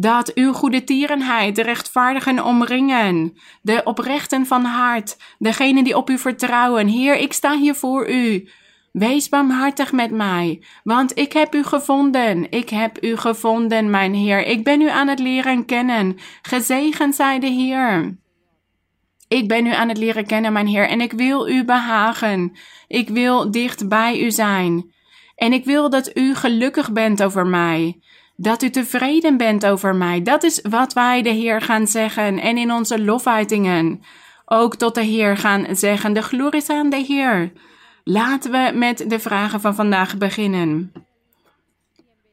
Dat 0.00 0.34
uw 0.34 0.52
goede 0.52 0.84
tierenheid 0.84 1.56
de 1.56 1.62
rechtvaardigen 1.62 2.44
omringen, 2.44 3.38
de 3.62 3.80
oprechten 3.84 4.46
van 4.46 4.64
hart, 4.64 5.16
degenen 5.38 5.84
die 5.84 5.96
op 5.96 6.10
u 6.10 6.18
vertrouwen. 6.18 6.86
Heer, 6.86 7.16
ik 7.16 7.32
sta 7.32 7.56
hier 7.56 7.74
voor 7.74 8.10
u. 8.10 8.48
Wees 8.92 9.28
barmhartig 9.28 9.92
met 9.92 10.10
mij, 10.10 10.62
want 10.84 11.18
ik 11.18 11.32
heb 11.32 11.54
u 11.54 11.64
gevonden. 11.64 12.50
Ik 12.50 12.68
heb 12.68 13.04
u 13.04 13.16
gevonden, 13.16 13.90
mijn 13.90 14.14
Heer. 14.14 14.46
Ik 14.46 14.64
ben 14.64 14.80
u 14.80 14.88
aan 14.88 15.08
het 15.08 15.18
leren 15.18 15.64
kennen. 15.64 16.16
Gezegend 16.42 17.14
zij 17.14 17.38
de 17.38 17.46
Heer. 17.46 18.18
Ik 19.28 19.48
ben 19.48 19.66
u 19.66 19.72
aan 19.72 19.88
het 19.88 19.98
leren 19.98 20.26
kennen, 20.26 20.52
mijn 20.52 20.66
Heer, 20.66 20.88
en 20.88 21.00
ik 21.00 21.12
wil 21.12 21.48
u 21.48 21.64
behagen. 21.64 22.52
Ik 22.88 23.08
wil 23.08 23.50
dicht 23.50 23.88
bij 23.88 24.20
u 24.20 24.30
zijn. 24.30 24.92
En 25.36 25.52
ik 25.52 25.64
wil 25.64 25.90
dat 25.90 26.16
u 26.16 26.34
gelukkig 26.34 26.92
bent 26.92 27.22
over 27.22 27.46
mij 27.46 27.98
dat 28.40 28.62
u 28.62 28.70
tevreden 28.70 29.36
bent 29.36 29.66
over 29.66 29.94
mij. 29.96 30.22
Dat 30.22 30.42
is 30.42 30.60
wat 30.68 30.92
wij 30.92 31.22
de 31.22 31.30
Heer 31.30 31.60
gaan 31.60 31.86
zeggen 31.86 32.40
en 32.40 32.58
in 32.58 32.72
onze 32.72 33.04
lofuitingen 33.04 34.02
ook 34.44 34.76
tot 34.76 34.94
de 34.94 35.02
Heer 35.02 35.36
gaan 35.36 35.76
zeggen. 35.76 36.12
De 36.12 36.22
glorie 36.22 36.60
is 36.60 36.68
aan 36.68 36.90
de 36.90 36.96
Heer. 36.96 37.52
Laten 38.04 38.50
we 38.50 38.70
met 38.74 39.04
de 39.10 39.18
vragen 39.18 39.60
van 39.60 39.74
vandaag 39.74 40.16
beginnen. 40.16 40.92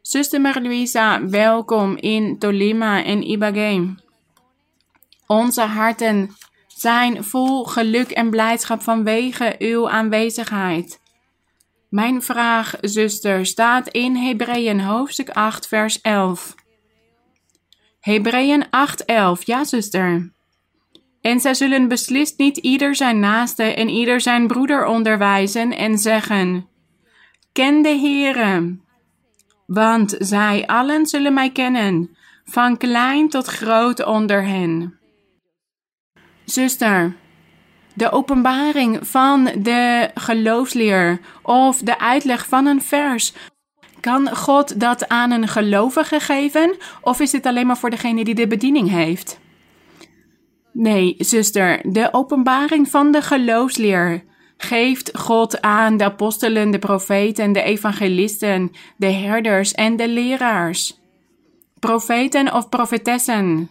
Zuster 0.02 0.42
Marie-Louisa, 0.42 1.28
welkom 1.28 1.98
in 1.98 2.40
Tolima 2.40 3.04
en 3.04 3.30
Ibagué. 3.30 3.96
Onze 5.28 5.62
harten 5.62 6.36
zijn 6.68 7.24
vol 7.24 7.64
geluk 7.64 8.12
en 8.12 8.30
blijdschap 8.30 8.82
vanwege 8.82 9.56
uw 9.60 9.90
aanwezigheid. 9.90 11.00
Mijn 11.96 12.22
vraag, 12.22 12.76
zuster, 12.82 13.46
staat 13.46 13.88
in 13.88 14.16
Hebreeën 14.16 14.82
hoofdstuk 14.82 15.30
8, 15.30 15.68
vers 15.68 16.02
11. 16.02 16.56
Hebreeën 18.00 18.70
8, 18.70 19.06
11. 19.06 19.46
Ja, 19.46 19.64
zuster. 19.64 20.32
En 21.22 21.40
zij 21.40 21.54
zullen 21.54 21.88
beslist 21.88 22.38
niet 22.38 22.58
ieder 22.58 22.96
zijn 22.96 23.20
naaste 23.20 23.64
en 23.64 23.90
ieder 23.90 24.22
zijn 24.22 24.48
broeder 24.48 24.86
onderwijzen 24.86 25.78
en 25.78 25.98
zeggen: 25.98 26.68
Ken 27.52 27.82
de 27.82 27.90
Heere, 28.00 28.78
want 29.66 30.16
zij 30.20 30.68
allen 30.68 31.06
zullen 31.06 31.34
mij 31.34 31.52
kennen, 31.52 32.18
van 32.46 32.78
klein 32.78 33.30
tot 33.30 33.46
groot 33.46 34.06
onder 34.06 34.46
hen. 34.46 35.00
Zuster, 36.46 37.16
de 37.96 38.12
openbaring 38.12 39.08
van 39.08 39.50
de 39.58 40.10
geloofsleer 40.14 41.20
of 41.42 41.78
de 41.78 42.00
uitleg 42.00 42.48
van 42.48 42.66
een 42.66 42.82
vers. 42.82 43.34
Kan 44.00 44.36
God 44.36 44.80
dat 44.80 45.08
aan 45.08 45.32
een 45.32 45.48
gelovige 45.48 46.20
geven 46.20 46.76
of 47.02 47.20
is 47.20 47.32
dit 47.32 47.46
alleen 47.46 47.68
maar 47.68 47.78
voor 47.78 47.90
degene 47.90 48.24
die 48.24 48.36
de 48.36 48.48
bediening 48.48 48.90
heeft? 48.90 49.40
Nee, 50.72 51.16
zuster, 51.18 51.80
de 51.92 52.10
openbaring 52.12 52.90
van 52.90 53.12
de 53.12 53.22
geloofsleer 53.22 54.24
geeft 54.58 55.18
God 55.18 55.62
aan 55.62 55.98
de 55.98 56.04
apostelen, 56.04 56.72
de 56.72 56.80
profeten, 56.80 57.52
de 57.52 57.62
evangelisten, 57.62 58.72
de 58.98 59.12
herders 59.12 59.74
en 59.74 59.96
de 59.96 60.10
leraars. 60.10 61.00
Profeten 61.80 62.54
of 62.54 62.70
profetessen, 62.70 63.70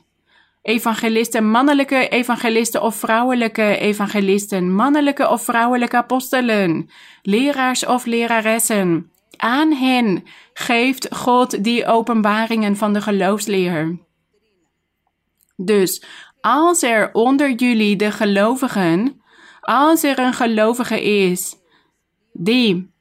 evangelisten, 0.65 1.51
mannelijke 1.51 2.09
evangelisten 2.09 2.83
of 2.83 2.97
vrouwelijke 2.97 3.77
evangelisten, 3.79 4.75
mannelijke 4.75 5.29
of 5.29 5.45
vrouwelijke 5.45 5.97
apostelen, 5.97 6.91
leraars 7.23 7.87
of 7.87 8.05
leraressen. 8.05 9.11
Aan 9.37 9.73
hen 9.73 10.25
geeft 10.53 11.15
God 11.15 11.65
die 11.65 11.87
openbaringen 11.87 12.77
van 12.77 12.93
de 12.93 13.01
geloofsleer. 13.01 13.99
Dus 15.57 16.05
als 16.41 16.83
er 16.83 17.11
onder 17.13 17.53
jullie 17.53 17.97
de 17.97 18.11
gelovigen, 18.11 19.23
als 19.61 20.03
er 20.03 20.19
een 20.19 20.35
gelovige 20.35 21.03
is 21.03 21.57
die 22.33 22.94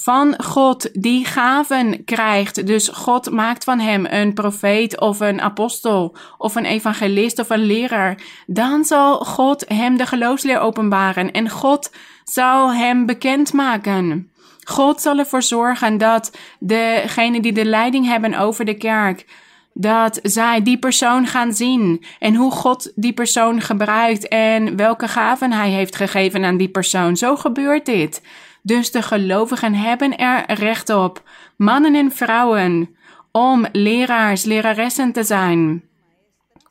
van 0.00 0.42
God 0.42 0.88
die 0.92 1.24
gaven 1.24 2.04
krijgt. 2.04 2.66
Dus 2.66 2.88
God 2.88 3.30
maakt 3.30 3.64
van 3.64 3.78
hem 3.78 4.06
een 4.06 4.34
profeet 4.34 5.00
of 5.00 5.20
een 5.20 5.40
apostel 5.40 6.16
of 6.38 6.54
een 6.54 6.64
evangelist 6.64 7.38
of 7.38 7.50
een 7.50 7.64
leraar. 7.64 8.22
Dan 8.46 8.84
zal 8.84 9.18
God 9.18 9.64
hem 9.68 9.96
de 9.96 10.06
geloofsleer 10.06 10.60
openbaren 10.60 11.32
en 11.32 11.50
God 11.50 11.90
zal 12.24 12.72
hem 12.72 13.06
bekendmaken. 13.06 14.30
God 14.64 15.00
zal 15.00 15.18
ervoor 15.18 15.42
zorgen 15.42 15.98
dat 15.98 16.36
degenen 16.58 17.42
die 17.42 17.52
de 17.52 17.64
leiding 17.64 18.06
hebben 18.06 18.34
over 18.34 18.64
de 18.64 18.76
kerk, 18.76 19.26
dat 19.72 20.18
zij 20.22 20.62
die 20.62 20.78
persoon 20.78 21.26
gaan 21.26 21.52
zien 21.52 22.04
en 22.18 22.34
hoe 22.34 22.50
God 22.50 22.92
die 22.94 23.12
persoon 23.12 23.60
gebruikt 23.60 24.28
en 24.28 24.76
welke 24.76 25.08
gaven 25.08 25.52
hij 25.52 25.70
heeft 25.70 25.96
gegeven 25.96 26.44
aan 26.44 26.56
die 26.56 26.68
persoon. 26.68 27.16
Zo 27.16 27.36
gebeurt 27.36 27.86
dit. 27.86 28.22
Dus 28.66 28.90
de 28.90 29.02
gelovigen 29.02 29.74
hebben 29.74 30.16
er 30.16 30.54
recht 30.54 30.90
op, 30.90 31.22
mannen 31.56 31.94
en 31.94 32.12
vrouwen, 32.12 32.96
om 33.32 33.66
leraars, 33.72 34.44
leraressen 34.44 35.12
te 35.12 35.22
zijn, 35.22 35.84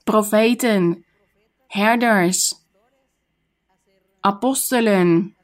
profeten, 0.04 1.06
herders, 1.68 2.54
apostelen, 4.20 5.36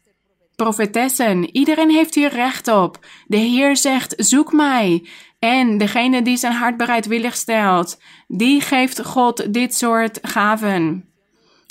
profetessen. 0.56 1.56
Iedereen 1.56 1.90
heeft 1.90 2.16
hier 2.16 2.34
recht 2.34 2.68
op. 2.68 3.06
De 3.28 3.38
Heer 3.38 3.78
zegt: 3.78 4.14
zoek 4.18 4.54
mij. 4.54 5.08
En 5.40 5.78
degene 5.78 6.22
die 6.22 6.38
zijn 6.38 6.54
hart 6.54 6.78
bereidwillig 6.78 7.36
stelt, 7.36 8.02
die 8.28 8.62
geeft 8.62 9.06
God 9.06 9.54
dit 9.54 9.76
soort 9.76 10.20
gaven. 10.22 11.10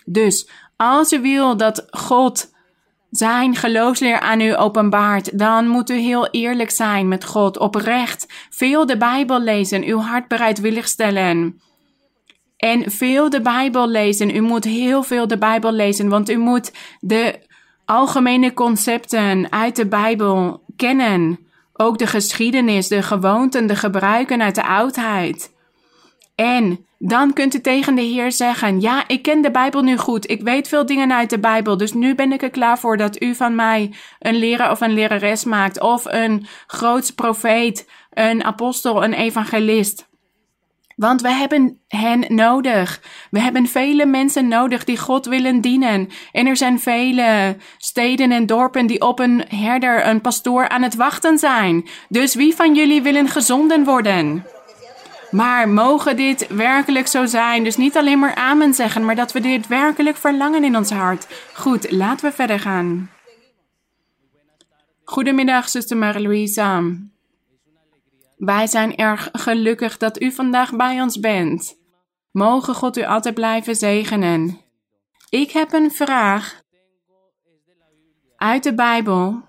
Dus 0.04 0.48
als 0.76 1.12
u 1.12 1.20
wil 1.20 1.56
dat 1.56 1.86
God 1.90 2.49
zijn 3.10 3.56
geloofsleer 3.56 4.20
aan 4.20 4.40
u 4.40 4.56
openbaart, 4.56 5.38
dan 5.38 5.68
moet 5.68 5.90
u 5.90 5.94
heel 5.94 6.28
eerlijk 6.30 6.70
zijn 6.70 7.08
met 7.08 7.24
God, 7.24 7.58
oprecht, 7.58 8.26
veel 8.50 8.86
de 8.86 8.96
Bijbel 8.96 9.40
lezen, 9.40 9.84
uw 9.84 9.98
hart 9.98 10.28
bereidwillig 10.28 10.88
stellen. 10.88 11.60
En 12.56 12.90
veel 12.90 13.30
de 13.30 13.40
Bijbel 13.40 13.88
lezen. 13.88 14.36
U 14.36 14.40
moet 14.40 14.64
heel 14.64 15.02
veel 15.02 15.26
de 15.26 15.38
Bijbel 15.38 15.72
lezen, 15.72 16.08
want 16.08 16.30
u 16.30 16.36
moet 16.36 16.72
de 17.00 17.38
algemene 17.84 18.54
concepten 18.54 19.52
uit 19.52 19.76
de 19.76 19.86
Bijbel 19.86 20.62
kennen. 20.76 21.38
Ook 21.72 21.98
de 21.98 22.06
geschiedenis, 22.06 22.88
de 22.88 23.02
gewoonten, 23.02 23.66
de 23.66 23.76
gebruiken 23.76 24.42
uit 24.42 24.54
de 24.54 24.66
oudheid. 24.66 25.54
En 26.34 26.86
dan 27.02 27.32
kunt 27.32 27.54
u 27.54 27.60
tegen 27.60 27.94
de 27.94 28.02
Heer 28.02 28.32
zeggen: 28.32 28.80
Ja, 28.80 29.04
ik 29.06 29.22
ken 29.22 29.40
de 29.40 29.50
Bijbel 29.50 29.82
nu 29.82 29.96
goed. 29.96 30.30
Ik 30.30 30.42
weet 30.42 30.68
veel 30.68 30.86
dingen 30.86 31.12
uit 31.12 31.30
de 31.30 31.38
Bijbel. 31.38 31.76
Dus 31.76 31.92
nu 31.92 32.14
ben 32.14 32.32
ik 32.32 32.42
er 32.42 32.50
klaar 32.50 32.78
voor 32.78 32.96
dat 32.96 33.22
u 33.22 33.34
van 33.34 33.54
mij 33.54 33.94
een 34.18 34.34
leraar 34.34 34.70
of 34.70 34.80
een 34.80 34.94
lerares 34.94 35.44
maakt. 35.44 35.80
Of 35.80 36.04
een 36.04 36.46
groots 36.66 37.10
profeet, 37.10 37.88
een 38.10 38.44
apostel, 38.44 39.04
een 39.04 39.12
evangelist. 39.12 40.08
Want 40.96 41.20
we 41.20 41.32
hebben 41.32 41.80
hen 41.88 42.24
nodig. 42.28 43.00
We 43.30 43.40
hebben 43.40 43.66
vele 43.66 44.06
mensen 44.06 44.48
nodig 44.48 44.84
die 44.84 44.98
God 44.98 45.26
willen 45.26 45.60
dienen. 45.60 46.08
En 46.32 46.46
er 46.46 46.56
zijn 46.56 46.80
vele 46.80 47.56
steden 47.78 48.32
en 48.32 48.46
dorpen 48.46 48.86
die 48.86 49.00
op 49.00 49.18
een 49.18 49.44
herder, 49.48 50.06
een 50.06 50.20
pastoor 50.20 50.68
aan 50.68 50.82
het 50.82 50.94
wachten 50.94 51.38
zijn. 51.38 51.88
Dus 52.08 52.34
wie 52.34 52.54
van 52.54 52.74
jullie 52.74 53.02
willen 53.02 53.28
gezonden 53.28 53.84
worden? 53.84 54.44
Maar 55.30 55.68
mogen 55.68 56.16
dit 56.16 56.46
werkelijk 56.46 57.06
zo 57.06 57.26
zijn? 57.26 57.64
Dus 57.64 57.76
niet 57.76 57.96
alleen 57.96 58.18
maar 58.18 58.34
amen 58.34 58.74
zeggen, 58.74 59.04
maar 59.04 59.16
dat 59.16 59.32
we 59.32 59.40
dit 59.40 59.66
werkelijk 59.66 60.16
verlangen 60.16 60.64
in 60.64 60.76
ons 60.76 60.90
hart. 60.90 61.26
Goed, 61.54 61.90
laten 61.90 62.28
we 62.28 62.34
verder 62.34 62.58
gaan. 62.58 63.10
Goedemiddag, 65.04 65.68
zuster 65.68 65.96
Marie-Louisa. 65.96 66.82
Wij 68.36 68.66
zijn 68.66 68.96
erg 68.96 69.28
gelukkig 69.32 69.96
dat 69.96 70.22
u 70.22 70.32
vandaag 70.32 70.76
bij 70.76 71.00
ons 71.00 71.20
bent. 71.20 71.78
Mogen 72.30 72.74
God 72.74 72.96
u 72.96 73.04
altijd 73.04 73.34
blijven 73.34 73.76
zegenen. 73.76 74.58
Ik 75.28 75.50
heb 75.50 75.72
een 75.72 75.90
vraag 75.90 76.62
uit 78.36 78.62
de 78.62 78.74
Bijbel 78.74 79.42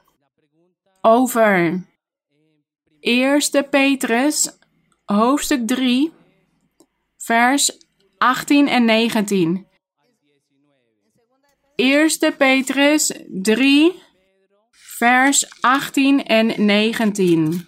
over 1.01 1.83
1 2.99 3.41
Petrus 3.69 4.59
hoofdstuk 5.13 5.67
3 5.67 6.11
vers 7.17 7.85
18 8.17 8.67
en 8.67 8.85
19. 8.85 9.67
1 11.75 12.35
Petrus 12.37 13.11
3 13.27 13.93
vers 14.71 15.61
18 15.61 16.23
en 16.23 16.65
19. 16.65 17.67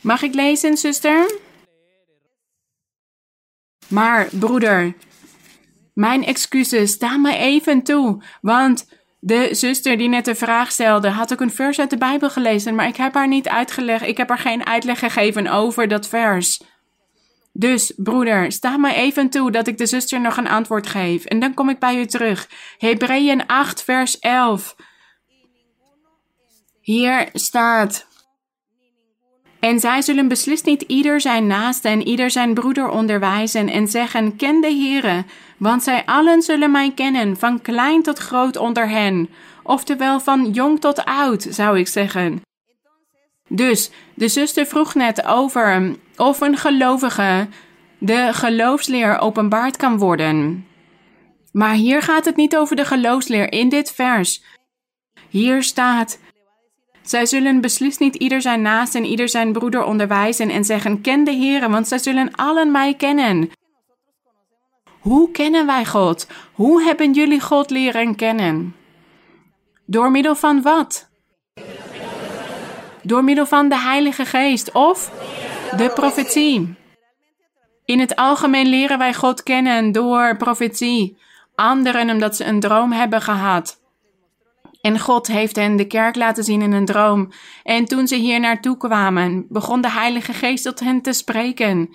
Mag 0.00 0.22
ik 0.22 0.34
lezen, 0.34 0.76
zuster? 0.76 1.40
Maar, 3.88 4.28
broeder, 4.32 4.94
mijn 5.94 6.24
excuses, 6.24 6.92
sta 6.92 7.16
mij 7.16 7.38
even 7.38 7.82
toe, 7.82 8.22
want 8.40 8.86
de 9.24 9.48
zuster 9.50 9.96
die 9.96 10.08
net 10.08 10.24
de 10.24 10.34
vraag 10.34 10.72
stelde, 10.72 11.08
had 11.08 11.32
ook 11.32 11.40
een 11.40 11.50
vers 11.50 11.78
uit 11.78 11.90
de 11.90 11.96
Bijbel 11.96 12.30
gelezen, 12.30 12.74
maar 12.74 12.86
ik 12.86 12.96
heb 12.96 13.14
haar 13.14 13.28
niet 13.28 13.48
uitgelegd, 13.48 14.06
ik 14.06 14.16
heb 14.16 14.28
haar 14.28 14.38
geen 14.38 14.66
uitleg 14.66 14.98
gegeven 14.98 15.46
over 15.46 15.88
dat 15.88 16.08
vers. 16.08 16.62
Dus, 17.52 17.92
broeder, 17.96 18.52
sta 18.52 18.76
mij 18.76 18.94
even 18.94 19.30
toe 19.30 19.50
dat 19.50 19.66
ik 19.66 19.78
de 19.78 19.86
zuster 19.86 20.20
nog 20.20 20.36
een 20.36 20.48
antwoord 20.48 20.86
geef, 20.86 21.24
en 21.24 21.40
dan 21.40 21.54
kom 21.54 21.68
ik 21.68 21.78
bij 21.78 21.98
u 21.98 22.06
terug. 22.06 22.48
Hebreeën 22.78 23.46
8, 23.46 23.82
vers 23.82 24.18
11. 24.18 24.76
Hier 26.80 27.28
staat. 27.32 28.06
En 29.62 29.80
zij 29.80 30.02
zullen 30.02 30.28
beslist 30.28 30.64
niet 30.64 30.82
ieder 30.82 31.20
zijn 31.20 31.46
naaste 31.46 31.88
en 31.88 32.06
ieder 32.06 32.30
zijn 32.30 32.54
broeder 32.54 32.88
onderwijzen 32.88 33.68
en 33.68 33.88
zeggen, 33.88 34.36
ken 34.36 34.60
de 34.60 34.66
Heere, 34.70 35.24
want 35.56 35.82
zij 35.82 36.02
allen 36.06 36.42
zullen 36.42 36.70
mij 36.70 36.92
kennen, 36.94 37.36
van 37.36 37.60
klein 37.60 38.02
tot 38.02 38.18
groot 38.18 38.56
onder 38.56 38.88
hen, 38.88 39.28
oftewel 39.62 40.20
van 40.20 40.50
jong 40.50 40.80
tot 40.80 41.04
oud, 41.04 41.46
zou 41.50 41.78
ik 41.78 41.88
zeggen. 41.88 42.40
Dus, 43.48 43.90
de 44.14 44.28
zuster 44.28 44.66
vroeg 44.66 44.94
net 44.94 45.24
over 45.24 45.96
of 46.16 46.40
een 46.40 46.56
gelovige 46.56 47.48
de 47.98 48.28
geloofsleer 48.32 49.18
openbaard 49.18 49.76
kan 49.76 49.98
worden. 49.98 50.66
Maar 51.52 51.74
hier 51.74 52.02
gaat 52.02 52.24
het 52.24 52.36
niet 52.36 52.56
over 52.56 52.76
de 52.76 52.84
geloofsleer 52.84 53.52
in 53.52 53.68
dit 53.68 53.92
vers. 53.92 54.42
Hier 55.28 55.62
staat, 55.62 56.18
zij 57.02 57.26
zullen 57.26 57.60
beslist 57.60 58.00
niet 58.00 58.14
ieder 58.14 58.42
zijn 58.42 58.62
naast 58.62 58.94
en 58.94 59.04
ieder 59.04 59.28
zijn 59.28 59.52
broeder 59.52 59.84
onderwijzen 59.84 60.50
en 60.50 60.64
zeggen: 60.64 61.00
Ken 61.00 61.24
de 61.24 61.30
Heer, 61.30 61.70
want 61.70 61.88
zij 61.88 61.98
zullen 61.98 62.34
allen 62.34 62.70
mij 62.70 62.94
kennen. 62.94 63.50
Hoe 65.00 65.30
kennen 65.30 65.66
wij 65.66 65.86
God? 65.86 66.26
Hoe 66.52 66.82
hebben 66.82 67.12
jullie 67.12 67.40
God 67.40 67.70
leren 67.70 68.14
kennen? 68.14 68.74
Door 69.86 70.10
middel 70.10 70.34
van 70.34 70.62
wat? 70.62 71.10
Door 73.02 73.24
middel 73.24 73.46
van 73.46 73.68
de 73.68 73.78
Heilige 73.78 74.24
Geest 74.24 74.72
of 74.72 75.12
de 75.76 75.90
profetie. 75.94 76.74
In 77.84 78.00
het 78.00 78.16
algemeen 78.16 78.66
leren 78.66 78.98
wij 78.98 79.14
God 79.14 79.42
kennen 79.42 79.92
door 79.92 80.36
profetie. 80.36 81.18
Anderen 81.54 82.10
omdat 82.10 82.36
ze 82.36 82.44
een 82.44 82.60
droom 82.60 82.92
hebben 82.92 83.22
gehad. 83.22 83.81
En 84.82 84.98
God 84.98 85.26
heeft 85.26 85.56
hen 85.56 85.76
de 85.76 85.86
kerk 85.86 86.16
laten 86.16 86.44
zien 86.44 86.62
in 86.62 86.72
een 86.72 86.84
droom. 86.84 87.28
En 87.62 87.84
toen 87.84 88.06
ze 88.06 88.16
hier 88.16 88.40
naartoe 88.40 88.76
kwamen, 88.76 89.46
begon 89.48 89.80
de 89.80 89.90
Heilige 89.90 90.32
Geest 90.32 90.64
tot 90.64 90.80
hen 90.80 91.02
te 91.02 91.12
spreken. 91.12 91.90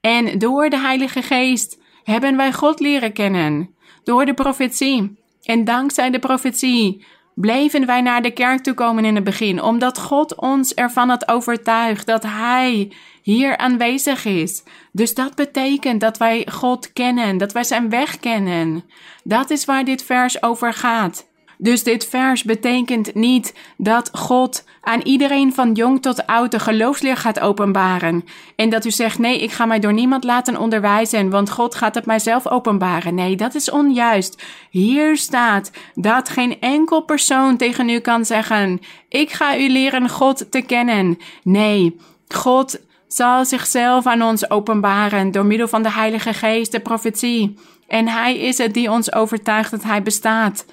En 0.00 0.38
door 0.38 0.70
de 0.70 0.78
Heilige 0.78 1.22
Geest 1.22 1.78
hebben 2.04 2.36
wij 2.36 2.52
God 2.52 2.80
leren 2.80 3.12
kennen. 3.12 3.74
Door 4.04 4.26
de 4.26 4.34
profetie. 4.34 5.18
En 5.42 5.64
dankzij 5.64 6.10
de 6.10 6.18
profetie 6.18 7.04
bleven 7.34 7.86
wij 7.86 8.00
naar 8.00 8.22
de 8.22 8.30
kerk 8.30 8.62
toe 8.62 8.74
komen 8.74 9.04
in 9.04 9.14
het 9.14 9.24
begin, 9.24 9.62
omdat 9.62 9.98
God 9.98 10.34
ons 10.36 10.74
ervan 10.74 11.08
had 11.08 11.28
overtuigd 11.28 12.06
dat 12.06 12.22
Hij 12.22 12.92
hier 13.22 13.56
aanwezig 13.56 14.24
is. 14.24 14.62
Dus 14.92 15.14
dat 15.14 15.34
betekent 15.34 16.00
dat 16.00 16.18
wij 16.18 16.46
God 16.50 16.92
kennen, 16.92 17.38
dat 17.38 17.52
wij 17.52 17.64
Zijn 17.64 17.88
weg 17.88 18.18
kennen. 18.18 18.84
Dat 19.24 19.50
is 19.50 19.64
waar 19.64 19.84
dit 19.84 20.04
vers 20.04 20.42
over 20.42 20.72
gaat. 20.72 21.26
Dus 21.60 21.82
dit 21.82 22.06
vers 22.06 22.42
betekent 22.42 23.14
niet 23.14 23.54
dat 23.76 24.10
God 24.12 24.64
aan 24.80 25.00
iedereen 25.00 25.54
van 25.54 25.72
jong 25.72 26.02
tot 26.02 26.26
oud 26.26 26.50
de 26.50 26.58
geloofsleer 26.58 27.16
gaat 27.16 27.40
openbaren. 27.40 28.24
En 28.56 28.68
dat 28.68 28.84
u 28.84 28.90
zegt: 28.90 29.18
nee, 29.18 29.42
ik 29.42 29.50
ga 29.50 29.66
mij 29.66 29.78
door 29.78 29.92
niemand 29.92 30.24
laten 30.24 30.56
onderwijzen, 30.56 31.30
want 31.30 31.50
God 31.50 31.74
gaat 31.74 31.94
het 31.94 32.06
mijzelf 32.06 32.46
openbaren. 32.46 33.14
Nee, 33.14 33.36
dat 33.36 33.54
is 33.54 33.70
onjuist. 33.70 34.42
Hier 34.70 35.16
staat 35.16 35.70
dat 35.94 36.28
geen 36.28 36.60
enkel 36.60 37.00
persoon 37.00 37.56
tegen 37.56 37.88
u 37.88 37.98
kan 37.98 38.24
zeggen: 38.24 38.80
ik 39.08 39.30
ga 39.30 39.58
u 39.58 39.68
leren 39.68 40.08
God 40.08 40.50
te 40.50 40.60
kennen. 40.60 41.18
Nee, 41.42 41.96
God 42.28 42.80
zal 43.08 43.44
zichzelf 43.44 44.06
aan 44.06 44.22
ons 44.22 44.50
openbaren 44.50 45.30
door 45.30 45.46
middel 45.46 45.68
van 45.68 45.82
de 45.82 45.90
Heilige 45.90 46.32
Geest, 46.32 46.72
de 46.72 46.80
profetie. 46.80 47.54
En 47.86 48.08
Hij 48.08 48.38
is 48.38 48.58
het 48.58 48.74
die 48.74 48.90
ons 48.90 49.12
overtuigt 49.12 49.70
dat 49.70 49.82
Hij 49.82 50.02
bestaat. 50.02 50.64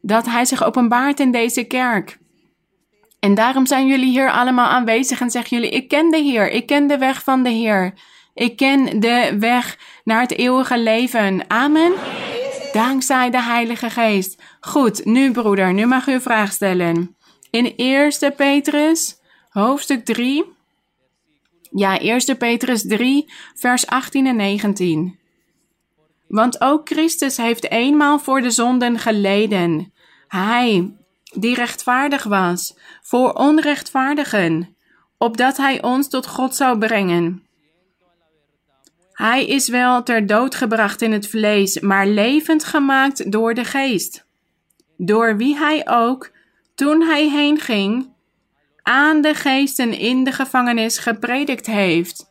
Dat 0.00 0.26
Hij 0.26 0.44
zich 0.44 0.64
openbaart 0.64 1.20
in 1.20 1.30
deze 1.30 1.64
kerk. 1.64 2.18
En 3.20 3.34
daarom 3.34 3.66
zijn 3.66 3.86
jullie 3.86 4.10
hier 4.10 4.30
allemaal 4.30 4.68
aanwezig 4.68 5.20
en 5.20 5.30
zeggen 5.30 5.56
jullie: 5.56 5.72
Ik 5.72 5.88
ken 5.88 6.10
de 6.10 6.16
Heer, 6.16 6.50
ik 6.50 6.66
ken 6.66 6.86
de 6.86 6.98
weg 6.98 7.22
van 7.22 7.42
de 7.42 7.50
Heer. 7.50 7.94
Ik 8.34 8.56
ken 8.56 9.00
de 9.00 9.36
weg 9.38 9.78
naar 10.04 10.20
het 10.20 10.36
eeuwige 10.36 10.78
leven. 10.78 11.44
Amen. 11.50 11.92
Dankzij 12.72 13.30
de 13.30 13.42
Heilige 13.42 13.90
Geest. 13.90 14.42
Goed, 14.60 15.04
nu 15.04 15.32
broeder, 15.32 15.72
nu 15.72 15.86
mag 15.86 16.06
u 16.06 16.12
een 16.12 16.20
vraag 16.20 16.52
stellen. 16.52 17.16
In 17.50 17.76
1 17.76 18.12
Petrus, 18.36 19.16
hoofdstuk 19.48 20.04
3. 20.04 20.44
Ja, 21.70 21.98
1 21.98 22.36
Petrus 22.36 22.86
3, 22.86 23.32
vers 23.54 23.86
18 23.86 24.26
en 24.26 24.36
19. 24.36 25.18
Want 26.28 26.60
ook 26.60 26.88
Christus 26.88 27.36
heeft 27.36 27.70
eenmaal 27.70 28.18
voor 28.18 28.40
de 28.40 28.50
zonden 28.50 28.98
geleden. 28.98 29.92
Hij, 30.28 30.92
die 31.32 31.54
rechtvaardig 31.54 32.24
was, 32.24 32.78
voor 33.02 33.32
onrechtvaardigen, 33.32 34.76
opdat 35.18 35.56
hij 35.56 35.82
ons 35.82 36.08
tot 36.08 36.26
God 36.26 36.54
zou 36.54 36.78
brengen. 36.78 37.42
Hij 39.12 39.46
is 39.46 39.68
wel 39.68 40.02
ter 40.02 40.26
dood 40.26 40.54
gebracht 40.54 41.02
in 41.02 41.12
het 41.12 41.28
vlees, 41.28 41.80
maar 41.80 42.06
levend 42.06 42.64
gemaakt 42.64 43.32
door 43.32 43.54
de 43.54 43.64
geest. 43.64 44.26
Door 44.96 45.36
wie 45.36 45.56
hij 45.56 45.88
ook, 45.88 46.30
toen 46.74 47.02
hij 47.02 47.28
heen 47.28 47.60
ging, 47.60 48.12
aan 48.82 49.20
de 49.20 49.34
geesten 49.34 49.98
in 49.98 50.24
de 50.24 50.32
gevangenis 50.32 50.98
gepredikt 50.98 51.66
heeft. 51.66 52.30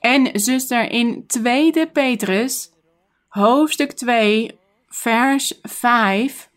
En 0.00 0.40
zuster, 0.40 0.90
in 0.90 1.24
2 1.26 1.86
Petrus, 1.92 2.70
hoofdstuk 3.30 3.92
2, 3.92 4.58
vers 4.88 5.52
5, 5.62 6.50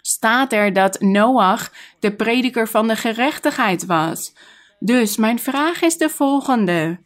staat 0.00 0.52
er 0.52 0.72
dat 0.72 1.00
Noach 1.00 1.72
de 2.00 2.14
prediker 2.14 2.68
van 2.68 2.88
de 2.88 2.96
gerechtigheid 2.96 3.86
was. 3.86 4.34
Dus 4.78 5.16
mijn 5.16 5.38
vraag 5.38 5.82
is 5.82 5.96
de 5.96 6.08
volgende. 6.08 7.00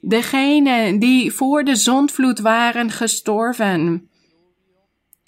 Degenen 0.00 0.98
die 0.98 1.32
voor 1.32 1.64
de 1.64 1.76
zondvloed 1.76 2.38
waren 2.38 2.90
gestorven 2.90 4.08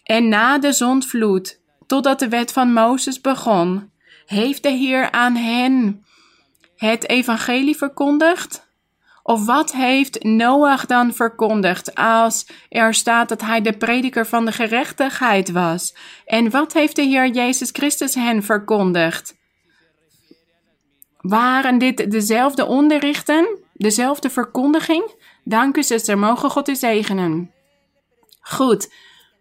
en 0.03 0.29
na 0.29 0.59
de 0.59 0.73
zondvloed, 0.73 1.61
totdat 1.87 2.19
de 2.19 2.29
wet 2.29 2.53
van 2.53 2.73
Mozes 2.73 3.21
begon, 3.21 3.91
heeft 4.27 4.63
de 4.63 4.71
Heer 4.71 5.11
aan 5.11 5.37
hen 5.37 6.05
het 6.77 7.09
evangelie 7.09 7.77
verkondigd? 7.77 8.66
Of 9.27 9.45
wat 9.45 9.73
heeft 9.73 10.23
Noach 10.23 10.87
dan 10.87 11.15
verkondigd 11.15 11.95
als 11.95 12.47
er 12.69 12.95
staat 12.95 13.29
dat 13.29 13.41
hij 13.41 13.61
de 13.61 13.73
prediker 13.73 14.27
van 14.27 14.45
de 14.45 14.53
gerechtigheid 14.53 15.51
was? 15.51 15.95
En 16.27 16.51
wat 16.51 16.73
heeft 16.73 16.97
de 16.97 17.03
Heer 17.03 17.29
Jezus 17.29 17.71
Christus 17.73 18.15
hen 18.15 18.43
verkondigd? 18.43 19.37
Waren 21.21 21.79
dit 21.79 22.11
dezelfde 22.11 22.67
onderrichten, 22.67 23.59
dezelfde 23.73 24.31
verkondiging? 24.31 25.15
Dank 25.45 25.77
u, 25.77 25.83
zuster. 25.83 26.19
Mogen 26.19 26.51
God 26.51 26.69
u 26.69 26.75
zegenen. 26.75 27.51
Goed. 28.41 28.93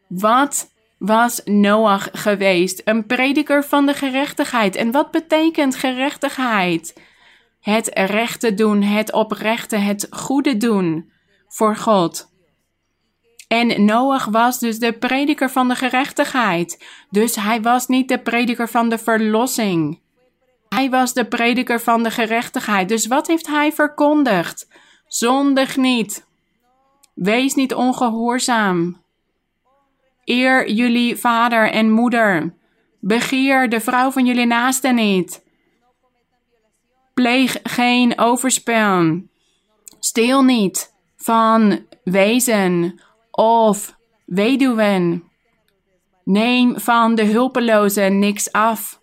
Wat 0.07 0.71
was 0.97 1.41
Noach 1.43 2.09
geweest? 2.11 2.81
Een 2.85 3.05
prediker 3.05 3.63
van 3.63 3.85
de 3.85 3.93
gerechtigheid. 3.93 4.75
En 4.75 4.91
wat 4.91 5.11
betekent 5.11 5.75
gerechtigheid? 5.75 6.93
Het 7.65 7.89
rechte 7.93 8.53
doen, 8.53 8.81
het 8.81 9.13
oprechte, 9.13 9.75
het 9.75 10.07
goede 10.09 10.57
doen 10.57 11.11
voor 11.47 11.75
God. 11.75 12.29
En 13.47 13.85
Noach 13.85 14.25
was 14.25 14.59
dus 14.59 14.79
de 14.79 14.93
prediker 14.93 15.49
van 15.49 15.67
de 15.67 15.75
gerechtigheid. 15.75 16.85
Dus 17.09 17.35
hij 17.35 17.61
was 17.61 17.87
niet 17.87 18.07
de 18.07 18.19
prediker 18.19 18.69
van 18.69 18.89
de 18.89 18.97
verlossing. 18.97 20.01
Hij 20.69 20.89
was 20.89 21.13
de 21.13 21.25
prediker 21.25 21.81
van 21.81 22.03
de 22.03 22.11
gerechtigheid. 22.11 22.89
Dus 22.89 23.07
wat 23.07 23.27
heeft 23.27 23.47
hij 23.47 23.71
verkondigd? 23.71 24.67
Zondig 25.07 25.77
niet. 25.77 26.25
Wees 27.13 27.53
niet 27.53 27.73
ongehoorzaam. 27.73 29.01
Eer 30.23 30.71
jullie 30.71 31.15
vader 31.15 31.71
en 31.71 31.91
moeder. 31.91 32.53
Begeer 32.99 33.69
de 33.69 33.79
vrouw 33.79 34.11
van 34.11 34.25
jullie 34.25 34.45
naaste 34.45 34.87
niet. 34.87 35.44
Pleeg 37.15 37.59
geen 37.63 38.19
overspel. 38.19 39.21
Steel 39.99 40.43
niet 40.43 40.93
van 41.17 41.85
wezen 42.03 43.01
of 43.31 43.95
weduwen. 44.25 45.23
Neem 46.23 46.79
van 46.79 47.15
de 47.15 47.23
hulpelozen 47.23 48.19
niks 48.19 48.51
af. 48.51 48.99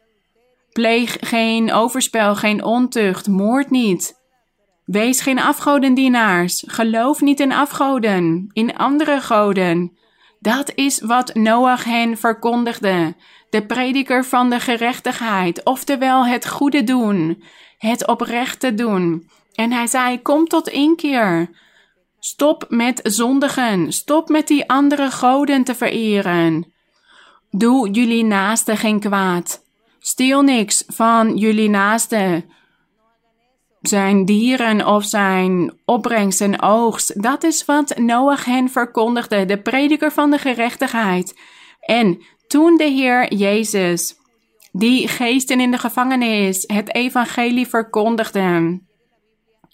Pleeg 0.73 1.17
geen 1.21 1.73
overspel, 1.73 2.35
geen 2.35 2.65
ontucht, 2.65 3.29
moord 3.29 3.71
niet. 3.71 4.21
Wees 4.85 5.21
geen 5.21 5.41
afgodendienaars. 5.41 6.65
Geloof 6.67 7.21
niet 7.21 7.41
in 7.41 7.53
afgoden, 7.53 8.51
in 8.53 8.77
andere 8.77 9.21
goden. 9.21 9.97
Dat 10.41 10.73
is 10.75 11.01
wat 11.01 11.35
Noach 11.35 11.85
hen 11.85 12.17
verkondigde. 12.17 13.15
De 13.51 13.67
prediker 13.67 14.25
van 14.25 14.51
de 14.51 14.61
gerechtigheid, 14.61 15.65
oftewel 15.65 16.27
het 16.27 16.49
goede 16.49 16.85
doen 16.85 17.43
het 17.89 18.07
oprechte 18.07 18.75
doen. 18.75 19.29
En 19.55 19.73
hij 19.73 19.87
zei: 19.87 20.23
Kom 20.23 20.47
tot 20.47 20.69
inkeer. 20.69 21.51
Stop 22.21 22.65
met 22.69 23.01
zondigen. 23.03 23.93
Stop 23.93 24.29
met 24.29 24.47
die 24.47 24.69
andere 24.69 25.11
goden 25.11 25.65
te 25.65 25.75
vereren. 25.75 26.73
Doe 27.51 27.91
jullie 27.91 28.25
naaste 28.25 28.77
geen 28.77 29.01
kwaad. 29.01 29.63
Steel 29.99 30.43
niks 30.43 30.85
van 30.87 31.37
jullie 31.37 31.69
naaste. 31.69 32.45
Zijn 33.81 34.25
dieren 34.25 34.87
of 34.87 35.05
zijn 35.05 35.79
opbrengst 35.85 36.41
en 36.41 36.63
oogst. 36.63 37.23
Dat 37.23 37.43
is 37.43 37.65
wat 37.65 37.97
Noach 37.97 38.45
hen 38.45 38.69
verkondigde, 38.69 39.45
de 39.45 39.59
prediker 39.63 40.13
van 40.13 40.31
de 40.31 40.39
gerechtigheid. 40.39 41.39
En 41.81 42.23
toen 42.47 42.77
de 42.77 42.85
Heer 42.85 43.35
Jezus 43.35 44.15
die 44.73 45.09
geesten 45.09 45.61
in 45.61 45.71
de 45.71 45.79
gevangenis 45.79 46.65
het 46.67 46.95
evangelie 46.95 47.67
verkondigden. 47.67 48.87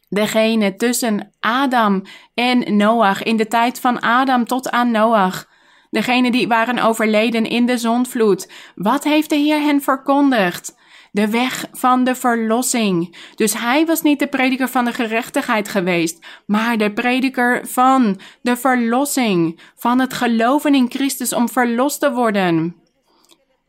Degene 0.09 0.74
tussen 0.76 1.32
Adam 1.40 2.03
en 2.34 2.76
Noach, 2.76 3.22
in 3.22 3.36
de 3.36 3.46
tijd 3.46 3.80
van 3.80 4.01
Adam 4.01 4.44
tot 4.44 4.70
aan 4.70 4.90
Noach. 4.90 5.46
Degene 5.90 6.30
die 6.30 6.49
waren 6.49 6.78
overleden 6.78 7.44
in 7.44 7.66
de 7.66 7.78
zondvloed. 7.78 8.53
Wat 8.74 9.05
heeft 9.05 9.30
de 9.30 9.36
Heer 9.36 9.61
hen 9.61 9.82
verkondigd? 9.82 10.76
De 11.12 11.30
weg 11.30 11.66
van 11.72 12.05
de 12.05 12.14
verlossing. 12.14 13.16
Dus 13.34 13.55
hij 13.55 13.86
was 13.86 14.03
niet 14.03 14.18
de 14.18 14.26
prediker 14.26 14.68
van 14.68 14.84
de 14.84 14.92
gerechtigheid 14.92 15.68
geweest, 15.68 16.26
maar 16.46 16.78
de 16.78 16.92
prediker 16.92 17.66
van 17.66 18.20
de 18.42 18.57
verlossing, 18.57 19.61
van 19.76 20.01
het 20.01 20.12
geloven 20.12 20.74
in 20.74 20.90
Christus 20.90 21.32
om 21.32 21.49
verlost 21.49 22.01
te 22.01 22.12
worden. 22.12 22.78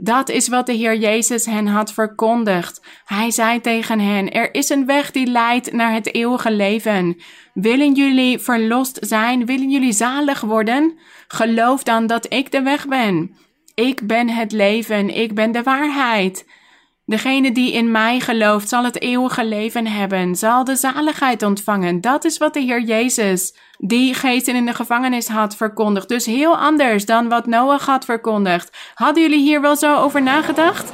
Dat 0.01 0.29
is 0.29 0.47
wat 0.47 0.65
de 0.65 0.73
Heer 0.73 0.97
Jezus 0.97 1.45
hen 1.45 1.67
had 1.67 1.93
verkondigd. 1.93 2.81
Hij 3.05 3.31
zei 3.31 3.61
tegen 3.61 3.99
hen: 3.99 4.31
Er 4.31 4.53
is 4.53 4.69
een 4.69 4.85
weg 4.85 5.11
die 5.11 5.27
leidt 5.27 5.71
naar 5.71 5.93
het 5.93 6.13
eeuwige 6.13 6.51
leven. 6.51 7.17
Willen 7.53 7.93
jullie 7.93 8.39
verlost 8.39 8.97
zijn? 9.01 9.45
Willen 9.45 9.69
jullie 9.69 9.91
zalig 9.91 10.41
worden? 10.41 10.99
Geloof 11.27 11.83
dan 11.83 12.07
dat 12.07 12.33
ik 12.33 12.51
de 12.51 12.61
weg 12.61 12.87
ben. 12.87 13.35
Ik 13.73 14.07
ben 14.07 14.29
het 14.29 14.51
leven, 14.51 15.15
ik 15.15 15.35
ben 15.35 15.51
de 15.51 15.63
waarheid. 15.63 16.45
Degene 17.09 17.51
die 17.51 17.73
in 17.73 17.91
mij 17.91 18.19
gelooft, 18.19 18.69
zal 18.69 18.83
het 18.83 19.01
eeuwige 19.01 19.45
leven 19.45 19.87
hebben, 19.87 20.35
zal 20.35 20.63
de 20.63 20.75
zaligheid 20.75 21.43
ontvangen. 21.43 22.01
Dat 22.01 22.25
is 22.25 22.37
wat 22.37 22.53
de 22.53 22.59
Heer 22.59 22.81
Jezus, 22.81 23.55
die 23.77 24.13
geesten 24.13 24.55
in 24.55 24.65
de 24.65 24.73
gevangenis 24.73 25.27
had 25.27 25.55
verkondigd. 25.55 26.09
Dus 26.09 26.25
heel 26.25 26.57
anders 26.57 27.05
dan 27.05 27.29
wat 27.29 27.45
Noach 27.45 27.85
had 27.85 28.05
verkondigd. 28.05 28.77
Hadden 28.93 29.23
jullie 29.23 29.39
hier 29.39 29.61
wel 29.61 29.75
zo 29.75 29.95
over 29.95 30.21
nagedacht? 30.21 30.91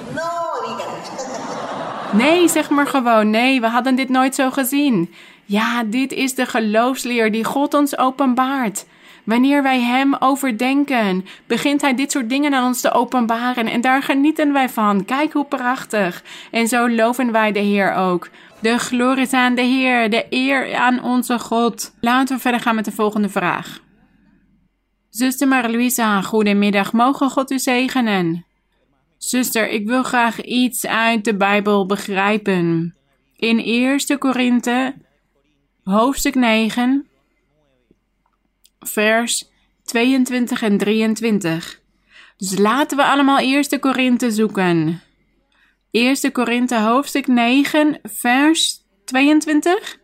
Nee, 2.12 2.48
zeg 2.48 2.70
maar 2.70 2.88
gewoon. 2.88 3.30
Nee, 3.30 3.62
we 3.62 3.68
hadden 3.68 3.96
dit 3.96 4.10
nooit 4.10 4.36
zo 4.36 4.52
gezien. 4.52 5.14
Ja, 5.46 5.84
dit 5.84 6.12
is 6.12 6.36
de 6.36 6.46
geloofsleer 6.46 7.32
die 7.32 7.44
God 7.44 7.74
ons 7.74 7.98
openbaart. 7.98 8.86
Wanneer 9.26 9.64
wij 9.64 9.82
Hem 9.82 10.16
overdenken, 10.20 11.26
begint 11.48 11.82
Hij 11.82 11.96
dit 11.96 12.12
soort 12.12 12.30
dingen 12.30 12.54
aan 12.54 12.66
ons 12.66 12.82
te 12.82 12.92
openbaren 12.92 13.68
en 13.68 13.82
daar 13.82 14.04
genieten 14.04 14.54
wij 14.54 14.70
van. 14.70 15.06
Kijk 15.06 15.34
hoe 15.34 15.46
prachtig. 15.46 16.24
En 16.52 16.68
zo 16.68 16.90
loven 16.90 17.32
wij 17.32 17.52
de 17.52 17.60
Heer 17.60 17.94
ook. 17.94 18.30
De 18.60 18.78
glorie 18.78 19.24
is 19.24 19.34
aan 19.34 19.56
de 19.56 19.62
Heer, 19.62 20.10
de 20.10 20.26
eer 20.30 20.76
aan 20.76 21.04
onze 21.04 21.40
God. 21.40 21.96
Laten 22.02 22.36
we 22.36 22.42
verder 22.42 22.60
gaan 22.60 22.76
met 22.76 22.86
de 22.86 22.92
volgende 22.92 23.30
vraag. 23.30 23.80
Zuster 25.10 25.48
Marie-Louisa, 25.48 26.22
goedemiddag. 26.22 26.94
Mogen 26.94 27.30
God 27.30 27.52
u 27.52 27.60
zegenen? 27.60 28.46
Zuster, 29.18 29.70
ik 29.70 29.88
wil 29.88 30.04
graag 30.04 30.42
iets 30.44 30.86
uit 30.86 31.26
de 31.26 31.36
Bijbel 31.36 31.86
begrijpen. 31.86 32.96
In 33.36 33.60
1 33.60 34.18
Korinthe, 34.18 34.94
hoofdstuk 35.84 36.36
9, 36.36 37.08
vers 38.88 39.50
22 39.84 40.62
en 40.62 40.78
23. 40.78 41.82
Dus 42.38 42.58
laten 42.58 42.98
we 42.98 43.04
allemaal 43.04 43.38
1 43.38 43.80
Korinthe 43.80 44.32
zoeken. 44.32 45.02
1 45.92 46.32
Korinthe 46.32 46.80
hoofdstuk 46.80 47.28
9, 47.28 48.00
vers 48.04 48.84
22? 49.06 50.00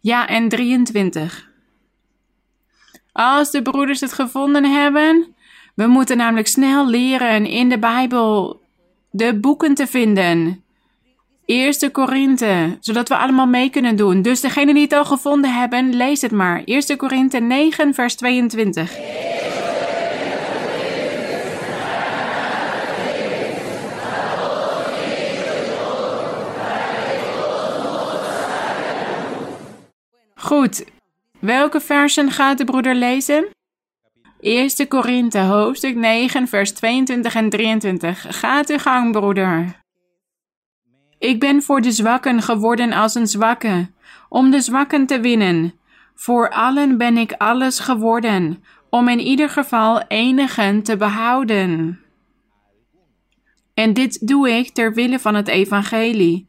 Ja, 0.00 0.28
en 0.28 0.48
23. 0.48 1.50
Als 3.12 3.50
de 3.50 3.62
broeders 3.62 4.00
het 4.00 4.12
gevonden 4.12 4.64
hebben, 4.64 5.34
we 5.74 5.86
moeten 5.86 6.16
namelijk 6.16 6.46
snel 6.46 6.88
leren 6.88 7.46
in 7.46 7.68
de 7.68 7.78
Bijbel 7.78 8.62
de 9.10 9.38
boeken 9.38 9.74
te 9.74 9.86
vinden. 9.86 10.61
Eerste 11.44 11.90
Korinthe, 11.90 12.76
zodat 12.80 13.08
we 13.08 13.16
allemaal 13.16 13.46
mee 13.46 13.70
kunnen 13.70 13.96
doen. 13.96 14.22
Dus 14.22 14.40
degene 14.40 14.74
die 14.74 14.82
het 14.82 14.92
al 14.92 15.04
gevonden 15.04 15.54
hebben, 15.54 15.94
lees 15.94 16.20
het 16.20 16.30
maar. 16.30 16.62
Eerste 16.64 16.96
Korinthe 16.96 17.38
9, 17.38 17.94
vers 17.94 18.14
22. 18.14 18.96
Goed, 30.34 30.84
welke 31.40 31.80
versen 31.80 32.30
gaat 32.30 32.58
de 32.58 32.64
broeder 32.64 32.94
lezen? 32.94 33.48
Eerste 34.40 34.86
Korinthe, 34.86 35.38
hoofdstuk 35.38 35.96
9, 35.96 36.48
vers 36.48 36.72
22 36.72 37.34
en 37.34 37.50
23. 37.50 38.26
Gaat 38.40 38.70
uw 38.70 38.78
gang, 38.78 39.12
broeder. 39.12 39.81
Ik 41.22 41.40
ben 41.40 41.62
voor 41.62 41.80
de 41.80 41.90
zwakken 41.90 42.42
geworden 42.42 42.92
als 42.92 43.14
een 43.14 43.26
zwakke, 43.26 43.90
om 44.28 44.50
de 44.50 44.60
zwakken 44.60 45.06
te 45.06 45.20
winnen. 45.20 45.74
Voor 46.14 46.50
allen 46.50 46.98
ben 46.98 47.16
ik 47.16 47.32
alles 47.32 47.78
geworden, 47.78 48.64
om 48.90 49.08
in 49.08 49.20
ieder 49.20 49.48
geval 49.48 50.02
enigen 50.08 50.82
te 50.82 50.96
behouden. 50.96 52.00
En 53.74 53.92
dit 53.92 54.28
doe 54.28 54.50
ik 54.50 54.70
ter 54.70 54.94
wille 54.94 55.18
van 55.18 55.34
het 55.34 55.48
evangelie, 55.48 56.48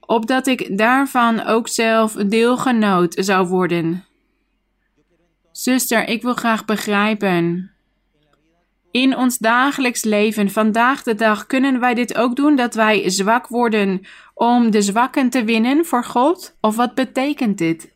opdat 0.00 0.46
ik 0.46 0.78
daarvan 0.78 1.40
ook 1.40 1.68
zelf 1.68 2.12
deelgenoot 2.12 3.14
zou 3.18 3.48
worden. 3.48 4.04
Zuster, 5.52 6.08
ik 6.08 6.22
wil 6.22 6.34
graag 6.34 6.64
begrijpen. 6.64 7.71
In 8.92 9.16
ons 9.16 9.38
dagelijks 9.38 10.04
leven, 10.04 10.50
vandaag 10.50 11.02
de 11.02 11.14
dag, 11.14 11.46
kunnen 11.46 11.80
wij 11.80 11.94
dit 11.94 12.14
ook 12.14 12.36
doen 12.36 12.56
dat 12.56 12.74
wij 12.74 13.10
zwak 13.10 13.46
worden 13.46 14.06
om 14.34 14.70
de 14.70 14.82
zwakken 14.82 15.30
te 15.30 15.44
winnen 15.44 15.84
voor 15.84 16.04
God? 16.04 16.56
Of 16.60 16.76
wat 16.76 16.94
betekent 16.94 17.58
dit? 17.58 17.92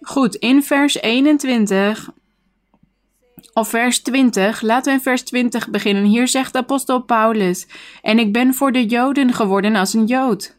Goed, 0.00 0.34
in 0.34 0.62
vers 0.62 0.94
21 0.94 2.10
of 3.52 3.68
vers 3.68 4.02
20, 4.02 4.60
laten 4.60 4.92
we 4.92 4.98
in 4.98 5.04
vers 5.04 5.22
20 5.22 5.70
beginnen. 5.70 6.04
Hier 6.04 6.28
zegt 6.28 6.56
apostel 6.56 7.00
Paulus: 7.00 7.66
En 8.02 8.18
ik 8.18 8.32
ben 8.32 8.54
voor 8.54 8.72
de 8.72 8.86
Joden 8.86 9.32
geworden 9.32 9.76
als 9.76 9.94
een 9.94 10.06
Jood. 10.06 10.56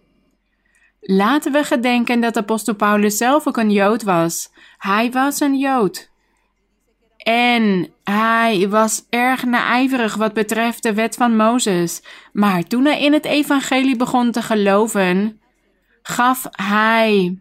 Laten 0.99 1.51
we 1.51 1.63
gedenken 1.63 2.21
dat 2.21 2.37
apostel 2.37 2.75
Paulus 2.75 3.17
zelf 3.17 3.47
ook 3.47 3.57
een 3.57 3.71
Jood 3.71 4.03
was. 4.03 4.51
Hij 4.77 5.11
was 5.11 5.39
een 5.39 5.57
Jood. 5.57 6.13
En 7.26 7.89
hij 8.03 8.69
was 8.69 9.05
erg 9.09 9.45
naijverig 9.45 10.15
wat 10.15 10.34
betreft 10.34 10.84
de 10.84 10.93
wet 10.93 11.15
van 11.15 11.36
Mozes. 11.36 12.03
Maar 12.34 12.63
toen 12.63 12.86
hij 12.86 13.01
in 13.01 13.13
het 13.13 13.26
evangelie 13.26 13.95
begon 13.95 14.32
te 14.32 14.41
geloven, 14.41 15.41
gaf 16.01 16.47
hij 16.51 17.38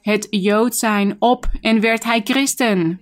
het 0.00 0.26
Jood 0.30 0.76
zijn 0.76 1.16
op 1.18 1.46
en 1.60 1.80
werd 1.80 2.04
hij 2.04 2.20
christen. 2.24 3.00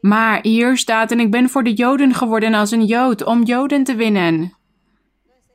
Maar 0.00 0.38
hier 0.42 0.76
staat, 0.76 1.10
en 1.10 1.20
ik 1.20 1.30
ben 1.30 1.48
voor 1.48 1.64
de 1.64 1.72
Joden 1.72 2.14
geworden 2.14 2.54
als 2.54 2.70
een 2.70 2.84
Jood, 2.84 3.24
om 3.24 3.42
Joden 3.42 3.84
te 3.84 3.94
winnen. 3.94 4.56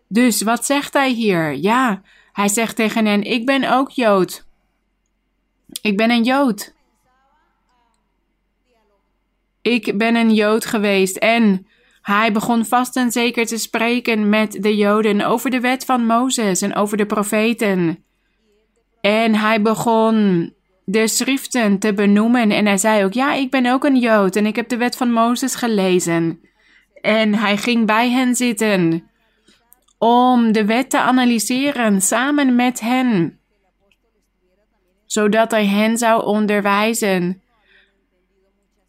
Dus 0.07 0.41
wat 0.41 0.65
zegt 0.65 0.93
hij 0.93 1.11
hier? 1.11 1.53
Ja, 1.55 2.01
hij 2.31 2.47
zegt 2.47 2.75
tegen 2.75 3.05
hen: 3.05 3.23
Ik 3.23 3.45
ben 3.45 3.71
ook 3.73 3.89
Jood. 3.89 4.45
Ik 5.81 5.97
ben 5.97 6.11
een 6.11 6.23
Jood. 6.23 6.74
Ik 9.65 9.97
ben 9.97 10.15
een 10.15 10.33
Jood 10.33 10.65
geweest 10.65 11.17
en 11.17 11.67
hij 12.01 12.31
begon 12.31 12.65
vast 12.65 12.95
en 12.95 13.11
zeker 13.11 13.45
te 13.45 13.57
spreken 13.57 14.29
met 14.29 14.51
de 14.51 14.75
Joden 14.75 15.21
over 15.21 15.49
de 15.49 15.59
wet 15.59 15.85
van 15.85 16.05
Mozes 16.05 16.61
en 16.61 16.75
over 16.75 16.97
de 16.97 17.05
profeten. 17.05 18.03
En 19.01 19.35
hij 19.35 19.61
begon 19.61 20.53
de 20.83 21.07
schriften 21.07 21.79
te 21.79 21.93
benoemen 21.93 22.51
en 22.51 22.65
hij 22.65 22.77
zei 22.77 23.03
ook: 23.03 23.13
Ja, 23.13 23.33
ik 23.33 23.51
ben 23.51 23.65
ook 23.65 23.83
een 23.83 23.99
Jood 23.99 24.35
en 24.35 24.45
ik 24.45 24.55
heb 24.55 24.69
de 24.69 24.77
wet 24.77 24.97
van 24.97 25.11
Mozes 25.11 25.55
gelezen. 25.55 26.39
En 27.01 27.35
hij 27.35 27.57
ging 27.57 27.85
bij 27.85 28.09
hen 28.09 28.35
zitten 28.35 29.09
om 29.97 30.51
de 30.51 30.65
wet 30.65 30.89
te 30.89 30.99
analyseren 30.99 32.01
samen 32.01 32.55
met 32.55 32.79
hen, 32.79 33.39
zodat 35.05 35.51
hij 35.51 35.65
hen 35.65 35.97
zou 35.97 36.25
onderwijzen. 36.25 37.43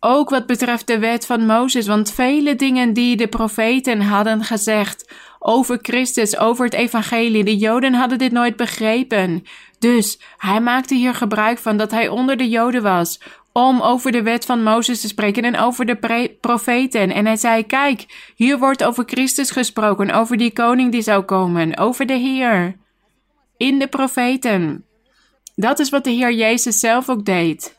Ook 0.00 0.30
wat 0.30 0.46
betreft 0.46 0.86
de 0.86 0.98
wet 0.98 1.26
van 1.26 1.46
Mozes, 1.46 1.86
want 1.86 2.12
vele 2.12 2.56
dingen 2.56 2.92
die 2.92 3.16
de 3.16 3.28
profeten 3.28 4.00
hadden 4.00 4.44
gezegd 4.44 5.12
over 5.38 5.78
Christus, 5.82 6.38
over 6.38 6.64
het 6.64 6.74
evangelie, 6.74 7.44
de 7.44 7.56
Joden 7.56 7.94
hadden 7.94 8.18
dit 8.18 8.32
nooit 8.32 8.56
begrepen. 8.56 9.42
Dus 9.78 10.20
hij 10.36 10.60
maakte 10.60 10.94
hier 10.94 11.14
gebruik 11.14 11.58
van 11.58 11.76
dat 11.76 11.90
hij 11.90 12.08
onder 12.08 12.36
de 12.36 12.48
Joden 12.48 12.82
was, 12.82 13.20
om 13.52 13.80
over 13.80 14.12
de 14.12 14.22
wet 14.22 14.44
van 14.44 14.62
Mozes 14.62 15.00
te 15.00 15.08
spreken 15.08 15.44
en 15.44 15.58
over 15.58 15.86
de 15.86 16.36
profeten. 16.40 17.10
En 17.10 17.26
hij 17.26 17.36
zei: 17.36 17.66
Kijk, 17.66 18.32
hier 18.34 18.58
wordt 18.58 18.84
over 18.84 19.04
Christus 19.06 19.50
gesproken, 19.50 20.10
over 20.10 20.36
die 20.36 20.52
koning 20.52 20.92
die 20.92 21.02
zou 21.02 21.22
komen, 21.22 21.78
over 21.78 22.06
de 22.06 22.16
Heer. 22.16 22.76
In 23.56 23.78
de 23.78 23.86
profeten. 23.86 24.84
Dat 25.54 25.78
is 25.78 25.90
wat 25.90 26.04
de 26.04 26.10
Heer 26.10 26.32
Jezus 26.32 26.78
zelf 26.80 27.08
ook 27.08 27.24
deed. 27.24 27.75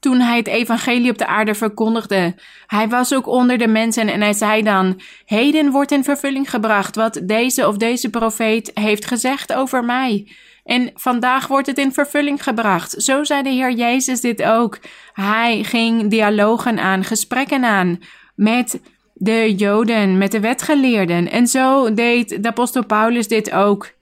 Toen 0.00 0.20
hij 0.20 0.36
het 0.36 0.46
evangelie 0.46 1.10
op 1.10 1.18
de 1.18 1.26
aarde 1.26 1.54
verkondigde, 1.54 2.34
hij 2.66 2.88
was 2.88 3.14
ook 3.14 3.26
onder 3.26 3.58
de 3.58 3.68
mensen 3.68 4.08
en 4.08 4.20
hij 4.20 4.32
zei 4.32 4.62
dan: 4.62 5.00
Heden 5.24 5.70
wordt 5.70 5.90
in 5.90 6.04
vervulling 6.04 6.50
gebracht 6.50 6.96
wat 6.96 7.20
deze 7.24 7.68
of 7.68 7.76
deze 7.76 8.10
profeet 8.10 8.70
heeft 8.74 9.06
gezegd 9.06 9.52
over 9.52 9.84
mij. 9.84 10.28
En 10.64 10.90
vandaag 10.94 11.46
wordt 11.46 11.66
het 11.66 11.78
in 11.78 11.92
vervulling 11.92 12.42
gebracht. 12.42 13.02
Zo 13.02 13.24
zei 13.24 13.42
de 13.42 13.48
Heer 13.48 13.72
Jezus 13.72 14.20
dit 14.20 14.42
ook. 14.42 14.78
Hij 15.12 15.64
ging 15.64 16.10
dialogen 16.10 16.78
aan, 16.78 17.04
gesprekken 17.04 17.64
aan 17.64 17.98
met 18.34 18.80
de 19.14 19.54
Joden, 19.54 20.18
met 20.18 20.32
de 20.32 20.40
wetgeleerden. 20.40 21.30
En 21.30 21.46
zo 21.46 21.94
deed 21.94 22.42
de 22.42 22.48
apostel 22.48 22.86
Paulus 22.86 23.28
dit 23.28 23.52
ook. 23.52 23.92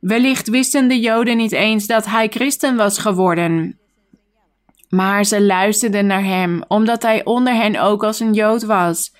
Wellicht 0.00 0.48
wisten 0.48 0.88
de 0.88 1.00
Joden 1.00 1.36
niet 1.36 1.52
eens 1.52 1.86
dat 1.86 2.06
hij 2.06 2.28
christen 2.28 2.76
was 2.76 2.98
geworden. 2.98 3.78
Maar 4.88 5.24
ze 5.24 5.42
luisterden 5.42 6.06
naar 6.06 6.24
hem, 6.24 6.62
omdat 6.68 7.02
hij 7.02 7.24
onder 7.24 7.54
hen 7.54 7.80
ook 7.80 8.04
als 8.04 8.20
een 8.20 8.32
Jood 8.32 8.62
was. 8.62 9.14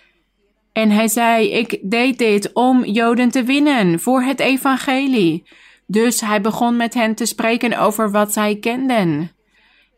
En 0.73 0.91
hij 0.91 1.09
zei: 1.09 1.51
Ik 1.51 1.79
deed 1.83 2.19
dit 2.19 2.53
om 2.53 2.85
Joden 2.85 3.31
te 3.31 3.43
winnen 3.43 4.01
voor 4.01 4.23
het 4.23 4.41
evangelie. 4.41 5.49
Dus 5.87 6.21
hij 6.21 6.41
begon 6.41 6.77
met 6.77 6.95
hen 6.95 7.15
te 7.15 7.27
spreken 7.27 7.79
over 7.79 8.11
wat 8.11 8.33
zij 8.33 8.57
kenden. 8.57 9.31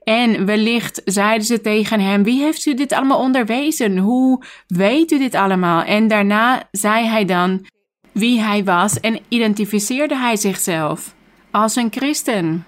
En 0.02 0.46
wellicht 0.46 1.02
zeiden 1.04 1.46
ze 1.46 1.60
tegen 1.60 2.00
hem: 2.00 2.22
Wie 2.22 2.42
heeft 2.42 2.66
u 2.66 2.74
dit 2.74 2.92
allemaal 2.92 3.18
onderwezen? 3.18 3.98
Hoe 3.98 4.44
weet 4.66 5.10
u 5.10 5.18
dit 5.18 5.34
allemaal? 5.34 5.82
En 5.82 6.08
daarna 6.08 6.68
zei 6.70 7.06
hij 7.06 7.24
dan 7.24 7.66
wie 8.12 8.40
hij 8.40 8.64
was 8.64 9.00
en 9.00 9.20
identificeerde 9.28 10.16
hij 10.16 10.36
zichzelf 10.36 11.14
als 11.50 11.76
een 11.76 11.90
christen. 11.90 12.64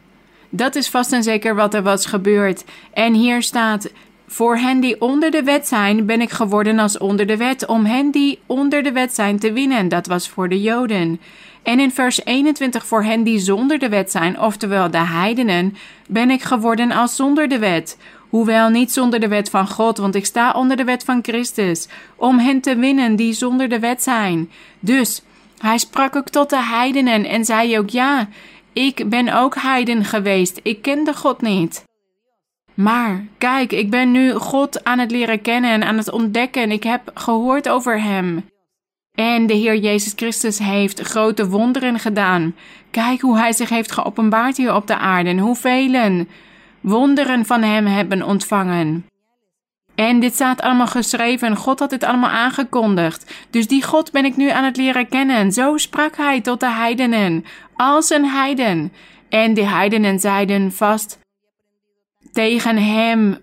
Dat 0.55 0.74
is 0.74 0.88
vast 0.88 1.12
en 1.12 1.22
zeker 1.22 1.55
wat 1.55 1.74
er 1.74 1.82
was 1.82 2.07
gebeurd. 2.07 2.64
En 2.92 3.14
hier 3.14 3.42
staat: 3.42 3.92
Voor 4.26 4.57
hen 4.57 4.80
die 4.80 5.00
onder 5.00 5.30
de 5.30 5.42
wet 5.42 5.68
zijn, 5.68 6.07
ben 6.07 6.20
ik 6.20 6.30
geworden 6.30 6.78
als 6.78 6.98
onder 6.98 7.26
de 7.26 7.36
wet, 7.36 7.66
om 7.66 7.84
hen 7.84 8.11
die 8.11 8.38
onder 8.46 8.82
de 8.82 8.92
wet 8.92 9.14
zijn 9.14 9.38
te 9.38 9.53
winnen. 9.53 9.88
Dat 9.88 10.07
was 10.07 10.28
voor 10.28 10.48
de 10.48 10.61
Joden. 10.61 11.20
En 11.62 11.80
in 11.80 11.90
vers 11.90 12.24
21 12.24 12.86
voor 12.86 13.03
hen 13.03 13.22
die 13.22 13.38
zonder 13.38 13.78
de 13.78 13.88
wet 13.88 14.11
zijn, 14.11 14.40
oftewel 14.40 14.90
de 14.90 14.98
heidenen, 15.07 15.76
ben 16.09 16.30
ik 16.30 16.42
geworden 16.42 16.90
als 16.90 17.16
zonder 17.16 17.48
de 17.48 17.59
wet. 17.59 17.98
Hoewel 18.28 18.68
niet 18.68 18.92
zonder 18.92 19.20
de 19.20 19.28
wet 19.28 19.50
van 19.50 19.68
God, 19.68 19.98
want 19.98 20.14
ik 20.14 20.26
sta 20.26 20.53
onder 20.53 20.76
de 20.76 20.84
wet 20.84 21.05
van 21.05 21.18
Christus, 21.22 21.88
om 22.16 22.38
hen 22.38 22.61
te 22.61 22.76
winnen 22.76 23.16
die 23.16 23.32
zonder 23.32 23.68
de 23.68 23.78
wet 23.78 24.03
zijn. 24.03 24.50
Dus 24.80 25.22
hij 25.59 25.78
sprak 25.78 26.16
ook 26.16 26.28
tot 26.28 26.50
de 26.50 26.62
heidenen 26.62 27.24
en 27.24 27.44
zei 27.44 27.78
ook: 27.78 27.90
Ja, 27.90 28.28
ik 28.73 29.09
ben 29.09 29.29
ook 29.29 29.55
heiden 29.55 30.05
geweest, 30.05 30.61
ik 30.62 30.83
kende 30.83 31.14
God 31.14 31.41
niet. 31.41 31.85
Maar 32.75 33.25
kijk, 33.39 33.73
ik 33.73 33.91
ben 33.91 34.11
nu 34.11 34.33
God 34.33 34.85
aan 34.85 34.99
het 34.99 35.11
leren 35.11 35.41
kennen 35.41 35.70
en 35.70 35.83
aan 35.83 35.97
het 35.97 36.11
ontdekken. 36.11 36.70
Ik 36.70 36.83
heb 36.83 37.11
gehoord 37.14 37.68
over 37.68 38.03
Hem. 38.03 38.51
En 39.14 39.47
de 39.47 39.55
Heer 39.55 39.77
Jezus 39.77 40.12
Christus 40.16 40.59
heeft 40.59 41.01
grote 41.01 41.49
wonderen 41.49 41.99
gedaan. 41.99 42.55
Kijk 42.91 43.20
hoe 43.20 43.39
Hij 43.39 43.53
zich 43.53 43.68
heeft 43.68 43.93
geopenbaard 43.93 44.57
hier 44.57 44.75
op 44.75 44.87
de 44.87 44.97
aarde 44.97 45.31
en 45.31 45.39
hoeveel 45.39 46.25
wonderen 46.81 47.47
van 47.47 47.62
hem 47.62 47.87
hebben 47.87 48.23
ontvangen. 48.23 49.07
En 49.95 50.20
dit 50.20 50.35
staat 50.35 50.61
allemaal 50.61 50.87
geschreven. 50.87 51.57
God 51.57 51.79
had 51.79 51.91
dit 51.91 52.05
allemaal 52.05 52.31
aangekondigd. 52.31 53.35
Dus 53.51 53.68
die 53.68 53.83
God 53.83 54.12
ben 54.12 54.25
ik 54.25 54.37
nu 54.37 54.51
aan 54.51 54.64
het 54.64 54.77
leren 54.77 55.09
kennen. 55.09 55.53
Zo 55.53 55.77
sprak 55.77 56.16
hij 56.16 56.41
tot 56.41 56.61
de 56.61 56.70
heidenen, 56.70 57.45
als 57.83 58.11
een 58.11 58.24
heiden. 58.24 58.93
En 59.28 59.55
de 59.55 59.66
heidenen 59.66 60.18
zeiden 60.18 60.72
vast 60.72 61.18
tegen 62.33 62.76
hem: 62.76 63.39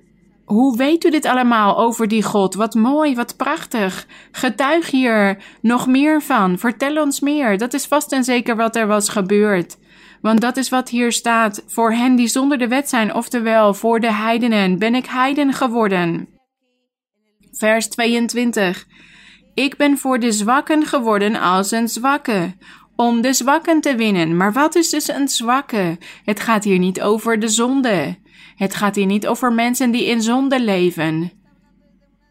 Hoe 0.46 0.78
weet 0.78 1.04
u 1.04 1.10
dit 1.10 1.26
allemaal 1.26 1.78
over 1.78 2.08
die 2.08 2.24
God? 2.24 2.56
Wat 2.56 2.74
mooi, 2.74 3.16
wat 3.16 3.38
prachtig. 3.38 4.08
Getuig 4.32 4.92
hier 4.92 5.44
nog 5.62 5.88
meer 5.88 6.22
van. 6.22 6.58
Vertel 6.58 7.02
ons 7.02 7.20
meer. 7.20 7.58
Dat 7.58 7.74
is 7.74 7.86
vast 7.86 8.12
en 8.12 8.24
zeker 8.24 8.56
wat 8.56 8.76
er 8.76 8.88
was 8.88 9.10
gebeurd. 9.10 9.78
Want 10.22 10.42
dat 10.42 10.58
is 10.58 10.70
wat 10.70 10.90
hier 10.90 11.12
staat. 11.12 11.64
Voor 11.68 11.94
hen 11.94 12.16
die 12.16 12.28
zonder 12.28 12.58
de 12.58 12.68
wet 12.68 12.90
zijn, 12.90 13.16
oftewel 13.16 13.74
voor 13.74 14.00
de 14.00 14.14
heidenen, 14.14 14.80
ben 14.80 14.96
ik 14.96 15.06
heiden 15.06 15.54
geworden. 15.54 16.28
Vers 17.52 17.90
22. 17.90 18.86
Ik 19.54 19.78
ben 19.78 19.98
voor 19.98 20.20
de 20.20 20.32
zwakken 20.32 20.86
geworden 20.86 21.36
als 21.36 21.72
een 21.72 21.88
zwakke, 21.88 22.56
om 23.00 23.22
de 23.22 23.34
zwakken 23.34 23.82
te 23.82 23.96
winnen. 23.96 24.38
Maar 24.38 24.54
wat 24.54 24.76
is 24.76 24.90
dus 24.90 25.08
een 25.08 25.28
zwakke? 25.28 25.98
Het 26.24 26.40
gaat 26.40 26.64
hier 26.64 26.80
niet 26.80 27.02
over 27.02 27.40
de 27.40 27.48
zonde. 27.48 28.18
Het 28.56 28.76
gaat 28.76 28.96
hier 28.96 29.06
niet 29.06 29.28
over 29.28 29.54
mensen 29.54 29.92
die 29.92 30.06
in 30.06 30.22
zonde 30.22 30.62
leven. 30.62 31.32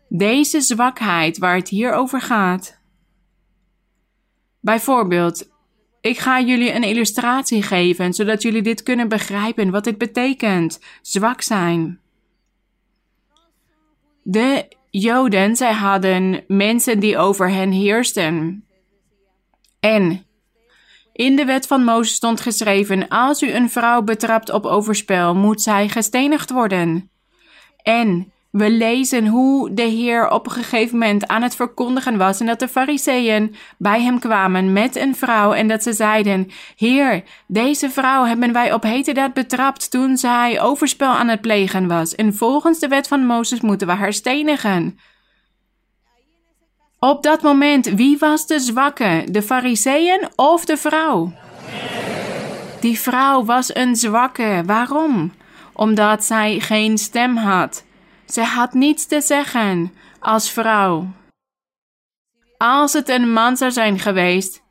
Deze 0.08 0.60
zwakheid 0.60 1.38
waar 1.38 1.56
het 1.56 1.68
hier 1.68 1.92
over 1.92 2.20
gaat. 2.20 2.80
Bijvoorbeeld, 4.60 5.50
ik 6.00 6.18
ga 6.18 6.40
jullie 6.40 6.72
een 6.72 6.84
illustratie 6.84 7.62
geven, 7.62 8.12
zodat 8.12 8.42
jullie 8.42 8.62
dit 8.62 8.82
kunnen 8.82 9.08
begrijpen 9.08 9.70
wat 9.70 9.84
dit 9.84 9.98
betekent: 9.98 10.80
zwak 11.02 11.40
zijn. 11.40 12.00
De 14.22 14.68
Joden, 14.90 15.56
zij 15.56 15.72
hadden 15.72 16.44
mensen 16.46 17.00
die 17.00 17.18
over 17.18 17.50
hen 17.50 17.70
heersten. 17.70 18.64
En 19.80 20.27
in 21.18 21.36
de 21.36 21.44
wet 21.44 21.66
van 21.66 21.84
Mozes 21.84 22.14
stond 22.14 22.40
geschreven: 22.40 23.08
Als 23.08 23.42
u 23.42 23.52
een 23.52 23.70
vrouw 23.70 24.02
betrapt 24.02 24.50
op 24.50 24.66
overspel, 24.66 25.34
moet 25.34 25.62
zij 25.62 25.88
gestenigd 25.88 26.50
worden. 26.50 27.10
En 27.82 28.32
we 28.50 28.70
lezen 28.70 29.26
hoe 29.26 29.74
de 29.74 29.82
Heer 29.82 30.30
op 30.30 30.46
een 30.46 30.52
gegeven 30.52 30.98
moment 30.98 31.26
aan 31.26 31.42
het 31.42 31.56
verkondigen 31.56 32.16
was 32.16 32.40
en 32.40 32.46
dat 32.46 32.58
de 32.58 32.68
Fariseeën 32.68 33.54
bij 33.78 34.02
hem 34.02 34.18
kwamen 34.18 34.72
met 34.72 34.96
een 34.96 35.14
vrouw 35.14 35.52
en 35.52 35.68
dat 35.68 35.82
ze 35.82 35.92
zeiden: 35.92 36.50
Heer, 36.76 37.22
deze 37.46 37.90
vrouw 37.90 38.24
hebben 38.24 38.52
wij 38.52 38.72
op 38.72 38.82
heterdaad 38.82 39.34
betrapt 39.34 39.90
toen 39.90 40.16
zij 40.16 40.60
overspel 40.60 41.10
aan 41.10 41.28
het 41.28 41.40
plegen 41.40 41.88
was. 41.88 42.14
En 42.14 42.34
volgens 42.34 42.78
de 42.78 42.88
wet 42.88 43.08
van 43.08 43.26
Mozes 43.26 43.60
moeten 43.60 43.86
we 43.86 43.92
haar 43.92 44.12
stenigen. 44.12 44.98
Op 47.00 47.22
dat 47.22 47.42
moment, 47.42 47.86
wie 47.86 48.18
was 48.18 48.46
de 48.46 48.58
zwakke? 48.58 49.26
De 49.30 49.42
Fariseeën 49.42 50.28
of 50.36 50.64
de 50.64 50.76
vrouw? 50.76 51.32
Die 52.80 53.00
vrouw 53.00 53.44
was 53.44 53.74
een 53.74 53.96
zwakke. 53.96 54.62
Waarom? 54.66 55.32
Omdat 55.72 56.24
zij 56.24 56.60
geen 56.60 56.98
stem 56.98 57.36
had. 57.36 57.84
Ze 58.26 58.42
had 58.42 58.72
niets 58.72 59.06
te 59.06 59.20
zeggen 59.20 59.92
als 60.18 60.50
vrouw. 60.50 61.06
Als 62.56 62.92
het 62.92 63.08
een 63.08 63.32
man 63.32 63.56
zou 63.56 63.70
zijn 63.70 63.98
geweest, 63.98 64.62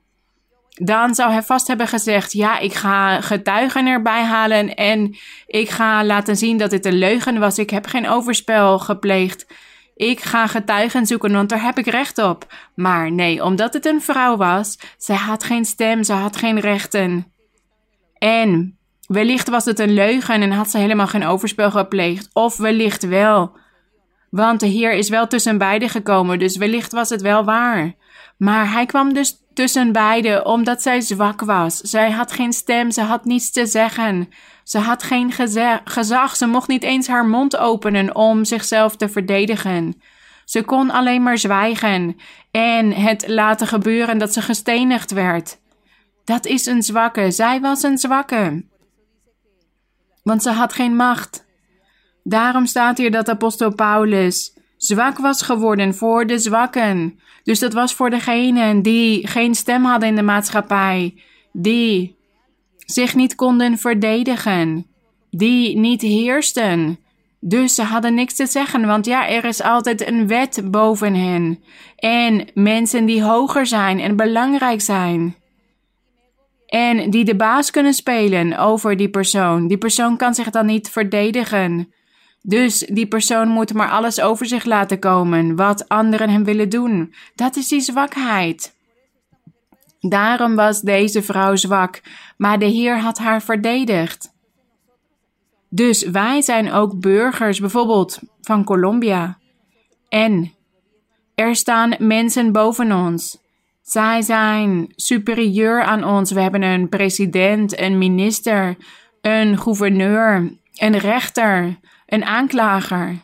dan 0.69 1.15
zou 1.15 1.31
hij 1.31 1.43
vast 1.43 1.67
hebben 1.67 1.87
gezegd: 1.87 2.31
Ja, 2.31 2.59
ik 2.59 2.73
ga 2.73 3.21
getuigen 3.21 3.85
erbij 3.85 4.23
halen 4.23 4.75
en 4.75 5.17
ik 5.45 5.69
ga 5.69 6.03
laten 6.03 6.37
zien 6.37 6.57
dat 6.57 6.69
dit 6.69 6.85
een 6.85 6.97
leugen 6.97 7.39
was. 7.39 7.57
Ik 7.57 7.69
heb 7.69 7.85
geen 7.85 8.09
overspel 8.09 8.79
gepleegd. 8.79 9.45
Ik 9.97 10.19
ga 10.19 10.47
getuigen 10.47 11.05
zoeken, 11.05 11.31
want 11.31 11.49
daar 11.49 11.61
heb 11.61 11.77
ik 11.77 11.85
recht 11.85 12.17
op. 12.17 12.53
Maar 12.75 13.11
nee, 13.11 13.43
omdat 13.43 13.73
het 13.73 13.85
een 13.85 14.01
vrouw 14.01 14.37
was, 14.37 14.79
zij 14.97 15.15
had 15.15 15.43
geen 15.43 15.65
stem, 15.65 16.03
ze 16.03 16.13
had 16.13 16.37
geen 16.37 16.59
rechten. 16.59 17.31
En 18.17 18.77
Wellicht 19.07 19.49
was 19.49 19.65
het 19.65 19.79
een 19.79 19.93
leugen 19.93 20.41
en 20.41 20.51
had 20.51 20.69
ze 20.69 20.77
helemaal 20.77 21.07
geen 21.07 21.25
overspel 21.25 21.71
gepleegd. 21.71 22.29
Of 22.33 22.57
wellicht 22.57 23.07
wel. 23.07 23.57
Want 24.29 24.59
de 24.59 24.67
Heer 24.67 24.93
is 24.93 25.09
wel 25.09 25.27
tussen 25.27 25.57
beiden 25.57 25.89
gekomen, 25.89 26.39
dus 26.39 26.57
wellicht 26.57 26.91
was 26.91 27.09
het 27.09 27.21
wel 27.21 27.43
waar. 27.43 27.93
Maar 28.37 28.71
hij 28.71 28.85
kwam 28.85 29.13
dus 29.13 29.37
tussen 29.57 29.91
beiden 29.91 30.45
omdat 30.45 30.81
zij 30.81 31.01
zwak 31.01 31.41
was. 31.41 31.77
Zij 31.77 32.11
had 32.11 32.31
geen 32.31 32.53
stem, 32.53 32.91
ze 32.91 33.01
had 33.01 33.25
niets 33.25 33.51
te 33.51 33.65
zeggen. 33.65 34.29
Ze 34.63 34.77
had 34.77 35.03
geen 35.03 35.31
gezag, 35.83 36.35
ze 36.35 36.45
mocht 36.47 36.67
niet 36.67 36.83
eens 36.83 37.07
haar 37.07 37.25
mond 37.25 37.57
openen 37.57 38.15
om 38.15 38.45
zichzelf 38.45 38.95
te 38.95 39.09
verdedigen. 39.09 40.01
Ze 40.45 40.63
kon 40.63 40.89
alleen 40.89 41.23
maar 41.23 41.37
zwijgen 41.37 42.15
en 42.51 42.91
het 42.91 43.27
laten 43.27 43.67
gebeuren 43.67 44.17
dat 44.17 44.33
ze 44.33 44.41
gestenigd 44.41 45.11
werd. 45.11 45.59
Dat 46.23 46.45
is 46.45 46.65
een 46.65 46.83
zwakke, 46.83 47.31
zij 47.31 47.61
was 47.61 47.83
een 47.83 47.97
zwakke 47.97 48.63
want 50.27 50.43
ze 50.43 50.49
had 50.49 50.73
geen 50.73 50.95
macht. 50.95 51.45
Daarom 52.23 52.65
staat 52.65 52.97
hier 52.97 53.11
dat 53.11 53.29
apostel 53.29 53.73
Paulus 53.75 54.56
zwak 54.77 55.17
was 55.17 55.41
geworden 55.41 55.95
voor 55.95 56.27
de 56.27 56.39
zwakken. 56.39 57.19
Dus 57.43 57.59
dat 57.59 57.73
was 57.73 57.93
voor 57.93 58.09
degenen 58.09 58.81
die 58.81 59.27
geen 59.27 59.55
stem 59.55 59.85
hadden 59.85 60.09
in 60.09 60.15
de 60.15 60.21
maatschappij, 60.21 61.13
die 61.51 62.15
zich 62.77 63.15
niet 63.15 63.35
konden 63.35 63.77
verdedigen, 63.77 64.85
die 65.29 65.77
niet 65.77 66.01
heersten. 66.01 66.99
Dus 67.39 67.75
ze 67.75 67.83
hadden 67.83 68.13
niks 68.13 68.33
te 68.33 68.45
zeggen, 68.45 68.85
want 68.85 69.05
ja, 69.05 69.29
er 69.29 69.45
is 69.45 69.61
altijd 69.61 70.07
een 70.07 70.27
wet 70.27 70.61
boven 70.71 71.15
hen. 71.15 71.63
En 71.95 72.47
mensen 72.53 73.05
die 73.05 73.23
hoger 73.23 73.65
zijn 73.65 73.99
en 73.99 74.15
belangrijk 74.15 74.81
zijn. 74.81 75.35
En 76.65 77.09
die 77.09 77.25
de 77.25 77.35
baas 77.35 77.71
kunnen 77.71 77.93
spelen 77.93 78.57
over 78.57 78.97
die 78.97 79.09
persoon. 79.09 79.67
Die 79.67 79.77
persoon 79.77 80.17
kan 80.17 80.35
zich 80.35 80.49
dan 80.49 80.65
niet 80.65 80.89
verdedigen. 80.89 81.93
Dus 82.47 82.77
die 82.77 83.07
persoon 83.07 83.47
moet 83.47 83.73
maar 83.73 83.89
alles 83.89 84.21
over 84.21 84.45
zich 84.45 84.65
laten 84.65 84.99
komen 84.99 85.55
wat 85.55 85.89
anderen 85.89 86.29
hem 86.29 86.43
willen 86.43 86.69
doen. 86.69 87.13
Dat 87.35 87.55
is 87.55 87.67
die 87.67 87.81
zwakheid. 87.81 88.75
Daarom 89.99 90.55
was 90.55 90.81
deze 90.81 91.21
vrouw 91.21 91.55
zwak, 91.55 92.01
maar 92.37 92.59
de 92.59 92.65
Heer 92.65 92.99
had 92.99 93.17
haar 93.17 93.41
verdedigd. 93.41 94.33
Dus 95.69 96.03
wij 96.03 96.41
zijn 96.41 96.71
ook 96.71 96.99
burgers, 96.99 97.59
bijvoorbeeld 97.59 98.19
van 98.41 98.63
Colombia. 98.63 99.37
En 100.09 100.53
er 101.35 101.55
staan 101.55 101.95
mensen 101.99 102.51
boven 102.51 102.91
ons. 102.91 103.37
Zij 103.81 104.21
zijn 104.21 104.93
superieur 104.95 105.83
aan 105.83 106.03
ons. 106.03 106.31
We 106.31 106.41
hebben 106.41 106.61
een 106.61 106.89
president, 106.89 107.79
een 107.79 107.97
minister, 107.97 108.77
een 109.21 109.57
gouverneur, 109.57 110.51
een 110.75 110.97
rechter, 110.97 111.79
een 112.07 112.23
aanklager. 112.23 113.15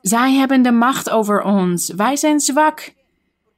Zij 0.00 0.32
hebben 0.32 0.62
de 0.62 0.72
macht 0.72 1.10
over 1.10 1.42
ons. 1.42 1.92
Wij 1.96 2.16
zijn 2.16 2.40
zwak 2.40 2.92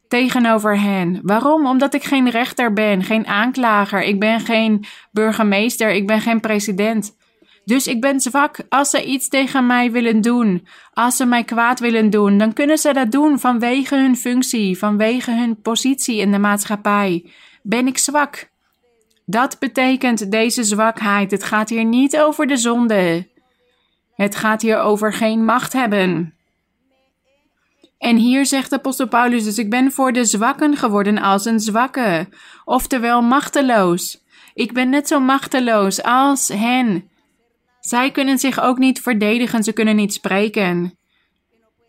tegenover 0.09 0.81
hen. 0.81 1.21
Waarom? 1.23 1.67
Omdat 1.67 1.95
ik 1.95 2.05
geen 2.05 2.31
rechter 2.31 2.73
ben, 2.73 3.03
geen 3.03 3.27
aanklager. 3.27 4.03
Ik 4.03 4.21
ben 4.21 4.41
geen 4.41 4.85
burgemeester, 5.13 5.91
ik 5.91 6.07
ben 6.07 6.21
geen 6.21 6.41
president. 6.41 7.17
Dus 7.65 7.87
ik 7.87 8.01
ben 8.01 8.21
zwak. 8.21 8.59
Als 8.69 8.91
ze 8.91 9.05
iets 9.05 9.29
tegen 9.29 9.67
mij 9.67 9.91
willen 9.91 10.21
doen, 10.21 10.67
als 10.93 11.17
ze 11.17 11.25
mij 11.25 11.45
kwaad 11.45 11.81
willen 11.81 12.11
doen, 12.11 12.39
dan 12.39 12.53
kunnen 12.53 12.79
ze 12.79 12.93
dat 12.93 13.13
doen 13.13 13.39
vanwege 13.39 13.97
hun 13.97 14.17
functie, 14.17 14.79
vanwege 14.79 15.31
hun 15.31 15.61
positie 15.61 16.17
in 16.17 16.33
de 16.33 16.39
maatschappij. 16.39 17.31
Ben 17.63 17.87
ik 17.87 17.99
zwak? 17.99 18.49
Dat 19.27 19.57
betekent 19.59 20.31
deze 20.31 20.65
zwakheid. 20.65 21.31
Het 21.31 21.45
gaat 21.45 21.69
hier 21.69 21.85
niet 21.85 22.19
over 22.19 22.47
de 22.47 22.57
zonde. 22.57 23.27
Het 24.15 24.37
gaat 24.37 24.63
hier 24.63 24.79
over 24.79 25.13
geen 25.13 25.45
macht 25.45 25.73
hebben. 25.73 26.35
En 27.99 28.17
hier 28.17 28.47
zegt 28.47 28.73
apostel 28.73 29.09
Paulus 29.09 29.45
dus: 29.45 29.59
Ik 29.59 29.71
ben 29.71 29.93
voor 29.93 30.13
de 30.13 30.25
zwakken 30.25 30.77
geworden 30.77 31.19
als 31.19 31.45
een 31.45 31.61
zwakke, 31.61 32.29
oftewel 32.65 33.23
machteloos. 33.23 34.23
Ik 34.55 34.73
ben 34.73 34.89
net 34.89 35.09
zo 35.09 35.21
machteloos 35.21 36.03
als 36.03 36.49
hen. 36.49 37.09
Zij 37.81 38.11
kunnen 38.11 38.39
zich 38.39 38.61
ook 38.61 38.79
niet 38.79 39.01
verdedigen, 39.01 39.63
ze 39.63 39.73
kunnen 39.73 39.97
niet 39.97 40.13
spreken. 40.13 40.99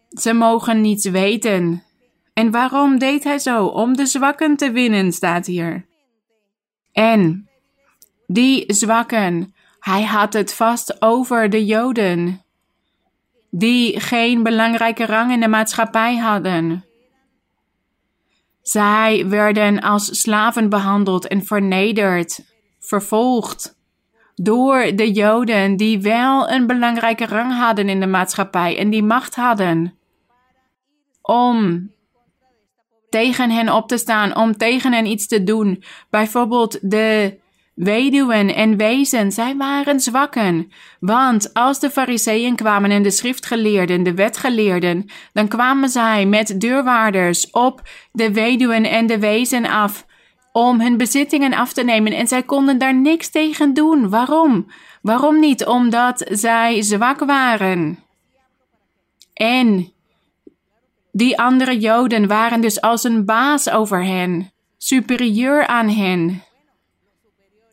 Ze 0.09 0.33
mogen 0.33 0.81
niets 0.81 1.09
weten. 1.09 1.83
En 2.33 2.51
waarom 2.51 2.97
deed 2.99 3.23
hij 3.23 3.39
zo? 3.39 3.65
Om 3.65 3.95
de 3.95 4.05
zwakken 4.05 4.55
te 4.55 4.71
winnen, 4.71 5.11
staat 5.11 5.45
hier. 5.45 5.85
En 6.91 7.49
die 8.27 8.73
zwakken, 8.73 9.54
hij 9.85 10.03
had 10.03 10.33
het 10.33 10.53
vast 10.53 11.01
over 11.01 11.49
de 11.49 11.65
Joden, 11.65 12.43
die 13.49 13.99
geen 13.99 14.43
belangrijke 14.43 15.05
rang 15.05 15.31
in 15.31 15.39
de 15.39 15.47
maatschappij 15.47 16.15
hadden. 16.15 16.85
Zij 18.61 19.27
werden 19.27 19.81
als 19.81 20.21
slaven 20.21 20.69
behandeld 20.69 21.27
en 21.27 21.45
vernederd, 21.45 22.45
vervolgd 22.79 23.77
door 24.35 24.91
de 24.95 25.11
Joden 25.11 25.75
die 25.75 26.01
wel 26.01 26.49
een 26.49 26.67
belangrijke 26.67 27.25
rang 27.25 27.57
hadden 27.57 27.89
in 27.89 27.99
de 27.99 28.07
maatschappij 28.07 28.77
en 28.77 28.89
die 28.89 29.03
macht 29.03 29.35
hadden 29.35 29.97
om 31.21 31.89
tegen 33.09 33.51
hen 33.51 33.69
op 33.69 33.87
te 33.87 33.97
staan, 33.97 34.35
om 34.35 34.57
tegen 34.57 34.93
hen 34.93 35.05
iets 35.05 35.27
te 35.27 35.43
doen. 35.43 35.83
Bijvoorbeeld 36.09 36.77
de 36.81 37.43
weduwen 37.75 38.55
en 38.55 38.77
wezen, 38.77 39.31
zij 39.31 39.55
waren 39.55 39.99
zwakken. 39.99 40.71
Want 40.99 41.53
als 41.53 41.79
de 41.79 41.89
fariseeën 41.89 42.55
kwamen 42.55 42.91
en 42.91 43.03
de 43.03 43.11
schriftgeleerden, 43.11 44.03
de 44.03 44.13
wetgeleerden, 44.13 45.09
dan 45.33 45.47
kwamen 45.47 45.89
zij 45.89 46.25
met 46.25 46.61
deurwaarders 46.61 47.49
op 47.49 47.81
de 48.11 48.31
weduwen 48.31 48.83
en 48.83 49.07
de 49.07 49.19
wezen 49.19 49.65
af 49.65 50.05
om 50.51 50.81
hun 50.81 50.97
bezittingen 50.97 51.53
af 51.53 51.73
te 51.73 51.83
nemen 51.83 52.13
en 52.13 52.27
zij 52.27 52.43
konden 52.43 52.77
daar 52.77 52.95
niks 52.95 53.29
tegen 53.29 53.73
doen. 53.73 54.09
Waarom? 54.09 54.67
Waarom 55.01 55.39
niet? 55.39 55.65
Omdat 55.65 56.25
zij 56.31 56.81
zwak 56.81 57.19
waren. 57.19 57.99
En 59.33 59.91
die 61.11 61.39
andere 61.39 61.79
Joden 61.79 62.27
waren 62.27 62.61
dus 62.61 62.81
als 62.81 63.03
een 63.03 63.25
baas 63.25 63.69
over 63.69 64.05
hen, 64.05 64.51
superieur 64.77 65.67
aan 65.67 65.89
hen. 65.89 66.43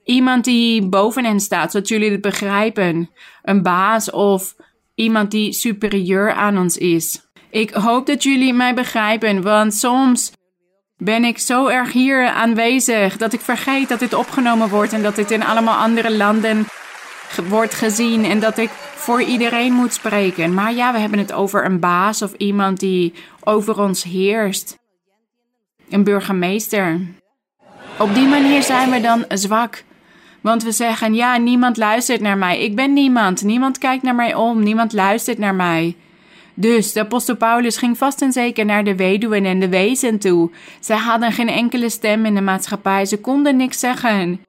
Iemand 0.05 0.44
die 0.44 0.86
boven 0.88 1.24
hen 1.24 1.40
staat, 1.40 1.70
zodat 1.70 1.88
jullie 1.88 2.11
het 2.11 2.20
begrijpen. 2.20 3.11
Een 3.42 3.62
baas 3.62 4.11
of 4.11 4.55
iemand 4.94 5.30
die 5.30 5.53
superieur 5.53 6.32
aan 6.32 6.59
ons 6.59 6.76
is. 6.76 7.30
Ik 7.50 7.70
hoop 7.70 8.07
dat 8.07 8.22
jullie 8.22 8.55
mij 8.55 8.74
begrijpen, 8.74 9.42
want 9.42 9.74
soms 9.74 10.32
ben 10.96 11.24
ik 11.24 11.38
zo 11.38 11.66
erg 11.66 11.92
hier 11.92 12.26
aanwezig 12.26 13.16
dat 13.16 13.32
ik 13.32 13.40
vergeet 13.40 13.88
dat 13.88 13.98
dit 13.98 14.14
opgenomen 14.14 14.68
wordt 14.68 14.92
en 14.92 15.03
dat 15.03 15.16
dit 15.16 15.30
in 15.30 15.44
allemaal 15.44 15.76
andere 15.78 16.16
landen 16.16 16.66
wordt 17.48 17.74
gezien 17.74 18.24
en 18.24 18.40
dat 18.40 18.59
ik 18.59 18.70
voor 18.94 19.22
iedereen 19.22 19.72
moet 19.72 19.92
spreken. 19.92 20.55
Maar 20.55 20.72
ja, 20.72 20.92
we 20.92 20.98
hebben 20.98 21.18
het 21.18 21.32
over 21.32 21.64
een 21.64 21.80
baas 21.80 22.22
of 22.22 22.32
iemand 22.32 22.80
die 22.80 23.14
over 23.40 23.80
ons 23.80 24.03
heerst. 24.03 24.78
Een 25.90 26.05
burgemeester. 26.05 27.00
Op 27.98 28.14
die 28.14 28.26
manier 28.26 28.62
zijn 28.62 28.90
we 28.90 29.00
dan 29.00 29.24
zwak. 29.28 29.84
Want 30.43 30.62
we 30.62 30.72
zeggen: 30.72 31.14
ja, 31.14 31.36
niemand 31.36 31.76
luistert 31.76 32.20
naar 32.20 32.38
mij. 32.38 32.61
Ik 32.61 32.74
ben 32.74 32.93
niemand. 32.93 33.43
Niemand 33.43 33.78
kijkt 33.78 34.03
naar 34.03 34.14
mij 34.14 34.34
om. 34.34 34.62
Niemand 34.62 34.93
luistert 34.93 35.38
naar 35.38 35.55
mij. 35.55 35.97
Dus 36.55 36.93
de 36.93 37.01
apostel 37.01 37.36
Paulus 37.36 37.76
ging 37.76 37.99
vast 37.99 38.22
en 38.22 38.32
zeker 38.32 38.64
naar 38.64 38.84
de 38.84 38.97
weduwen 38.97 39.45
en 39.45 39.61
de 39.61 39.68
wezen 39.68 40.18
toe. 40.18 40.51
Zij 40.80 40.97
hadden 40.97 41.32
geen 41.32 41.49
enkele 41.49 41.88
stem 41.88 42.26
in 42.26 42.34
de 42.34 42.40
maatschappij, 42.40 43.05
ze 43.05 43.20
konden 43.20 43.57
niks 43.57 43.78
zeggen. 43.78 44.40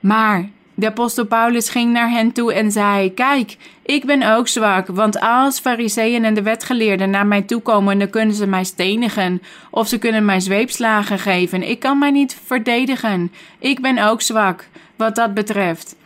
Maar 0.00 0.48
de 0.74 0.86
apostel 0.86 1.26
Paulus 1.26 1.68
ging 1.68 1.92
naar 1.92 2.10
hen 2.10 2.32
toe 2.32 2.54
en 2.54 2.72
zei: 2.72 3.14
Kijk, 3.14 3.56
ik 3.82 4.04
ben 4.04 4.36
ook 4.36 4.48
zwak, 4.48 4.86
want 4.86 5.20
als 5.20 5.60
fariseeën 5.60 6.24
en 6.24 6.34
de 6.34 6.42
wetgeleerden 6.42 7.10
naar 7.10 7.26
mij 7.26 7.42
toe 7.42 7.60
komen, 7.60 7.98
dan 7.98 8.10
kunnen 8.10 8.34
ze 8.34 8.46
mij 8.46 8.64
stenigen 8.64 9.42
of 9.70 9.88
ze 9.88 9.98
kunnen 9.98 10.24
mij 10.24 10.40
zweepslagen 10.40 11.18
geven. 11.18 11.68
Ik 11.68 11.78
kan 11.78 11.98
mij 11.98 12.10
niet 12.10 12.38
verdedigen. 12.44 13.32
Ik 13.58 13.80
ben 13.80 13.98
ook 13.98 14.22
zwak 14.22 14.68
wat 14.96 15.14
dat 15.14 15.34
betreft. 15.34 15.96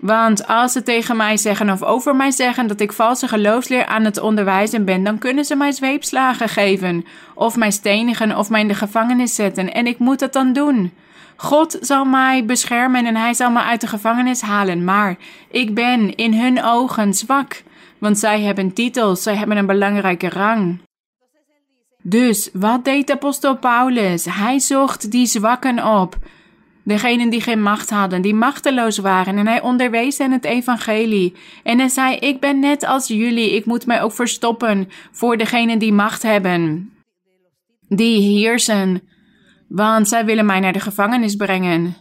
Want 0.00 0.46
als 0.46 0.72
ze 0.72 0.82
tegen 0.82 1.16
mij 1.16 1.36
zeggen 1.36 1.70
of 1.70 1.82
over 1.82 2.16
mij 2.16 2.30
zeggen 2.30 2.66
dat 2.66 2.80
ik 2.80 2.92
valse 2.92 3.28
geloofsleer 3.28 3.86
aan 3.86 4.04
het 4.04 4.20
onderwijzen 4.20 4.84
ben, 4.84 5.04
dan 5.04 5.18
kunnen 5.18 5.44
ze 5.44 5.56
mij 5.56 5.72
zweepslagen 5.72 6.48
geven, 6.48 7.04
of 7.34 7.56
mij 7.56 7.70
stenigen 7.70 8.36
of 8.36 8.50
mij 8.50 8.60
in 8.60 8.68
de 8.68 8.74
gevangenis 8.74 9.34
zetten. 9.34 9.72
En 9.72 9.86
ik 9.86 9.98
moet 9.98 10.18
dat 10.18 10.32
dan 10.32 10.52
doen. 10.52 10.92
God 11.36 11.78
zal 11.80 12.04
mij 12.04 12.44
beschermen 12.44 13.06
en 13.06 13.16
hij 13.16 13.34
zal 13.34 13.50
me 13.50 13.60
uit 13.62 13.80
de 13.80 13.86
gevangenis 13.86 14.40
halen. 14.40 14.84
Maar 14.84 15.16
ik 15.50 15.74
ben 15.74 16.14
in 16.14 16.34
hun 16.34 16.64
ogen 16.64 17.14
zwak, 17.14 17.62
want 17.98 18.18
zij 18.18 18.40
hebben 18.40 18.72
titels, 18.72 19.22
zij 19.22 19.36
hebben 19.36 19.56
een 19.56 19.66
belangrijke 19.66 20.28
rang. 20.28 20.80
Dus 22.02 22.50
wat 22.52 22.84
deed 22.84 23.10
apostel 23.10 23.56
Paulus? 23.56 24.24
Hij 24.24 24.58
zocht 24.58 25.10
die 25.10 25.26
zwakken 25.26 25.86
op 25.86 26.16
Degenen 26.88 27.30
die 27.30 27.40
geen 27.40 27.62
macht 27.62 27.90
hadden, 27.90 28.22
die 28.22 28.34
machteloos 28.34 28.98
waren. 28.98 29.38
En 29.38 29.46
hij 29.46 29.62
onderwees 29.62 30.18
hen 30.18 30.32
het 30.32 30.44
evangelie. 30.44 31.34
En 31.62 31.78
hij 31.78 31.88
zei: 31.88 32.16
Ik 32.16 32.40
ben 32.40 32.58
net 32.58 32.84
als 32.86 33.06
jullie, 33.06 33.54
ik 33.54 33.64
moet 33.64 33.86
mij 33.86 34.02
ook 34.02 34.12
verstoppen 34.12 34.88
voor 35.12 35.36
degenen 35.36 35.78
die 35.78 35.92
macht 35.92 36.22
hebben. 36.22 36.92
Die 37.88 38.38
heersen, 38.38 39.02
want 39.68 40.08
zij 40.08 40.24
willen 40.24 40.46
mij 40.46 40.60
naar 40.60 40.72
de 40.72 40.80
gevangenis 40.80 41.36
brengen. 41.36 41.96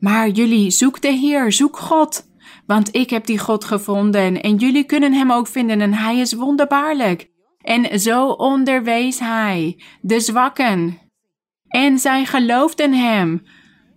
Maar 0.00 0.28
jullie, 0.28 0.70
zoek 0.70 1.00
de 1.00 1.12
Heer, 1.12 1.52
zoek 1.52 1.76
God. 1.76 2.26
Want 2.66 2.94
ik 2.94 3.10
heb 3.10 3.26
die 3.26 3.38
God 3.38 3.64
gevonden 3.64 4.42
en 4.42 4.56
jullie 4.56 4.84
kunnen 4.84 5.12
hem 5.12 5.32
ook 5.32 5.46
vinden 5.46 5.80
en 5.80 5.94
hij 5.94 6.16
is 6.16 6.32
wonderbaarlijk. 6.32 7.30
En 7.58 8.00
zo 8.00 8.28
onderwees 8.28 9.18
hij 9.18 9.82
de 10.00 10.20
zwakken. 10.20 10.98
En 11.68 11.98
zij 11.98 12.24
geloofden 12.24 12.92
hem. 12.92 13.42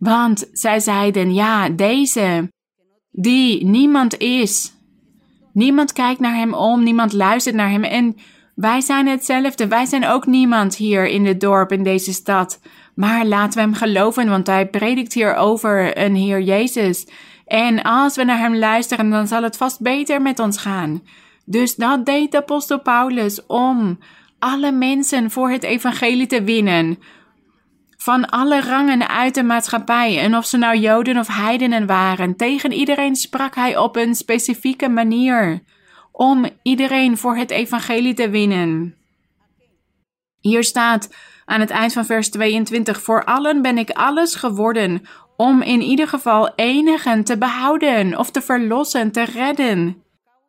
Want 0.01 0.49
zij 0.51 0.79
zeiden: 0.79 1.33
Ja, 1.33 1.69
deze, 1.69 2.51
die 3.11 3.65
niemand 3.65 4.17
is. 4.17 4.73
Niemand 5.53 5.93
kijkt 5.93 6.19
naar 6.19 6.35
hem 6.35 6.53
om, 6.53 6.83
niemand 6.83 7.13
luistert 7.13 7.55
naar 7.55 7.69
hem. 7.69 7.83
En 7.83 8.15
wij 8.55 8.81
zijn 8.81 9.07
hetzelfde. 9.07 9.67
Wij 9.67 9.85
zijn 9.85 10.07
ook 10.07 10.25
niemand 10.25 10.75
hier 10.75 11.07
in 11.07 11.23
dit 11.23 11.41
dorp, 11.41 11.71
in 11.71 11.83
deze 11.83 12.13
stad. 12.13 12.59
Maar 12.95 13.25
laten 13.25 13.53
we 13.53 13.59
hem 13.59 13.73
geloven, 13.73 14.29
want 14.29 14.47
hij 14.47 14.67
predikt 14.67 15.13
hier 15.13 15.35
over 15.35 15.97
een 15.97 16.15
Heer 16.15 16.41
Jezus. 16.41 17.07
En 17.45 17.81
als 17.81 18.15
we 18.15 18.23
naar 18.23 18.39
hem 18.39 18.55
luisteren, 18.55 19.09
dan 19.09 19.27
zal 19.27 19.43
het 19.43 19.57
vast 19.57 19.81
beter 19.81 20.21
met 20.21 20.39
ons 20.39 20.57
gaan. 20.57 21.01
Dus 21.45 21.75
dat 21.75 22.05
deed 22.05 22.31
de 22.31 22.37
apostel 22.37 22.79
Paulus 22.79 23.45
om 23.45 23.99
alle 24.39 24.71
mensen 24.71 25.31
voor 25.31 25.49
het 25.49 25.63
evangelie 25.63 26.27
te 26.27 26.43
winnen 26.43 26.97
van 28.01 28.29
alle 28.29 28.61
rangen 28.61 29.07
uit 29.09 29.35
de 29.35 29.43
maatschappij, 29.43 30.19
en 30.19 30.37
of 30.37 30.45
ze 30.45 30.57
nou 30.57 30.77
Joden 30.77 31.17
of 31.17 31.27
heidenen 31.27 31.85
waren, 31.85 32.35
tegen 32.35 32.71
iedereen 32.71 33.15
sprak 33.15 33.55
hij 33.55 33.77
op 33.77 33.95
een 33.95 34.15
specifieke 34.15 34.89
manier, 34.89 35.63
om 36.11 36.45
iedereen 36.63 37.17
voor 37.17 37.35
het 37.35 37.51
evangelie 37.51 38.13
te 38.13 38.29
winnen. 38.29 38.95
Hier 40.39 40.63
staat 40.63 41.15
aan 41.45 41.59
het 41.59 41.69
eind 41.69 41.93
van 41.93 42.05
vers 42.05 42.29
22: 42.29 43.01
Voor 43.01 43.23
allen 43.23 43.61
ben 43.61 43.77
ik 43.77 43.89
alles 43.89 44.35
geworden, 44.35 45.01
om 45.37 45.61
in 45.61 45.81
ieder 45.81 46.07
geval 46.07 46.55
enigen 46.55 47.23
te 47.23 47.37
behouden 47.37 48.17
of 48.17 48.31
te 48.31 48.41
verlossen, 48.41 49.11
te 49.11 49.23
redden. 49.23 50.03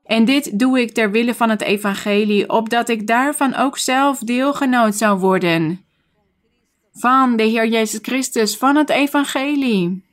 En 0.05 0.25
dit 0.25 0.59
doe 0.59 0.81
ik 0.81 0.95
ter 0.95 1.11
wille 1.11 1.35
van 1.35 1.51
het 1.51 1.63
evangelie, 1.63 2.51
opdat 2.51 2.89
ik 2.89 3.07
daarvan 3.07 3.55
ook 3.55 3.79
zelf 3.79 4.19
deelgenoot 4.19 4.95
zou 4.95 5.19
worden 5.19 5.91
van 6.93 7.36
de 7.36 7.43
Heer 7.43 7.68
Jezus 7.68 7.99
Christus, 8.03 8.57
van 8.57 8.76
het 8.76 8.90
Evangelie. 8.90 10.11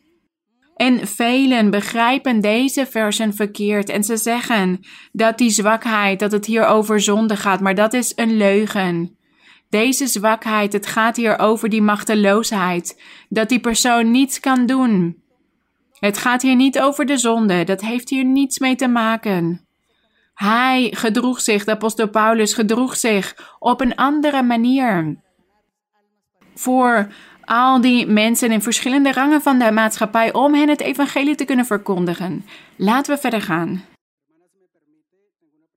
En 0.76 1.08
velen 1.08 1.70
begrijpen 1.70 2.42
deze 2.42 2.86
versen 2.86 3.34
verkeerd 3.34 3.90
en 3.90 4.04
ze 4.04 4.18
zeggen 4.18 4.80
dat 5.12 5.38
die 5.38 5.50
zwakheid, 5.50 6.20
dat 6.20 6.32
het 6.32 6.46
hier 6.46 6.66
over 6.66 7.02
zonde 7.02 7.36
gaat, 7.36 7.60
maar 7.60 7.76
dat 7.76 7.94
is 7.94 8.14
een 8.16 8.38
leugen. 8.38 9.18
Deze 9.70 10.08
zwakheid, 10.08 10.74
het 10.74 10.86
gaat 10.86 11.16
hier 11.16 11.40
over 11.40 11.70
die 11.70 11.82
machteloosheid, 11.82 13.02
dat 13.30 13.50
die 13.50 13.60
persoon 13.60 14.12
niets 14.12 14.40
kan 14.40 14.66
doen. 14.66 15.24
Het 16.00 16.18
gaat 16.18 16.42
hier 16.42 16.56
niet 16.56 16.80
over 16.80 17.06
de 17.06 17.18
zonde, 17.18 17.64
dat 17.64 17.82
heeft 17.82 18.10
hier 18.10 18.26
niets 18.26 18.60
mee 18.60 18.76
te 18.76 18.88
maken. 18.88 19.68
Hij 20.34 20.88
gedroeg 20.96 21.42
zich, 21.42 21.64
de 21.64 21.72
apostel 21.72 22.10
Paulus 22.10 22.54
gedroeg 22.54 22.96
zich 22.96 23.56
op 23.60 23.82
een 23.82 23.96
andere 23.96 24.44
manier 24.44 25.22
voor 26.60 27.08
al 27.44 27.82
die 27.82 28.08
mensen 28.08 28.52
in 28.52 28.62
verschillende 28.62 29.12
rangen 29.12 29.42
van 29.42 29.60
de 29.60 29.72
maatschappij 29.72 30.34
om 30.34 30.54
hen 30.54 30.70
het 30.70 30.82
evangelie 30.82 31.36
te 31.36 31.46
kunnen 31.46 31.66
verkondigen. 31.66 32.46
Laten 32.76 33.16
we 33.16 33.22
verder 33.22 33.42
gaan. 33.42 33.86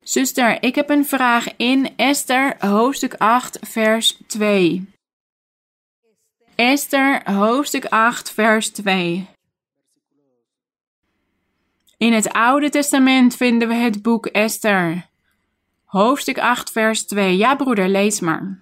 Zuster, 0.00 0.62
ik 0.62 0.74
heb 0.74 0.90
een 0.90 1.06
vraag 1.06 1.56
in 1.56 1.96
Esther 1.96 2.54
hoofdstuk 2.58 3.14
8 3.14 3.58
vers 3.60 4.18
2. 4.26 4.90
Esther 6.54 7.32
hoofdstuk 7.32 7.84
8 7.84 8.32
vers 8.32 8.70
2. 8.70 9.28
In 11.96 12.12
het 12.12 12.32
Oude 12.32 12.70
Testament 12.70 13.36
vinden 13.36 13.68
we 13.68 13.74
het 13.74 14.02
boek 14.02 14.26
Esther. 14.26 15.06
Hoofdstuk 15.84 16.38
8 16.38 16.70
vers 16.72 17.06
2. 17.06 17.36
Ja 17.36 17.54
broeder, 17.54 17.88
lees 17.88 18.20
maar. 18.20 18.61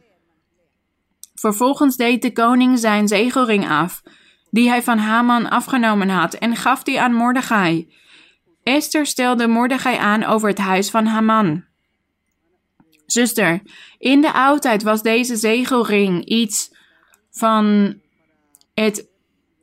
Vervolgens 1.41 1.97
deed 1.97 2.23
de 2.23 2.33
koning 2.33 2.79
zijn 2.79 3.09
zegelring 3.09 3.69
af, 3.69 4.03
die 4.51 4.69
hij 4.69 4.83
van 4.83 4.99
Haman 4.99 5.51
afgenomen 5.51 6.09
had, 6.09 6.35
en 6.35 6.57
gaf 6.57 6.83
die 6.83 7.01
aan 7.01 7.13
Mordechai. 7.13 7.93
Esther 8.63 9.07
stelde 9.07 9.47
Mordechai 9.47 9.97
aan 9.97 10.25
over 10.25 10.49
het 10.49 10.59
huis 10.59 10.91
van 10.91 11.07
Haman. 11.07 11.65
Zuster, 13.07 13.63
in 13.99 14.21
de 14.21 14.33
oudheid 14.33 14.83
was 14.83 15.03
deze 15.03 15.37
zegelring 15.37 16.25
iets 16.25 16.75
van. 17.31 17.95
Het 18.75 19.09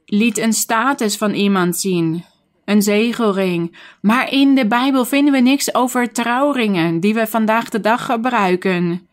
liet 0.05 0.38
een 0.38 0.53
status 0.53 1.17
van 1.17 1.34
iemand 1.34 1.78
zien. 1.78 2.25
een 2.65 2.82
zegelring. 2.82 3.78
Maar 4.01 4.32
in 4.32 4.55
de 4.55 4.67
Bijbel 4.67 5.05
vinden 5.05 5.34
we 5.34 5.39
niks 5.39 5.73
over 5.73 6.11
trouwringen 6.11 6.99
die 6.99 7.13
we 7.13 7.28
vandaag 7.28 7.69
de 7.69 7.80
dag 7.80 8.05
gebruiken. 8.05 9.07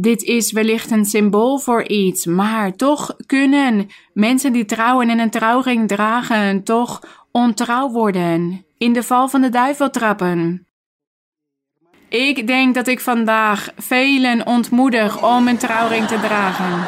Dit 0.00 0.22
is 0.22 0.52
wellicht 0.52 0.90
een 0.90 1.04
symbool 1.04 1.58
voor 1.58 1.88
iets, 1.88 2.26
maar 2.26 2.76
toch 2.76 3.16
kunnen 3.26 3.88
mensen 4.12 4.52
die 4.52 4.64
trouwen 4.64 5.08
en 5.08 5.18
een 5.18 5.30
trouwring 5.30 5.88
dragen 5.88 6.62
toch 6.62 7.24
ontrouw 7.30 7.90
worden, 7.90 8.64
in 8.78 8.92
de 8.92 9.02
val 9.02 9.28
van 9.28 9.40
de 9.40 9.48
duivel 9.48 9.90
trappen. 9.90 10.66
Ik 12.08 12.46
denk 12.46 12.74
dat 12.74 12.86
ik 12.86 13.00
vandaag 13.00 13.72
velen 13.76 14.46
ontmoedig 14.46 15.36
om 15.36 15.48
een 15.48 15.58
trouwring 15.58 16.06
te 16.06 16.20
dragen. 16.20 16.84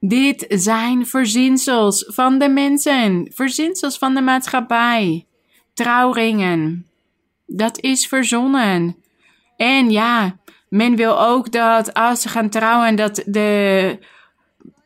Dit 0.00 0.46
zijn 0.48 1.06
verzinsels 1.06 2.04
van 2.08 2.38
de 2.38 2.48
mensen, 2.48 3.30
verzinsels 3.34 3.98
van 3.98 4.14
de 4.14 4.20
maatschappij. 4.20 5.26
Trouwringen. 5.74 6.86
Dat 7.46 7.80
is 7.80 8.06
verzonnen. 8.06 8.99
En 9.60 9.90
ja, 9.90 10.36
men 10.68 10.96
wil 10.96 11.20
ook 11.20 11.52
dat 11.52 11.94
als 11.94 12.20
ze 12.20 12.28
gaan 12.28 12.48
trouwen, 12.48 12.96
dat 12.96 13.22
de 13.26 13.98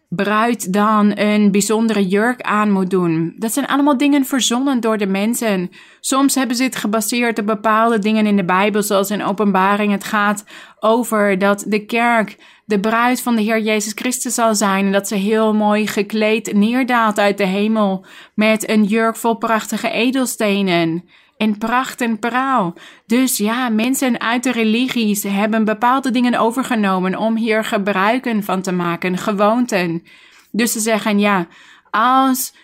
bruid 0.08 0.72
dan 0.72 1.18
een 1.18 1.50
bijzondere 1.50 2.06
jurk 2.06 2.40
aan 2.40 2.70
moet 2.70 2.90
doen. 2.90 3.34
Dat 3.38 3.52
zijn 3.52 3.66
allemaal 3.66 3.96
dingen 3.96 4.24
verzonnen 4.24 4.80
door 4.80 4.98
de 4.98 5.06
mensen. 5.06 5.70
Soms 6.00 6.34
hebben 6.34 6.56
ze 6.56 6.62
het 6.62 6.76
gebaseerd 6.76 7.38
op 7.38 7.46
bepaalde 7.46 7.98
dingen 7.98 8.26
in 8.26 8.36
de 8.36 8.44
Bijbel, 8.44 8.82
zoals 8.82 9.10
in 9.10 9.24
Openbaring. 9.24 9.92
Het 9.92 10.04
gaat 10.04 10.44
over 10.80 11.38
dat 11.38 11.64
de 11.68 11.84
kerk 11.86 12.36
de 12.64 12.80
bruid 12.80 13.22
van 13.22 13.36
de 13.36 13.42
Heer 13.42 13.60
Jezus 13.60 13.92
Christus 13.94 14.34
zal 14.34 14.54
zijn 14.54 14.86
en 14.86 14.92
dat 14.92 15.08
ze 15.08 15.14
heel 15.14 15.54
mooi 15.54 15.86
gekleed 15.86 16.52
neerdaalt 16.52 17.18
uit 17.18 17.38
de 17.38 17.46
hemel 17.46 18.06
met 18.34 18.68
een 18.68 18.84
jurk 18.84 19.16
vol 19.16 19.34
prachtige 19.34 19.90
edelstenen 19.90 21.04
en 21.44 21.58
pracht 21.58 22.00
en 22.00 22.18
praal. 22.18 22.74
Dus 23.06 23.36
ja, 23.36 23.68
mensen 23.68 24.20
uit 24.20 24.42
de 24.42 24.52
religies 24.52 25.22
hebben 25.22 25.64
bepaalde 25.64 26.10
dingen 26.10 26.38
overgenomen 26.38 27.18
om 27.18 27.36
hier 27.36 27.64
gebruiken 27.64 28.42
van 28.42 28.62
te 28.62 28.72
maken, 28.72 29.18
gewoonten. 29.18 30.02
Dus 30.50 30.72
ze 30.72 30.80
zeggen 30.80 31.18
ja, 31.18 31.46
als 31.90 32.54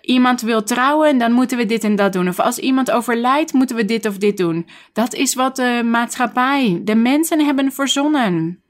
iemand 0.00 0.40
wil 0.40 0.62
trouwen, 0.62 1.18
dan 1.18 1.32
moeten 1.32 1.58
we 1.58 1.66
dit 1.66 1.84
en 1.84 1.96
dat 1.96 2.12
doen. 2.12 2.28
Of 2.28 2.40
als 2.40 2.58
iemand 2.58 2.90
overlijdt, 2.90 3.52
moeten 3.52 3.76
we 3.76 3.84
dit 3.84 4.06
of 4.06 4.16
dit 4.16 4.36
doen. 4.36 4.66
Dat 4.92 5.14
is 5.14 5.34
wat 5.34 5.56
de 5.56 5.82
maatschappij, 5.84 6.80
de 6.84 6.94
mensen 6.94 7.44
hebben 7.44 7.72
verzonnen. 7.72 8.62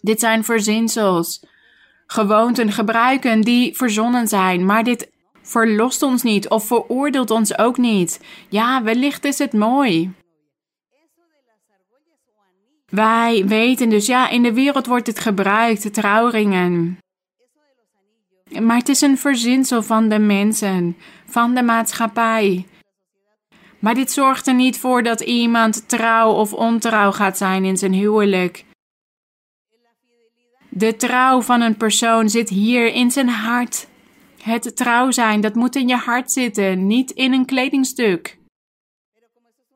Dit 0.00 0.20
zijn 0.20 0.44
verzinsels, 0.44 1.44
gewoonten, 2.06 2.72
gebruiken 2.72 3.40
die 3.40 3.76
verzonnen 3.76 4.28
zijn, 4.28 4.64
maar 4.64 4.84
dit 4.84 5.09
verlost 5.50 6.02
ons 6.02 6.22
niet 6.22 6.48
of 6.48 6.66
veroordeelt 6.66 7.30
ons 7.30 7.58
ook 7.58 7.76
niet. 7.76 8.20
Ja, 8.48 8.82
wellicht 8.82 9.24
is 9.24 9.38
het 9.38 9.52
mooi. 9.52 10.12
Wij 12.86 13.46
weten 13.46 13.88
dus, 13.88 14.06
ja, 14.06 14.28
in 14.28 14.42
de 14.42 14.52
wereld 14.52 14.86
wordt 14.86 15.06
het 15.06 15.18
gebruikt, 15.18 15.94
trouwringen. 15.94 16.98
Maar 18.60 18.76
het 18.76 18.88
is 18.88 19.00
een 19.00 19.18
verzinsel 19.18 19.82
van 19.82 20.08
de 20.08 20.18
mensen, 20.18 20.96
van 21.26 21.54
de 21.54 21.62
maatschappij. 21.62 22.66
Maar 23.78 23.94
dit 23.94 24.10
zorgt 24.12 24.46
er 24.46 24.54
niet 24.54 24.78
voor 24.78 25.02
dat 25.02 25.20
iemand 25.20 25.88
trouw 25.88 26.30
of 26.32 26.52
ontrouw 26.52 27.12
gaat 27.12 27.36
zijn 27.36 27.64
in 27.64 27.76
zijn 27.76 27.92
huwelijk. 27.92 28.64
De 30.68 30.96
trouw 30.96 31.42
van 31.42 31.60
een 31.60 31.76
persoon 31.76 32.28
zit 32.28 32.48
hier 32.48 32.86
in 32.92 33.10
zijn 33.10 33.28
hart. 33.28 33.86
Het 34.42 34.76
trouw 34.76 35.10
zijn, 35.10 35.40
dat 35.40 35.54
moet 35.54 35.76
in 35.76 35.88
je 35.88 35.96
hart 35.96 36.32
zitten, 36.32 36.86
niet 36.86 37.10
in 37.10 37.32
een 37.32 37.44
kledingstuk. 37.44 38.38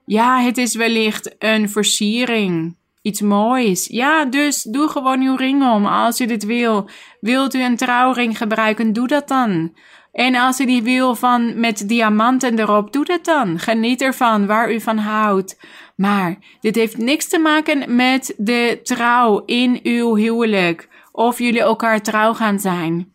Ja, 0.05 0.41
het 0.41 0.59
is 0.59 0.75
wellicht 0.75 1.35
een 1.39 1.69
versiering. 1.69 2.77
Iets 3.03 3.21
moois. 3.21 3.87
Ja, 3.87 4.25
dus 4.25 4.63
doe 4.63 4.89
gewoon 4.89 5.21
uw 5.21 5.37
ring 5.37 5.63
om 5.63 5.87
als 5.87 6.21
u 6.21 6.27
dit 6.27 6.45
wil. 6.45 6.89
Wilt 7.21 7.55
u 7.55 7.63
een 7.63 7.77
trouwring 7.77 8.39
gebruiken, 8.39 8.93
doe 8.93 9.07
dat 9.07 9.29
dan. 9.29 9.77
En 10.13 10.35
als 10.35 10.61
u 10.61 10.67
die 10.67 10.83
wil 10.83 11.15
van 11.15 11.61
met 11.61 11.89
diamanten 11.89 12.59
erop, 12.59 12.93
doe 12.93 13.05
dat 13.05 13.25
dan. 13.25 13.59
Geniet 13.59 14.01
ervan, 14.01 14.47
waar 14.47 14.73
u 14.73 14.81
van 14.81 14.99
houdt. 14.99 15.59
Maar 15.97 16.39
dit 16.61 16.75
heeft 16.75 16.97
niks 16.97 17.29
te 17.29 17.39
maken 17.39 17.97
met 17.97 18.35
de 18.37 18.81
trouw 18.83 19.43
in 19.45 19.81
uw 19.83 20.15
huwelijk. 20.15 20.89
Of 21.13 21.39
jullie 21.39 21.61
elkaar 21.61 22.03
trouw 22.03 22.33
gaan 22.33 22.61
zijn. 22.61 23.14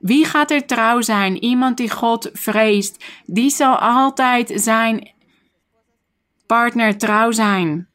Wie 0.00 0.24
gaat 0.24 0.50
er 0.50 0.66
trouw 0.66 1.00
zijn? 1.00 1.44
Iemand 1.44 1.76
die 1.76 1.90
God 1.90 2.30
vreest. 2.32 3.04
Die 3.24 3.50
zal 3.50 3.76
altijd 3.76 4.52
zijn 4.54 5.10
partner 6.46 6.98
trouw 6.98 7.30
zijn. 7.30 7.88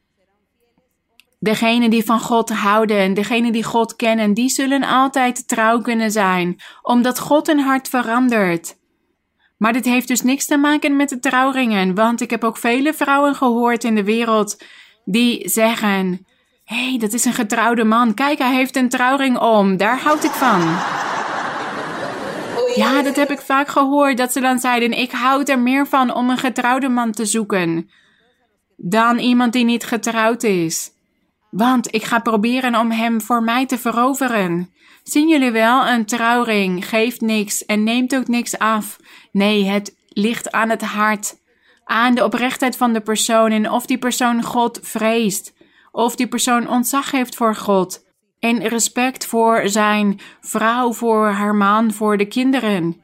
Degenen 1.39 1.89
die 1.89 2.05
van 2.05 2.19
God 2.19 2.49
houden, 2.49 3.13
degenen 3.13 3.51
die 3.51 3.63
God 3.63 3.95
kennen, 3.95 4.33
die 4.33 4.49
zullen 4.49 4.83
altijd 4.83 5.47
trouw 5.47 5.81
kunnen 5.81 6.11
zijn, 6.11 6.59
omdat 6.81 7.19
God 7.19 7.47
een 7.47 7.59
hart 7.59 7.89
verandert. 7.89 8.77
Maar 9.57 9.73
dit 9.73 9.85
heeft 9.85 10.07
dus 10.07 10.21
niks 10.21 10.45
te 10.45 10.57
maken 10.57 10.95
met 10.95 11.09
de 11.09 11.19
trouwringen, 11.19 11.95
want 11.95 12.21
ik 12.21 12.29
heb 12.29 12.43
ook 12.43 12.57
vele 12.57 12.93
vrouwen 12.93 13.35
gehoord 13.35 13.83
in 13.83 13.95
de 13.95 14.03
wereld 14.03 14.63
die 15.05 15.49
zeggen: 15.49 16.25
Hé, 16.63 16.89
hey, 16.89 16.97
dat 16.97 17.13
is 17.13 17.25
een 17.25 17.33
getrouwde 17.33 17.83
man. 17.83 18.13
Kijk, 18.13 18.37
hij 18.37 18.55
heeft 18.55 18.75
een 18.75 18.89
trouwring 18.89 19.37
om. 19.37 19.77
Daar 19.77 19.99
houd 19.99 20.23
ik 20.23 20.31
van. 20.31 20.61
Ja, 22.75 23.01
dat 23.01 23.15
heb 23.15 23.31
ik 23.31 23.41
vaak 23.41 23.67
gehoord. 23.67 24.17
Dat 24.17 24.31
ze 24.31 24.39
dan 24.39 24.59
zeiden: 24.59 24.91
Ik 24.91 25.11
houd 25.11 25.49
er 25.49 25.59
meer 25.59 25.87
van 25.87 26.13
om 26.13 26.29
een 26.29 26.37
getrouwde 26.37 26.89
man 26.89 27.11
te 27.11 27.25
zoeken. 27.25 27.89
Dan 28.77 29.17
iemand 29.17 29.53
die 29.53 29.65
niet 29.65 29.83
getrouwd 29.83 30.43
is. 30.43 30.91
Want 31.51 31.93
ik 31.93 32.03
ga 32.03 32.19
proberen 32.19 32.75
om 32.75 32.91
hem 32.91 33.21
voor 33.21 33.43
mij 33.43 33.65
te 33.65 33.77
veroveren. 33.77 34.73
Zien 35.03 35.27
jullie 35.27 35.51
wel, 35.51 35.87
een 35.87 36.05
trouwring 36.05 36.89
geeft 36.89 37.21
niks 37.21 37.65
en 37.65 37.83
neemt 37.83 38.15
ook 38.15 38.27
niks 38.27 38.57
af. 38.57 38.97
Nee, 39.31 39.65
het 39.65 39.95
ligt 40.09 40.51
aan 40.51 40.69
het 40.69 40.81
hart, 40.81 41.37
aan 41.83 42.15
de 42.15 42.23
oprechtheid 42.23 42.77
van 42.77 42.93
de 42.93 43.01
persoon 43.01 43.51
en 43.51 43.71
of 43.71 43.85
die 43.85 43.97
persoon 43.97 44.43
God 44.43 44.79
vreest, 44.81 45.53
of 45.91 46.15
die 46.15 46.27
persoon 46.27 46.69
ontzag 46.69 47.11
heeft 47.11 47.35
voor 47.35 47.55
God 47.55 48.04
en 48.45 48.67
respect 48.67 49.25
voor 49.25 49.61
zijn 49.63 50.19
vrouw, 50.41 50.93
voor 50.93 51.27
haar 51.27 51.55
man, 51.55 51.93
voor 51.93 52.17
de 52.17 52.25
kinderen. 52.25 53.01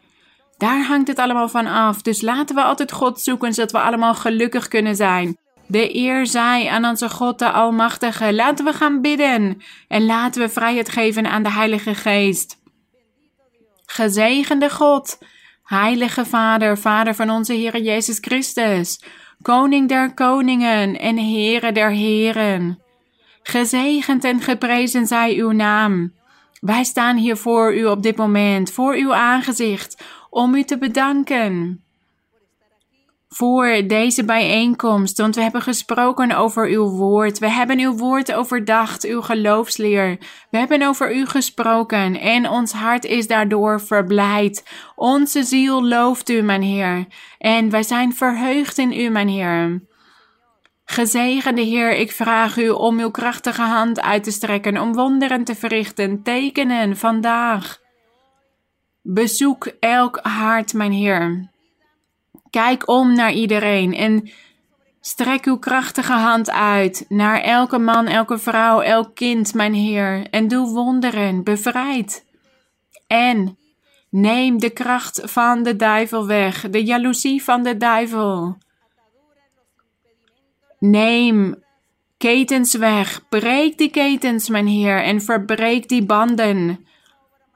Daar 0.57 0.85
hangt 0.85 1.07
het 1.07 1.19
allemaal 1.19 1.49
van 1.49 1.65
af. 1.65 2.01
Dus 2.01 2.21
laten 2.21 2.55
we 2.55 2.61
altijd 2.61 2.91
God 2.91 3.21
zoeken, 3.21 3.53
zodat 3.53 3.71
we 3.71 3.79
allemaal 3.79 4.15
gelukkig 4.15 4.67
kunnen 4.67 4.95
zijn. 4.95 5.37
De 5.67 5.95
eer 5.95 6.27
zij 6.27 6.69
aan 6.69 6.85
onze 6.85 7.09
God, 7.09 7.39
de 7.39 7.51
Almachtige. 7.51 8.33
Laten 8.33 8.65
we 8.65 8.73
gaan 8.73 9.01
bidden 9.01 9.61
en 9.87 10.05
laten 10.05 10.41
we 10.41 10.49
vrijheid 10.49 10.89
geven 10.89 11.25
aan 11.27 11.43
de 11.43 11.51
Heilige 11.51 11.95
Geest. 11.95 12.57
Gezegende 13.85 14.69
God, 14.69 15.17
Heilige 15.63 16.25
Vader, 16.25 16.77
Vader 16.77 17.15
van 17.15 17.29
onze 17.29 17.53
Heer 17.53 17.81
Jezus 17.81 18.17
Christus, 18.21 19.03
Koning 19.41 19.89
der 19.89 20.13
Koningen 20.13 20.99
en 20.99 21.17
Heere 21.17 21.71
der 21.71 21.89
Heren. 21.89 22.79
Gezegend 23.43 24.23
en 24.23 24.41
geprezen 24.41 25.07
zij 25.07 25.35
uw 25.35 25.51
naam. 25.51 26.13
Wij 26.59 26.83
staan 26.83 27.17
hier 27.17 27.37
voor 27.37 27.75
u 27.75 27.85
op 27.85 28.03
dit 28.03 28.15
moment, 28.15 28.71
voor 28.71 28.93
uw 28.93 29.13
aangezicht, 29.13 30.03
om 30.29 30.55
u 30.55 30.63
te 30.63 30.77
bedanken 30.77 31.83
voor 33.33 33.83
deze 33.87 34.25
bijeenkomst, 34.25 35.17
want 35.17 35.35
we 35.35 35.41
hebben 35.41 35.61
gesproken 35.61 36.31
over 36.31 36.67
uw 36.67 36.89
woord. 36.89 37.39
We 37.39 37.49
hebben 37.49 37.79
uw 37.79 37.95
woord 37.97 38.33
overdacht, 38.33 39.05
uw 39.05 39.21
geloofsleer. 39.21 40.17
We 40.49 40.57
hebben 40.57 40.81
over 40.81 41.15
u 41.15 41.25
gesproken 41.25 42.19
en 42.19 42.49
ons 42.49 42.71
hart 42.71 43.05
is 43.05 43.27
daardoor 43.27 43.81
verblijd. 43.81 44.63
Onze 44.95 45.43
ziel 45.43 45.87
looft 45.87 46.29
u, 46.29 46.41
mijn 46.41 46.61
Heer, 46.61 47.05
en 47.37 47.69
wij 47.69 47.83
zijn 47.83 48.13
verheugd 48.13 48.77
in 48.77 48.91
u, 48.93 49.09
mijn 49.09 49.27
Heer. 49.27 49.81
Gezegende 50.91 51.61
Heer, 51.61 51.91
ik 51.95 52.11
vraag 52.11 52.57
u 52.57 52.69
om 52.69 52.99
uw 52.99 53.11
krachtige 53.11 53.61
hand 53.61 54.01
uit 54.01 54.23
te 54.23 54.31
strekken, 54.31 54.77
om 54.77 54.93
wonderen 54.93 55.43
te 55.43 55.55
verrichten, 55.55 56.23
tekenen 56.23 56.97
vandaag. 56.97 57.79
Bezoek 59.01 59.65
elk 59.79 60.19
hart, 60.21 60.73
mijn 60.73 60.91
Heer. 60.91 61.49
Kijk 62.49 62.87
om 62.87 63.15
naar 63.15 63.31
iedereen 63.31 63.93
en 63.93 64.31
strek 65.01 65.45
uw 65.45 65.57
krachtige 65.57 66.13
hand 66.13 66.49
uit 66.51 67.05
naar 67.09 67.41
elke 67.41 67.79
man, 67.79 68.07
elke 68.07 68.37
vrouw, 68.37 68.81
elk 68.81 69.15
kind, 69.15 69.53
mijn 69.53 69.73
Heer, 69.73 70.27
en 70.29 70.47
doe 70.47 70.69
wonderen, 70.73 71.43
bevrijd. 71.43 72.25
En 73.07 73.57
neem 74.09 74.59
de 74.59 74.69
kracht 74.69 75.21
van 75.23 75.63
de 75.63 75.75
duivel 75.75 76.27
weg, 76.27 76.69
de 76.69 76.83
jaloezie 76.83 77.43
van 77.43 77.63
de 77.63 77.77
duivel. 77.77 78.57
Neem 80.82 81.63
ketens 82.17 82.73
weg, 82.73 83.21
breek 83.29 83.77
die 83.77 83.89
ketens, 83.89 84.49
mijn 84.49 84.67
Heer, 84.67 85.03
en 85.03 85.21
verbreek 85.21 85.89
die 85.89 86.05
banden. 86.05 86.86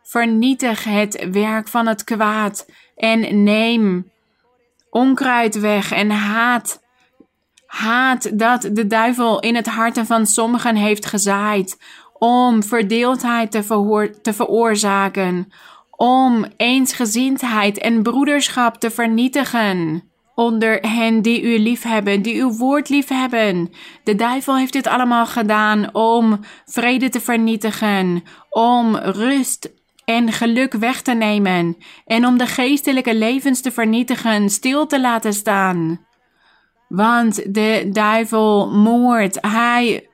Vernietig 0.04 0.84
het 0.84 1.28
werk 1.32 1.68
van 1.68 1.88
het 1.88 2.04
kwaad 2.04 2.70
en 2.96 3.44
neem 3.44 4.12
onkruid 4.90 5.60
weg 5.60 5.92
en 5.92 6.10
haat. 6.10 6.84
Haat 7.66 8.40
dat 8.40 8.70
de 8.72 8.88
duivel 8.88 9.40
in 9.40 9.56
het 9.56 9.68
harten 9.68 10.06
van 10.06 10.26
sommigen 10.26 10.76
heeft 10.76 11.06
gezaaid 11.06 11.78
om 12.14 12.64
verdeeldheid 12.64 13.52
te, 13.52 14.12
te 14.22 14.34
veroorzaken, 14.34 15.52
om 15.92 16.46
eensgezindheid 16.58 17.78
en 17.78 18.04
broederschap 18.04 18.76
te 18.76 18.92
vernietigen 18.92 20.10
onder 20.36 20.80
hen 20.88 21.22
die 21.22 21.42
u 21.42 21.60
liefhebben, 21.60 22.22
die 22.22 22.42
uw 22.42 22.52
woord 22.52 22.90
liefhebben. 22.90 23.70
De 24.04 24.16
duivel 24.16 24.58
heeft 24.58 24.74
dit 24.74 24.88
allemaal 24.88 25.26
gedaan 25.26 25.96
om 25.96 26.40
vrede 26.66 27.10
te 27.10 27.20
vernietigen, 27.20 28.24
om 28.50 28.96
rust 28.96 29.72
en 30.06 30.32
geluk 30.32 30.74
weg 30.74 31.02
te 31.02 31.14
nemen 31.14 31.78
en 32.06 32.26
om 32.26 32.38
de 32.38 32.46
geestelijke 32.48 33.16
levens 33.16 33.62
te 33.62 33.72
vernietigen, 33.72 34.50
stil 34.50 34.86
te 34.86 35.02
laten 35.02 35.34
staan. 35.34 36.06
Want 36.88 37.54
de 37.54 37.90
duivel 37.92 38.72
moordt, 38.72 39.38
hij 39.42 40.10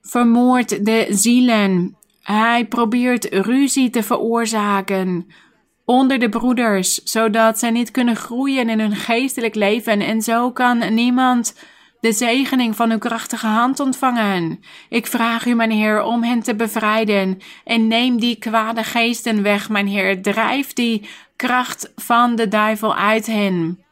vermoordt 0.00 0.84
de 0.84 1.06
zielen, 1.10 1.96
hij 2.22 2.66
probeert 2.66 3.24
ruzie 3.24 3.90
te 3.90 4.02
veroorzaken 4.02 5.26
onder 5.88 6.18
de 6.18 6.28
broeders, 6.28 6.94
zodat 6.94 7.58
zij 7.58 7.70
niet 7.70 7.90
kunnen 7.90 8.16
groeien 8.16 8.68
in 8.68 8.80
hun 8.80 8.96
geestelijk 8.96 9.54
leven 9.54 10.00
en 10.00 10.22
zo 10.22 10.52
kan 10.52 10.94
niemand 10.94 11.54
de 12.00 12.12
zegening 12.12 12.76
van 12.76 12.90
uw 12.90 12.98
krachtige 12.98 13.46
hand 13.46 13.80
ontvangen. 13.80 14.60
Ik 14.88 15.06
vraag 15.06 15.46
u, 15.46 15.54
mijn 15.54 15.70
Heer, 15.70 16.02
om 16.02 16.22
hen 16.22 16.40
te 16.40 16.54
bevrijden 16.54 17.38
en 17.64 17.86
neem 17.86 18.20
die 18.20 18.36
kwade 18.36 18.84
geesten 18.84 19.42
weg, 19.42 19.68
mijn 19.68 19.86
Heer. 19.86 20.22
Drijf 20.22 20.72
die 20.72 21.08
kracht 21.36 21.92
van 21.96 22.36
de 22.36 22.48
duivel 22.48 22.96
uit 22.96 23.26
hen. 23.26 23.84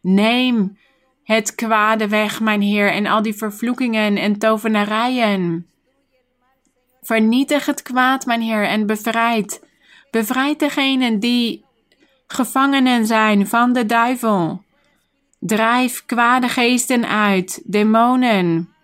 Neem 0.00 0.78
het 1.24 1.54
kwade 1.54 2.08
weg, 2.08 2.40
mijn 2.40 2.60
Heer, 2.60 2.90
en 2.90 3.06
al 3.06 3.22
die 3.22 3.34
vervloekingen 3.34 4.16
en 4.16 4.38
tovenarijen. 4.38 5.66
Vernietig 7.02 7.66
het 7.66 7.82
kwaad, 7.82 8.26
mijn 8.26 8.40
Heer, 8.40 8.66
en 8.66 8.86
bevrijd. 8.86 9.63
Bevrijd 10.14 10.58
degenen 10.58 11.20
die 11.20 11.64
gevangenen 12.26 13.06
zijn 13.06 13.46
van 13.46 13.72
de 13.72 13.86
duivel. 13.86 14.62
Drijf 15.40 16.04
kwade 16.06 16.48
geesten 16.48 17.08
uit, 17.08 17.62
demonen, 17.64 18.74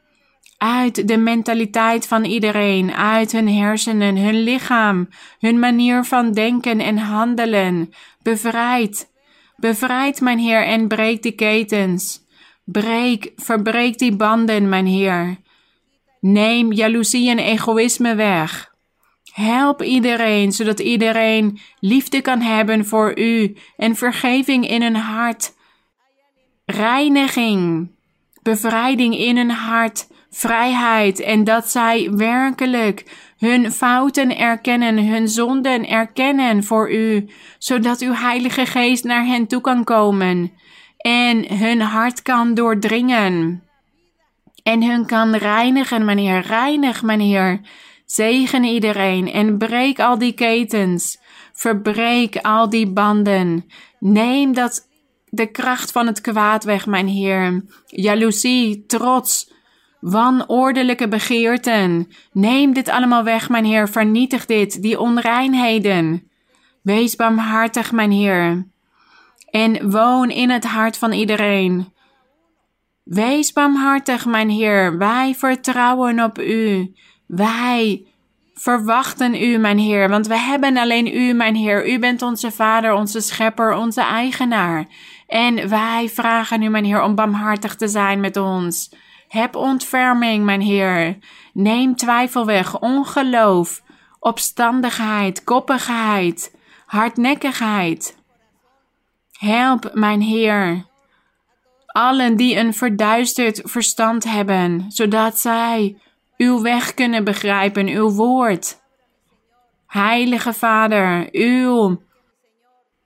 uit 0.59 1.09
de 1.09 1.17
mentaliteit 1.17 2.07
van 2.07 2.25
iedereen, 2.25 2.93
uit 2.93 3.33
hun 3.33 3.49
hersenen, 3.49 4.17
hun 4.17 4.43
lichaam, 4.43 5.09
hun 5.39 5.59
manier 5.59 6.05
van 6.05 6.33
denken 6.33 6.81
en 6.81 6.99
handelen. 6.99 7.91
Bevrijd, 8.23 9.11
bevrijd, 9.57 10.21
mijn 10.21 10.39
Heer, 10.39 10.65
en 10.65 10.89
breek 10.89 11.23
die 11.23 11.33
ketens. 11.33 12.27
Breek, 12.65 13.33
verbreek 13.37 13.99
die 13.99 14.17
banden, 14.17 14.69
mijn 14.69 14.87
Heer. 14.87 15.37
Neem 16.21 16.73
jaloezie 16.73 17.31
en 17.31 17.39
egoïsme 17.39 18.15
weg. 18.15 18.70
Help 19.33 19.83
iedereen, 19.83 20.53
zodat 20.53 20.81
iedereen 20.81 21.59
liefde 21.81 22.21
kan 22.21 22.41
hebben 22.41 22.87
voor 22.87 23.19
u 23.19 23.57
en 23.77 23.97
vergeving 23.97 24.69
in 24.69 24.83
hun 24.83 24.97
hart 24.97 25.55
reiniging, 26.65 27.91
bevrijding 28.43 29.19
in 29.19 29.37
hun 29.37 29.51
hart, 29.51 30.09
vrijheid 30.31 31.21
en 31.21 31.45
dat 31.45 31.69
zij 31.69 32.11
werkelijk 32.13 33.05
hun 33.39 33.73
fouten 33.73 34.39
erkennen, 34.39 35.07
hun 35.07 35.29
zonden 35.29 35.89
erkennen 35.89 36.65
voor 36.65 36.93
u, 36.93 37.29
zodat 37.59 38.01
uw 38.01 38.13
Heilige 38.13 38.67
Geest 38.67 39.05
naar 39.05 39.25
hen 39.27 39.47
toe 39.47 39.61
kan 39.61 39.85
komen 39.85 40.53
en 40.97 41.57
hun 41.57 41.81
hart 41.81 42.23
kan 42.23 42.55
doordringen 42.55 43.63
en 44.63 44.83
hun 44.83 45.07
kan 45.07 45.35
reinigen, 45.35 46.05
meneer. 46.05 46.41
Reinig, 46.41 47.03
meneer. 47.03 47.61
Zegen 48.11 48.65
iedereen 48.65 49.33
en 49.33 49.59
breek 49.59 50.01
al 50.01 50.19
die 50.19 50.33
ketens. 50.33 51.19
Verbreek 51.53 52.37
al 52.37 52.69
die 52.71 52.93
banden. 52.93 53.65
Neem 53.99 54.55
dat 54.55 54.89
de 55.29 55.47
kracht 55.47 55.93
van 55.93 56.07
het 56.07 56.21
kwaad 56.21 56.65
weg, 56.65 56.87
mijn 56.87 57.07
Heer. 57.07 57.65
Jaloezie, 57.87 58.87
trots, 58.87 59.53
wanordelijke 60.01 61.09
begeerten. 61.09 62.09
Neem 62.33 62.73
dit 62.73 62.89
allemaal 62.89 63.25
weg, 63.25 63.49
mijn 63.49 63.65
Heer. 63.65 63.89
Vernietig 63.89 64.47
dit, 64.47 64.83
die 64.83 65.01
onreinheden. 65.01 66.31
Wees 66.83 67.17
barmhartig, 67.17 67.93
mijn 67.93 68.11
Heer. 68.11 68.67
En 69.51 69.91
woon 69.91 70.31
in 70.31 70.51
het 70.51 70.65
hart 70.65 70.99
van 70.99 71.13
iedereen. 71.13 71.93
Wees 73.03 73.53
barmhartig, 73.53 74.27
mijn 74.27 74.49
Heer. 74.49 74.99
Wij 74.99 75.35
vertrouwen 75.35 76.25
op 76.25 76.39
U. 76.39 76.95
Wij 77.31 78.07
verwachten 78.55 79.43
U, 79.43 79.59
mijn 79.59 79.79
Heer, 79.79 80.09
want 80.09 80.27
we 80.27 80.39
hebben 80.39 80.77
alleen 80.77 81.17
U, 81.17 81.33
mijn 81.33 81.55
Heer. 81.55 81.91
U 81.91 81.99
bent 81.99 82.23
onze 82.23 82.51
Vader, 82.51 82.93
onze 82.93 83.21
Schepper, 83.21 83.75
onze 83.75 84.01
eigenaar. 84.01 84.87
En 85.27 85.69
wij 85.69 86.09
vragen 86.09 86.63
u, 86.63 86.69
mijn 86.69 86.85
Heer, 86.85 87.03
om 87.03 87.15
barmhartig 87.15 87.77
te 87.77 87.89
zijn 87.89 88.21
met 88.21 88.37
ons. 88.37 88.95
Heb 89.29 89.57
ontferming, 89.57 90.45
mijn 90.45 90.61
Heer. 90.61 91.19
Neem 91.53 91.97
twijfel 91.97 92.47
weg, 92.47 92.81
ongeloof, 92.81 93.83
opstandigheid, 94.19 95.45
koppigheid, 95.45 96.57
hardnekkigheid. 96.87 98.17
Help, 99.39 99.91
mijn 99.95 100.21
Heer, 100.21 100.87
allen 101.87 102.37
die 102.37 102.57
een 102.57 102.75
verduisterd 102.75 103.61
verstand 103.65 104.25
hebben, 104.25 104.85
zodat 104.89 105.39
zij 105.39 105.97
uw 106.41 106.63
weg 106.63 106.95
kunnen 106.95 107.25
begrijpen, 107.25 107.89
uw 107.89 108.11
woord. 108.11 108.79
Heilige 109.87 110.53
Vader, 110.53 111.29
uw 111.33 112.03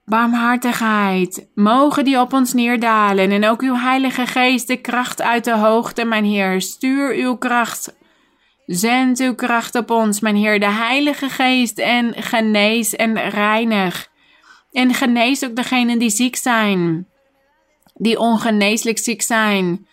barmhartigheid, 0.05 1.47
mogen 1.55 2.03
die 2.03 2.19
op 2.19 2.33
ons 2.33 2.53
neerdalen 2.53 3.31
en 3.31 3.47
ook 3.47 3.61
uw 3.61 3.75
Heilige 3.75 4.25
Geest 4.25 4.67
de 4.67 4.77
kracht 4.77 5.21
uit 5.21 5.43
de 5.43 5.57
hoogte, 5.57 6.05
mijn 6.05 6.23
Heer. 6.23 6.61
Stuur 6.61 7.15
uw 7.15 7.35
kracht. 7.35 7.95
Zend 8.65 9.19
uw 9.19 9.35
kracht 9.35 9.75
op 9.75 9.89
ons, 9.91 10.19
mijn 10.19 10.35
Heer, 10.35 10.59
de 10.59 10.71
Heilige 10.71 11.29
Geest 11.29 11.79
en 11.79 12.13
genees 12.13 12.95
en 12.95 13.29
reinig. 13.29 14.07
En 14.71 14.93
genees 14.93 15.45
ook 15.45 15.55
degenen 15.55 15.99
die 15.99 16.09
ziek 16.09 16.35
zijn, 16.35 17.07
die 17.93 18.19
ongeneeslijk 18.19 18.97
ziek 18.97 19.21
zijn. 19.21 19.87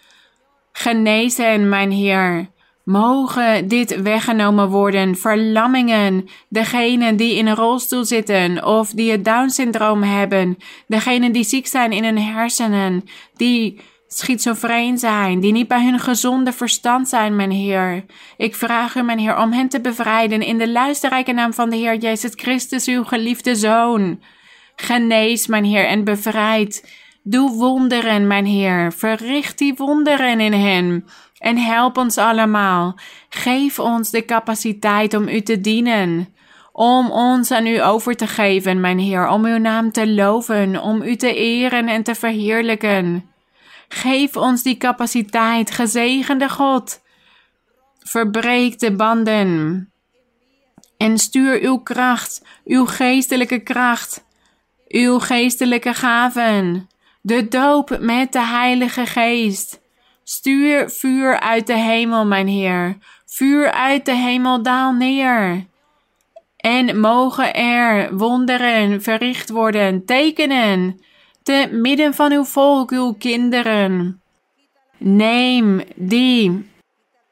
Genees 0.72 1.36
hen, 1.36 1.68
mijn 1.68 1.90
Heer. 1.90 2.51
Mogen 2.84 3.68
dit 3.68 4.02
weggenomen 4.02 4.68
worden, 4.68 5.16
verlammingen, 5.16 6.28
degenen 6.48 7.16
die 7.16 7.34
in 7.34 7.46
een 7.46 7.54
rolstoel 7.54 8.04
zitten 8.04 8.64
of 8.64 8.90
die 8.90 9.10
het 9.10 9.24
Down-syndroom 9.24 10.02
hebben, 10.02 10.56
degenen 10.86 11.32
die 11.32 11.44
ziek 11.44 11.66
zijn 11.66 11.92
in 11.92 12.04
hun 12.04 12.18
hersenen, 12.18 13.04
die 13.36 13.80
schizofreen 14.14 14.98
zijn, 14.98 15.40
die 15.40 15.52
niet 15.52 15.68
bij 15.68 15.84
hun 15.84 15.98
gezonde 15.98 16.52
verstand 16.52 17.08
zijn, 17.08 17.36
mijn 17.36 17.50
Heer. 17.50 18.04
Ik 18.36 18.54
vraag 18.54 18.96
u, 18.96 19.02
mijn 19.02 19.18
Heer, 19.18 19.38
om 19.38 19.52
hen 19.52 19.68
te 19.68 19.80
bevrijden 19.80 20.40
in 20.40 20.58
de 20.58 20.68
luisterrijke 20.68 21.32
naam 21.32 21.52
van 21.52 21.70
de 21.70 21.76
Heer 21.76 21.96
Jezus 21.96 22.32
Christus, 22.34 22.86
uw 22.86 23.04
geliefde 23.04 23.54
Zoon. 23.54 24.20
Genees, 24.76 25.46
mijn 25.46 25.64
Heer, 25.64 25.86
en 25.86 26.04
bevrijd. 26.04 27.00
Doe 27.22 27.50
wonderen, 27.50 28.26
mijn 28.26 28.46
Heer. 28.46 28.92
Verricht 28.92 29.58
die 29.58 29.74
wonderen 29.76 30.40
in 30.40 30.52
hen. 30.52 31.04
En 31.42 31.58
help 31.58 31.96
ons 31.96 32.18
allemaal. 32.18 32.98
Geef 33.28 33.78
ons 33.78 34.10
de 34.10 34.24
capaciteit 34.24 35.14
om 35.14 35.28
u 35.28 35.40
te 35.40 35.60
dienen. 35.60 36.34
Om 36.72 37.10
ons 37.10 37.50
aan 37.50 37.66
u 37.66 37.82
over 37.82 38.16
te 38.16 38.26
geven, 38.26 38.80
mijn 38.80 38.98
Heer. 38.98 39.28
Om 39.28 39.44
uw 39.44 39.58
naam 39.58 39.92
te 39.92 40.08
loven. 40.08 40.82
Om 40.82 41.02
u 41.02 41.16
te 41.16 41.34
eren 41.34 41.88
en 41.88 42.02
te 42.02 42.14
verheerlijken. 42.14 43.30
Geef 43.88 44.36
ons 44.36 44.62
die 44.62 44.76
capaciteit, 44.76 45.70
gezegende 45.70 46.48
God. 46.48 47.00
Verbreek 47.98 48.78
de 48.78 48.96
banden. 48.96 49.92
En 50.96 51.18
stuur 51.18 51.60
uw 51.60 51.78
kracht, 51.78 52.44
uw 52.64 52.86
geestelijke 52.86 53.58
kracht, 53.58 54.24
uw 54.88 55.18
geestelijke 55.18 55.94
gaven. 55.94 56.88
De 57.22 57.48
doop 57.48 57.98
met 58.00 58.32
de 58.32 58.44
Heilige 58.44 59.06
Geest 59.06 59.81
Stuur 60.24 60.90
vuur 60.90 61.40
uit 61.40 61.66
de 61.66 61.76
hemel, 61.76 62.26
mijn 62.26 62.48
Heer. 62.48 62.96
Vuur 63.26 63.70
uit 63.70 64.04
de 64.04 64.14
hemel 64.14 64.62
daal 64.62 64.92
neer. 64.92 65.66
En 66.56 67.00
mogen 67.00 67.54
er 67.54 68.16
wonderen 68.16 69.02
verricht 69.02 69.50
worden, 69.50 70.04
tekenen, 70.04 71.00
te 71.42 71.68
midden 71.70 72.14
van 72.14 72.32
uw 72.32 72.44
volk, 72.44 72.90
uw 72.90 73.12
kinderen. 73.12 74.22
Neem 74.98 75.82
die 75.94 76.70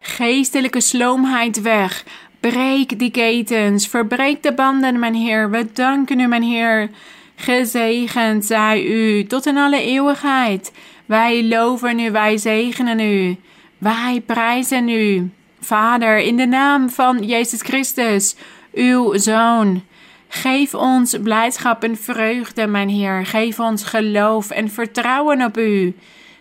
geestelijke 0.01 0.81
sloomheid 0.81 1.61
weg. 1.61 2.05
Breek 2.41 2.99
die 2.99 3.11
ketens, 3.11 3.89
verbreek 3.89 4.43
de 4.43 4.55
banden, 4.55 4.99
mijn 4.99 5.15
Heer. 5.15 5.51
We 5.51 5.73
danken 5.73 6.21
u, 6.21 6.27
mijn 6.27 6.43
Heer. 6.43 6.91
Gezegend 7.37 8.45
zij 8.45 8.85
u 8.85 9.25
tot 9.25 9.47
in 9.47 9.57
alle 9.57 9.83
eeuwigheid. 9.83 10.73
Wij 11.11 11.45
loven 11.45 11.99
u, 11.99 12.11
wij 12.11 12.37
zegenen 12.37 13.01
u. 13.01 13.37
Wij 13.79 14.23
prijzen 14.27 14.89
u. 14.89 15.31
Vader, 15.61 16.19
in 16.19 16.37
de 16.37 16.47
naam 16.47 16.91
van 16.91 17.25
Jezus 17.27 17.61
Christus, 17.61 18.37
uw 18.73 19.17
Zoon. 19.17 19.83
Geef 20.29 20.75
ons 20.75 21.17
blijdschap 21.23 21.85
en 21.85 21.97
vreugde, 21.97 22.67
mijn 22.67 22.89
Heer. 22.89 23.27
Geef 23.27 23.59
ons 23.59 23.85
geloof 23.85 24.51
en 24.51 24.71
vertrouwen 24.71 25.43
op 25.43 25.59
u. 25.59 25.95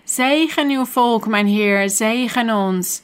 Zegen 0.04 0.70
uw 0.70 0.86
volk, 0.86 1.28
mijn 1.28 1.48
Heer. 1.48 1.90
Zegen 1.90 2.50
ons. 2.50 3.02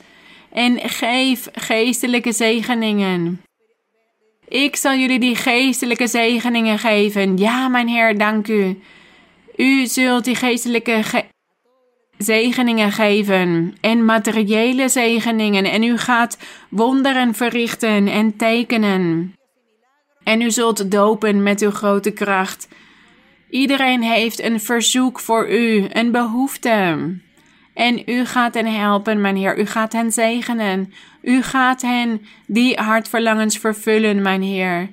En 0.52 0.80
geef 0.80 1.48
geestelijke 1.54 2.32
zegeningen. 2.32 3.42
Ik 4.48 4.76
zal 4.76 4.96
jullie 4.96 5.20
die 5.20 5.36
geestelijke 5.36 6.08
zegeningen 6.08 6.80
geven. 6.80 7.38
Ja, 7.38 7.68
mijn 7.68 7.88
Heer, 7.88 8.18
dank 8.18 8.48
u. 8.48 8.82
U 9.56 9.86
zult 9.86 10.24
die 10.24 10.36
geestelijke 10.36 11.04
zegeningen 12.18 12.92
geven 12.92 13.76
en 13.82 14.06
materiële 14.06 14.90
zegeningen. 14.90 15.66
En 15.66 15.84
u 15.84 15.98
gaat 15.98 16.38
wonderen 16.70 17.34
verrichten 17.34 18.08
en 18.08 18.36
tekenen. 18.36 19.34
En 20.24 20.42
u 20.42 20.52
zult 20.52 20.92
dopen 20.92 21.44
met 21.44 21.62
uw 21.62 21.72
grote 21.72 22.12
kracht. 22.12 22.68
Iedereen 23.50 24.04
heeft 24.04 24.44
een 24.44 24.60
verzoek 24.60 25.20
voor 25.20 25.52
u, 25.52 25.86
een 25.90 26.12
behoefte. 26.12 26.98
En 27.74 28.02
u 28.06 28.26
gaat 28.26 28.54
hen 28.54 28.74
helpen, 28.74 29.22
mijn 29.22 29.36
Heer. 29.36 29.60
U 29.60 29.66
gaat 29.66 29.94
hen 29.94 30.12
zegenen. 30.12 30.94
U 31.22 31.42
gaat 31.42 31.82
hen 31.82 32.22
die 32.48 32.76
hartverlangens 32.76 33.58
vervullen, 33.58 34.22
mijn 34.22 34.42
Heer. 34.42 34.90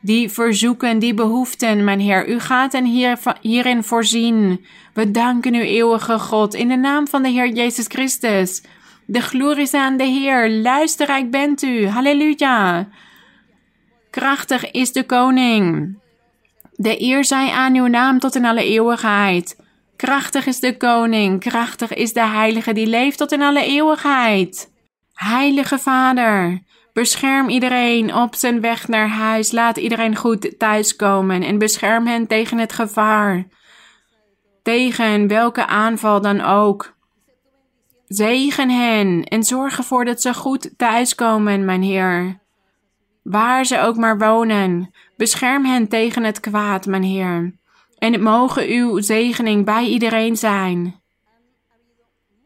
Die 0.00 0.28
verzoeken, 0.28 0.98
die 0.98 1.14
behoeften, 1.14 1.84
mijn 1.84 2.00
Heer. 2.00 2.28
U 2.28 2.40
gaat 2.40 2.72
hen 2.72 2.84
hier, 2.84 3.18
hierin 3.40 3.82
voorzien. 3.82 4.64
We 4.98 5.10
danken 5.10 5.54
u, 5.54 5.60
eeuwige 5.60 6.18
God, 6.18 6.54
in 6.54 6.68
de 6.68 6.76
naam 6.76 7.08
van 7.08 7.22
de 7.22 7.28
Heer 7.28 7.48
Jezus 7.48 7.86
Christus. 7.88 8.62
De 9.06 9.20
glorie 9.20 9.62
is 9.62 9.74
aan 9.74 9.96
de 9.96 10.04
Heer. 10.04 10.50
Luisterrijk 10.50 11.30
bent 11.30 11.62
u. 11.62 11.86
Halleluja. 11.86 12.88
Krachtig 14.10 14.70
is 14.70 14.92
de 14.92 15.06
koning. 15.06 15.96
De 16.72 17.02
eer 17.02 17.24
zij 17.24 17.50
aan 17.50 17.74
uw 17.74 17.86
naam 17.86 18.18
tot 18.18 18.34
in 18.34 18.44
alle 18.44 18.64
eeuwigheid. 18.64 19.56
Krachtig 19.96 20.46
is 20.46 20.60
de 20.60 20.76
koning, 20.76 21.40
krachtig 21.40 21.94
is 21.94 22.12
de 22.12 22.26
heilige 22.26 22.72
die 22.72 22.86
leeft 22.86 23.18
tot 23.18 23.32
in 23.32 23.42
alle 23.42 23.62
eeuwigheid. 23.62 24.72
Heilige 25.12 25.78
Vader, 25.78 26.62
bescherm 26.92 27.48
iedereen 27.48 28.14
op 28.14 28.34
zijn 28.34 28.60
weg 28.60 28.88
naar 28.88 29.08
huis. 29.08 29.52
Laat 29.52 29.76
iedereen 29.76 30.16
goed 30.16 30.58
thuiskomen 30.58 31.42
en 31.42 31.58
bescherm 31.58 32.06
hen 32.06 32.26
tegen 32.26 32.58
het 32.58 32.72
gevaar. 32.72 33.46
Tegen 34.68 35.28
welke 35.28 35.66
aanval 35.66 36.20
dan 36.20 36.40
ook. 36.40 36.94
Zegen 38.06 38.70
hen 38.70 39.24
en 39.24 39.44
zorg 39.44 39.78
ervoor 39.78 40.04
dat 40.04 40.20
ze 40.22 40.34
goed 40.34 40.70
thuiskomen, 40.76 41.64
mijn 41.64 41.82
Heer. 41.82 42.38
Waar 43.22 43.64
ze 43.64 43.80
ook 43.80 43.96
maar 43.96 44.18
wonen, 44.18 44.90
bescherm 45.16 45.64
hen 45.64 45.88
tegen 45.88 46.24
het 46.24 46.40
kwaad, 46.40 46.86
mijn 46.86 47.02
Heer. 47.02 47.54
En 47.98 48.12
het 48.12 48.20
mogen 48.20 48.66
uw 48.66 49.00
zegening 49.00 49.64
bij 49.64 49.84
iedereen 49.84 50.36
zijn. 50.36 51.00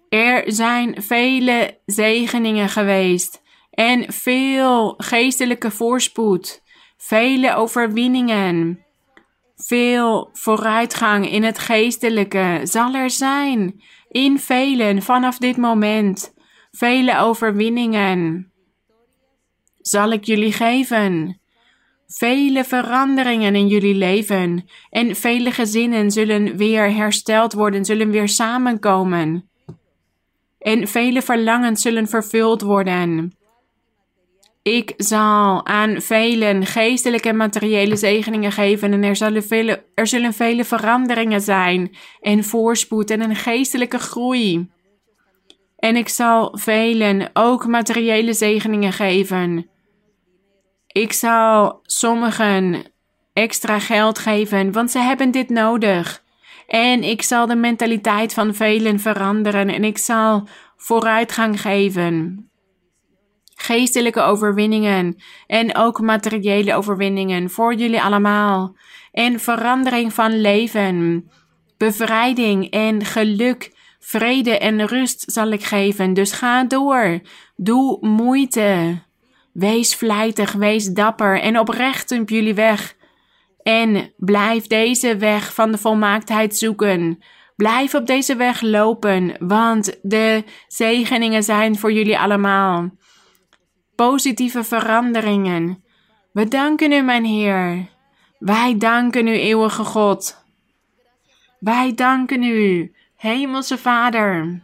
Er 0.09 0.43
zijn 0.47 1.03
vele 1.03 1.79
zegeningen 1.87 2.69
geweest 2.69 3.43
en 3.71 4.13
veel 4.13 4.95
geestelijke 4.97 5.71
voorspoed, 5.71 6.63
vele 6.97 7.55
overwinningen, 7.55 8.82
veel 9.65 10.31
vooruitgang 10.33 11.31
in 11.31 11.43
het 11.43 11.59
geestelijke 11.59 12.61
zal 12.63 12.95
er 12.95 13.11
zijn 13.11 13.83
in 14.09 14.39
velen 14.39 15.03
vanaf 15.03 15.39
dit 15.39 15.57
moment. 15.57 16.35
Vele 16.71 17.19
overwinningen 17.19 18.53
zal 19.81 20.13
ik 20.13 20.25
jullie 20.25 20.53
geven 20.53 21.41
vele 22.07 22.65
veranderingen 22.65 23.55
in 23.55 23.67
jullie 23.67 23.95
leven 23.95 24.65
en 24.91 25.17
vele 25.17 25.51
gezinnen 25.51 26.11
zullen 26.11 26.57
weer 26.57 26.95
hersteld 26.95 27.53
worden, 27.53 27.85
zullen 27.85 28.11
weer 28.11 28.29
samenkomen. 28.29 29.49
En 30.59 30.89
vele 30.89 31.23
verlangens 31.23 31.83
zullen 31.83 32.09
vervuld 32.09 32.63
worden. 32.63 33.37
Ik 34.63 34.95
zal 34.97 35.67
aan 35.67 36.01
velen 36.01 36.67
geestelijke 36.67 37.29
en 37.29 37.37
materiële 37.37 37.97
zegeningen 37.97 38.53
geven 38.53 38.93
en 38.93 39.03
er 39.03 39.17
zullen, 39.17 39.45
vele, 39.45 39.85
er 39.95 40.07
zullen 40.07 40.33
vele 40.33 40.65
veranderingen 40.65 41.41
zijn 41.41 41.97
en 42.21 42.45
voorspoed 42.45 43.11
en 43.11 43.21
een 43.21 43.37
geestelijke 43.37 43.99
groei. 43.99 44.71
En 45.77 45.97
ik 45.97 46.09
zal 46.09 46.59
velen 46.59 47.31
ook 47.33 47.67
materiële 47.67 48.33
zegeningen 48.33 48.93
geven 48.93 49.71
ik 50.93 51.13
zal 51.13 51.81
sommigen 51.83 52.85
extra 53.33 53.79
geld 53.79 54.19
geven, 54.19 54.73
want 54.73 54.91
ze 54.91 54.99
hebben 54.99 55.31
dit 55.31 55.49
nodig. 55.49 56.23
En 56.67 57.03
ik 57.03 57.23
zal 57.23 57.47
de 57.47 57.55
mentaliteit 57.55 58.35
van 58.35 58.55
velen 58.55 59.01
veranderen 59.01 59.69
en 59.69 59.85
ik 59.85 59.99
zal 59.99 60.49
vooruitgang 60.77 61.61
geven. 61.61 62.47
Geestelijke 63.55 64.21
overwinningen 64.21 65.23
en 65.47 65.77
ook 65.77 66.01
materiële 66.01 66.75
overwinningen 66.75 67.51
voor 67.51 67.75
jullie 67.75 68.03
allemaal. 68.03 68.77
En 69.13 69.41
verandering 69.41 70.13
van 70.13 70.41
leven, 70.41 71.29
bevrijding 71.77 72.71
en 72.71 73.05
geluk, 73.05 73.73
vrede 73.99 74.59
en 74.59 74.87
rust 74.87 75.33
zal 75.33 75.51
ik 75.51 75.65
geven. 75.65 76.15
Dus 76.15 76.33
ga 76.33 76.65
door. 76.65 77.21
Doe 77.57 77.99
moeite. 78.01 79.03
Wees 79.53 79.95
vlijtig, 79.95 80.53
wees 80.53 80.87
dapper 80.87 81.41
en 81.41 81.59
oprecht 81.59 82.11
op 82.11 82.29
jullie 82.29 82.55
weg. 82.55 82.97
En 83.63 84.13
blijf 84.17 84.67
deze 84.67 85.17
weg 85.17 85.55
van 85.55 85.73
de 85.73 85.79
volmaaktheid 85.79 86.57
zoeken. 86.57 87.23
Blijf 87.57 87.95
op 87.95 88.07
deze 88.07 88.37
weg 88.37 88.61
lopen, 88.61 89.37
want 89.39 89.99
de 90.03 90.45
zegeningen 90.69 91.43
zijn 91.43 91.79
voor 91.79 91.93
jullie 91.93 92.19
allemaal. 92.19 92.91
Positieve 93.95 94.65
veranderingen. 94.65 95.85
We 96.33 96.49
danken 96.49 96.93
u, 96.93 97.01
mijn 97.01 97.25
Heer. 97.25 97.89
Wij 98.39 98.77
danken 98.79 99.27
u, 99.27 99.33
eeuwige 99.33 99.85
God. 99.85 100.45
Wij 101.59 101.95
danken 101.95 102.43
u, 102.43 102.93
Hemelse 103.17 103.79
Vader. 103.79 104.63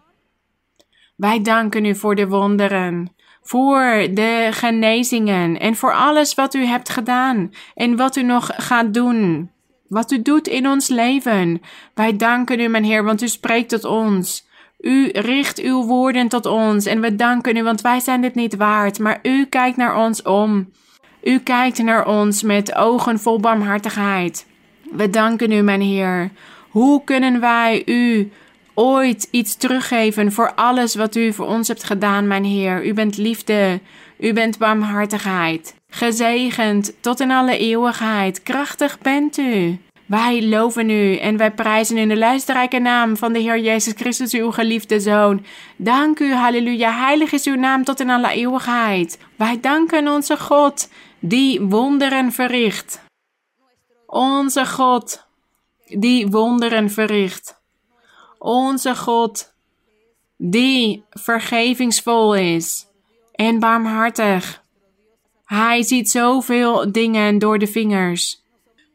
Wij 1.17 1.43
danken 1.43 1.85
u 1.85 1.95
voor 1.95 2.15
de 2.15 2.29
wonderen 2.29 3.17
voor 3.49 4.09
de 4.11 4.49
genezingen 4.51 5.61
en 5.61 5.77
voor 5.77 5.95
alles 5.95 6.35
wat 6.35 6.55
u 6.55 6.65
hebt 6.65 6.89
gedaan 6.89 7.53
en 7.75 7.97
wat 7.97 8.17
u 8.17 8.23
nog 8.23 8.51
gaat 8.57 8.95
doen. 8.95 9.51
Wat 9.87 10.11
u 10.11 10.23
doet 10.23 10.49
in 10.49 10.69
ons 10.69 10.89
leven. 10.89 11.61
Wij 11.95 12.17
danken 12.17 12.61
u, 12.61 12.69
mijn 12.69 12.85
Heer, 12.85 13.05
want 13.05 13.23
u 13.23 13.29
spreekt 13.29 13.69
tot 13.69 13.85
ons. 13.85 14.48
U 14.79 15.09
richt 15.13 15.61
uw 15.61 15.85
woorden 15.85 16.29
tot 16.29 16.47
ons 16.47 16.87
en 16.87 17.01
we 17.01 17.17
danken 17.17 17.57
u, 17.57 17.63
want 17.63 17.81
wij 17.81 18.01
zijn 18.01 18.21
dit 18.21 18.35
niet 18.35 18.57
waard, 18.57 18.99
maar 18.99 19.19
u 19.23 19.45
kijkt 19.45 19.77
naar 19.77 19.97
ons 19.97 20.23
om. 20.23 20.73
U 21.23 21.39
kijkt 21.39 21.79
naar 21.79 22.07
ons 22.07 22.43
met 22.43 22.75
ogen 22.75 23.19
vol 23.19 23.41
barmhartigheid. 23.41 24.47
We 24.93 25.11
danken 25.11 25.53
u, 25.53 25.61
mijn 25.61 25.81
Heer. 25.81 26.31
Hoe 26.71 27.05
kunnen 27.05 27.41
wij 27.41 27.83
u 27.87 28.31
ooit 28.75 29.29
iets 29.31 29.57
teruggeven 29.57 30.33
voor 30.33 30.55
alles 30.55 30.95
wat 30.95 31.17
u 31.17 31.33
voor 31.33 31.47
ons 31.47 31.69
hebt 31.69 31.85
gedaan, 31.85 32.27
mijn 32.27 32.45
Heer. 32.45 32.87
U 32.87 32.95
bent 32.95 33.17
liefde, 33.17 33.81
u 34.19 34.33
bent 34.33 34.59
barmhartigheid. 34.59 35.75
Gezegend 35.91 36.93
tot 37.01 37.21
in 37.21 37.31
alle 37.31 37.59
eeuwigheid, 37.59 38.43
krachtig 38.43 38.99
bent 38.99 39.39
u. 39.39 39.79
Wij 40.09 40.49
loven 40.49 40.91
u 40.91 41.17
en 41.17 41.37
wij 41.37 41.51
prijzen 41.51 41.97
in 41.97 42.09
de 42.09 42.17
luisterrijke 42.17 42.79
naam 42.79 43.17
van 43.17 43.33
de 43.33 43.39
Heer 43.39 43.59
Jezus 43.59 43.93
Christus, 43.97 44.33
uw 44.33 44.51
geliefde 44.51 45.01
Zoon. 45.01 45.45
Dank 45.77 46.19
u, 46.19 46.33
halleluja, 46.33 46.93
heilig 46.93 47.33
is 47.33 47.47
uw 47.47 47.57
naam 47.57 47.85
tot 47.85 48.01
in 48.01 48.11
alle 48.11 48.31
eeuwigheid. 48.31 49.19
Wij 49.37 49.61
danken 49.61 50.09
onze 50.09 50.37
God, 50.37 50.89
die 51.19 51.61
wonderen 51.61 52.33
verricht. 52.33 53.01
Onze 54.07 54.67
God, 54.67 55.27
die 55.87 56.27
wonderen 56.27 56.91
verricht 56.91 57.59
onze 58.39 58.97
God, 58.97 59.53
die 60.37 61.05
vergevingsvol 61.11 62.35
is 62.35 62.87
en 63.33 63.59
barmhartig. 63.59 64.63
Hij 65.45 65.83
ziet 65.83 66.11
zoveel 66.11 66.93
dingen 66.93 67.39
door 67.39 67.59
de 67.59 67.67
vingers. 67.67 68.43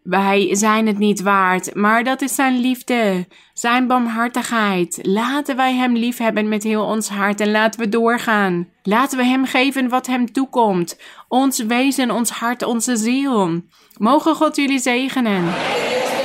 Wij 0.04 0.56
zijn 0.56 0.88
het 0.88 0.98
niet 0.98 1.22
waard, 1.22 1.76
maar 1.76 2.04
dat 2.04 2.22
is 2.22 2.36
zijn 2.36 2.60
liefde, 2.60 3.28
zijn 3.54 3.88
barmhartigheid. 3.88 5.00
Laten 5.02 5.56
wij 5.56 5.74
hem 5.74 5.96
liefhebben 5.96 6.50
met 6.50 6.64
heel 6.64 6.84
ons 6.84 7.10
hart 7.10 7.40
en 7.40 7.52
laten 7.52 7.80
we 7.80 7.90
doorgaan. 7.90 8.68
Laten 8.84 9.18
we 9.18 9.24
hem 9.24 9.46
geven 9.46 9.90
wat 9.90 10.08
hem 10.08 10.32
toekomt. 10.32 11.00
Ons 11.28 11.60
wezen, 11.60 12.12
ons 12.12 12.30
hart, 12.30 12.64
onze 12.64 12.96
ziel. 12.96 13.62
Mogen 13.98 14.36
God 14.36 14.56
jullie 14.56 14.80
zegenen. 14.80 15.44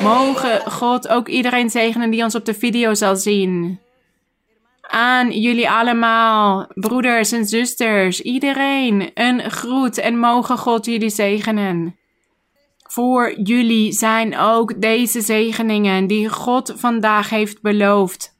Mogen 0.02 0.70
God 0.70 1.08
ook 1.08 1.28
iedereen 1.28 1.70
zegenen 1.70 2.10
die 2.10 2.22
ons 2.22 2.34
op 2.34 2.44
de 2.44 2.54
video 2.54 2.94
zal 2.94 3.16
zien. 3.16 3.80
Aan 4.80 5.30
jullie 5.40 5.70
allemaal, 5.70 6.66
broeders 6.74 7.32
en 7.32 7.44
zusters, 7.44 8.20
iedereen, 8.20 9.10
een 9.14 9.50
groet 9.50 9.98
en 9.98 10.18
mogen 10.18 10.58
God 10.58 10.86
jullie 10.86 11.10
zegenen. 11.10 11.97
Voor 12.88 13.40
jullie 13.42 13.92
zijn 13.92 14.38
ook 14.38 14.80
deze 14.80 15.20
zegeningen 15.20 16.06
die 16.06 16.28
God 16.28 16.72
vandaag 16.76 17.30
heeft 17.30 17.62
beloofd. 17.62 18.36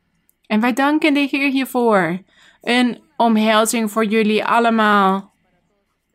En 0.46 0.60
wij 0.60 0.72
danken 0.72 1.14
de 1.14 1.28
Heer 1.30 1.50
hiervoor. 1.50 2.22
Een 2.62 2.98
omhelzing 3.16 3.90
voor 3.90 4.04
jullie 4.04 4.44
allemaal. 4.44 5.32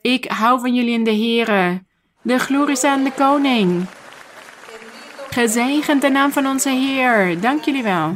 Ik 0.01 0.25
hou 0.25 0.59
van 0.59 0.73
jullie 0.73 0.93
in 0.93 1.03
de 1.03 1.15
Heere. 1.15 1.83
De 2.21 2.39
glorie 2.39 2.87
aan 2.87 3.03
de 3.03 3.11
Koning. 3.11 3.85
Gezegend 5.29 6.01
de 6.01 6.09
naam 6.09 6.31
van 6.31 6.47
onze 6.47 6.69
Heer. 6.69 7.41
Dank 7.41 7.63
jullie 7.63 7.83
wel. 7.83 8.15